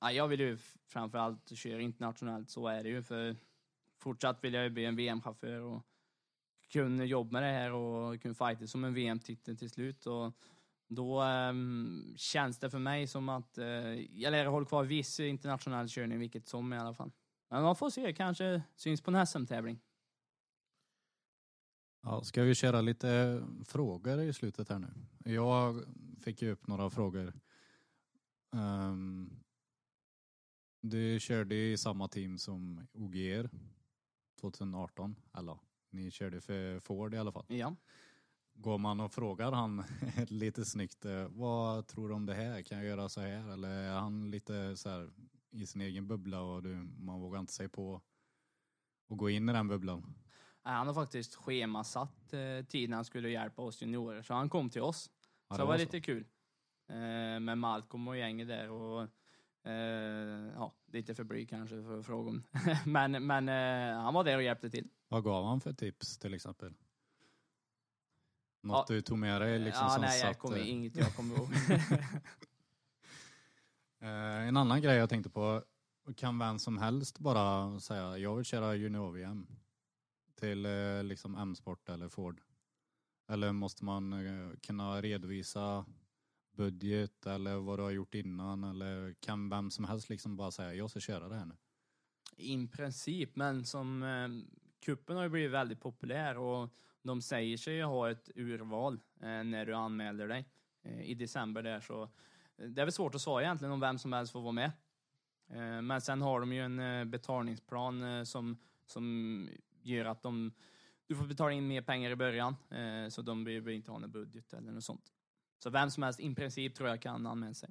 [0.00, 0.56] Ja, jag vill ju
[0.86, 3.02] framförallt köra internationellt, så är det ju.
[3.02, 3.36] För
[3.98, 5.82] fortsatt vill jag ju bli en VM-chaufför och
[6.68, 10.06] kunna jobba med det här och kunna fighta som en VM-titel till slut.
[10.06, 10.32] Och
[10.88, 13.66] då ehm, känns det för mig som att eh,
[14.20, 17.12] jag lär hålla kvar viss internationell körning, vilket som i alla fall.
[17.48, 19.80] Men man får se, kanske syns på en SM-tävling.
[22.06, 24.88] Ja, ska vi köra lite frågor i slutet här nu?
[25.32, 25.84] Jag
[26.20, 27.32] fick ju upp några frågor.
[28.50, 29.30] Um,
[30.80, 33.50] du körde i samma team som OGR
[34.40, 35.58] 2018, eller
[35.90, 37.44] ni körde för Ford i alla fall.
[37.48, 37.76] Ja.
[38.54, 39.84] Går man och frågar han
[40.28, 42.62] lite snyggt, eh, vad tror du om det här?
[42.62, 43.52] Kan jag göra så här?
[43.52, 45.10] Eller är han lite så här
[45.50, 48.00] i sin egen bubbla och du, man vågar inte sig på
[49.10, 50.14] att gå in i den bubblan?
[50.64, 54.70] Nej, Han har faktiskt schemasatt eh, tiden han skulle hjälpa oss juniorer, så han kom
[54.70, 55.10] till oss.
[55.48, 56.26] Ja, så det var lite kul.
[56.88, 59.02] Eh, med Malcolm och gänget där och
[59.70, 62.42] eh, ja, lite för blyg kanske för att fråga om.
[62.86, 64.88] men men eh, han var där och hjälpte till.
[65.08, 66.74] Vad gav han för tips till exempel?
[68.62, 68.94] Något Ja.
[68.94, 70.38] du tog med dig liksom ja, som nej, jag satt...
[70.38, 71.48] kommer eh, inget jag kommer ihåg.
[74.00, 75.64] Eh, en annan grej jag tänkte på,
[76.16, 79.46] kan vem som helst bara säga jag vill köra junior-VM
[80.34, 82.40] till eh, liksom M-sport eller Ford?
[83.28, 85.86] Eller måste man eh, kunna redovisa
[86.56, 90.74] budget eller vad du har gjort innan eller kan vem som helst liksom bara säga
[90.74, 91.56] jag ska köra det här nu?
[92.36, 94.28] I princip, men som eh,
[94.84, 96.70] kuppen har ju blivit väldigt populär och
[97.02, 100.48] de säger sig ha ett urval eh, när du anmäler dig
[100.82, 102.02] eh, i december där så
[102.56, 104.72] eh, det är väl svårt att svara egentligen om vem som helst får vara med.
[105.50, 108.56] Eh, men sen har de ju en eh, betalningsplan eh, som,
[108.86, 109.48] som
[109.86, 110.52] gör att de,
[111.06, 114.10] du får betala in mer pengar i början eh, så de behöver inte ha någon
[114.10, 115.12] budget eller något sånt.
[115.58, 117.70] Så vem som helst i princip tror jag kan anmäla sig.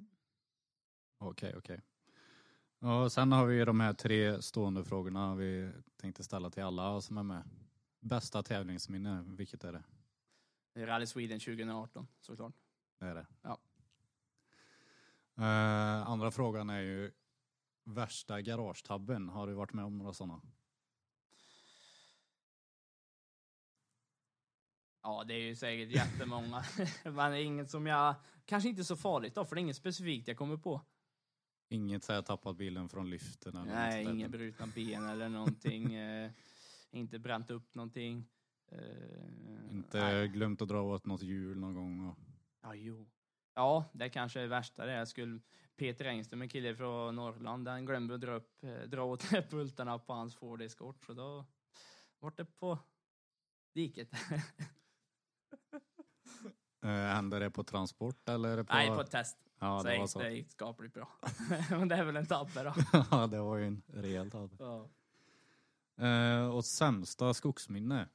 [1.18, 1.80] Okej, okej.
[2.78, 7.18] Och sen har vi de här tre stående frågorna vi tänkte ställa till alla som
[7.18, 7.42] är med.
[8.00, 9.82] Bästa tävlingsminne, vilket är det?
[10.86, 12.54] Rally Sweden 2018 såklart.
[12.98, 13.26] Det är det.
[13.42, 13.58] Ja.
[15.36, 17.12] Eh, andra frågan är ju
[17.84, 19.28] värsta garagetabben.
[19.28, 20.40] Har du varit med om några sådana?
[25.04, 26.64] Ja, det är ju säkert jättemånga.
[27.04, 28.14] Men det inget som jag...
[28.44, 30.80] Kanske inte så farligt då, för det är inget specifikt jag kommer på.
[31.68, 35.94] Inget så här tappat bilen från lyften eller Nej, inga brutna ben eller någonting.
[35.94, 36.30] eh,
[36.90, 38.28] inte bränt upp någonting.
[38.72, 40.28] Eh, Inte nej.
[40.28, 42.08] glömt att dra åt något hjul någon gång.
[42.08, 42.18] Och...
[42.62, 43.06] Ja, jo.
[43.54, 44.92] Ja, det kanske är värsta det.
[44.92, 45.40] Jag skulle...
[45.76, 49.98] Peter Engström, en kille från Norrland, han glömde att dra, upp, eh, dra åt pultarna
[49.98, 51.44] på hans Ford Escort, så då
[52.18, 52.78] vart det på
[53.74, 54.10] diket.
[56.84, 58.62] Eh, hände det på transport eller?
[58.62, 58.74] På...
[58.74, 59.36] Nej, på ett test.
[59.58, 60.18] Ja, så det gick så.
[60.18, 61.08] det gick skapligt bra.
[61.70, 62.74] Men det är väl en tabbe då.
[63.10, 64.56] Ja, det var ju en rejäl tabbe.
[64.58, 64.88] Ja.
[66.06, 68.08] Eh, och sämsta skogsminne?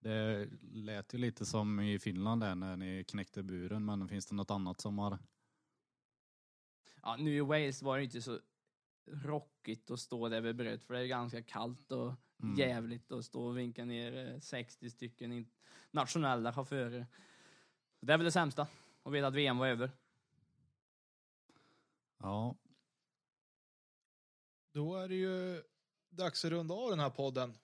[0.00, 4.34] Det lät ju lite som i Finland där när ni knäckte buren, men finns det
[4.34, 5.18] något annat som har...
[7.02, 8.38] Ja, nu i Wales var det inte så
[9.06, 12.12] rockigt att stå där vid bröt, för det är ganska kallt och
[12.42, 12.56] Mm.
[12.56, 15.50] jävligt att stå och vinka ner eh, 60 stycken in-
[15.90, 17.06] nationella chaufförer.
[18.00, 18.66] Så det är väl det sämsta,
[19.02, 19.90] att veta att VM var över.
[22.18, 22.56] Ja,
[24.72, 25.62] Då är det ju
[26.10, 27.54] dags att runda av den här podden.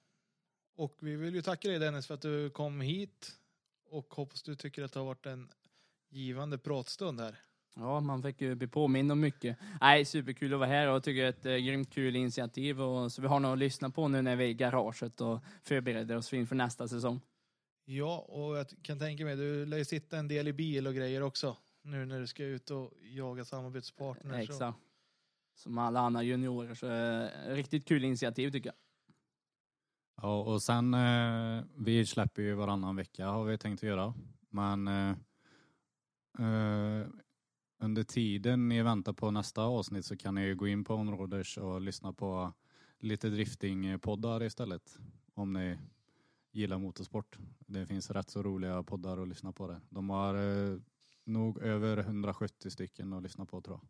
[0.74, 3.38] Och vi vill ju tacka dig Dennis för att du kom hit.
[3.84, 5.48] Och hoppas du tycker att det har varit en
[6.08, 7.36] givande pratstund här.
[7.74, 9.58] Ja, man fick ju bli påmind om mycket.
[9.80, 12.82] Nej, superkul att vara här och jag tycker det är ett grymt kul initiativ.
[12.82, 15.40] Och, så vi har något att lyssna på nu när vi är i garaget och
[15.62, 17.20] förbereder oss inför nästa säsong.
[17.84, 20.94] Ja, och jag kan tänka mig, du lär ju sitta en del i bil och
[20.94, 21.56] grejer också.
[21.82, 24.48] Nu när du ska ut och jaga samarbetspartners.
[24.48, 24.78] Exakt.
[25.54, 26.74] Som alla andra juniorer.
[26.74, 28.76] Så eh, riktigt kul initiativ tycker jag.
[30.22, 34.14] Ja, och sen eh, vi släpper ju varannan vecka har vi tänkt att göra.
[34.50, 35.10] Men eh,
[36.38, 37.06] eh,
[37.78, 41.80] under tiden ni väntar på nästa avsnitt så kan ni gå in på Onroaders och
[41.80, 42.52] lyssna på
[42.98, 44.98] lite driftingpoddar istället.
[45.34, 45.78] Om ni
[46.52, 47.38] gillar motorsport.
[47.58, 49.80] Det finns rätt så roliga poddar att lyssna på det.
[49.88, 50.78] De har eh,
[51.24, 53.88] nog över 170 stycken att lyssna på tror jag.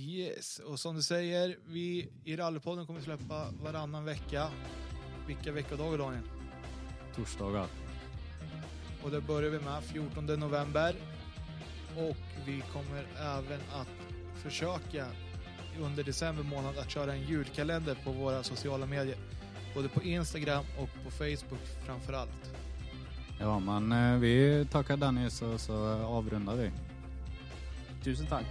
[0.00, 4.50] Yes, och som du säger, vi i Rallypodden kommer släppa varannan vecka.
[5.26, 6.24] Vilka veckodagar Daniel?
[7.14, 7.68] Torsdagar.
[9.04, 10.96] Och det börjar vi med 14 november.
[11.96, 12.16] Och
[12.46, 13.88] vi kommer även att
[14.34, 15.06] försöka
[15.80, 19.16] under december månad att köra en julkalender på våra sociala medier.
[19.74, 22.52] Både på Instagram och på Facebook framför allt.
[23.40, 26.70] Ja, men eh, vi tackar Dennis och så avrundar vi.
[28.04, 28.44] Tusen tack.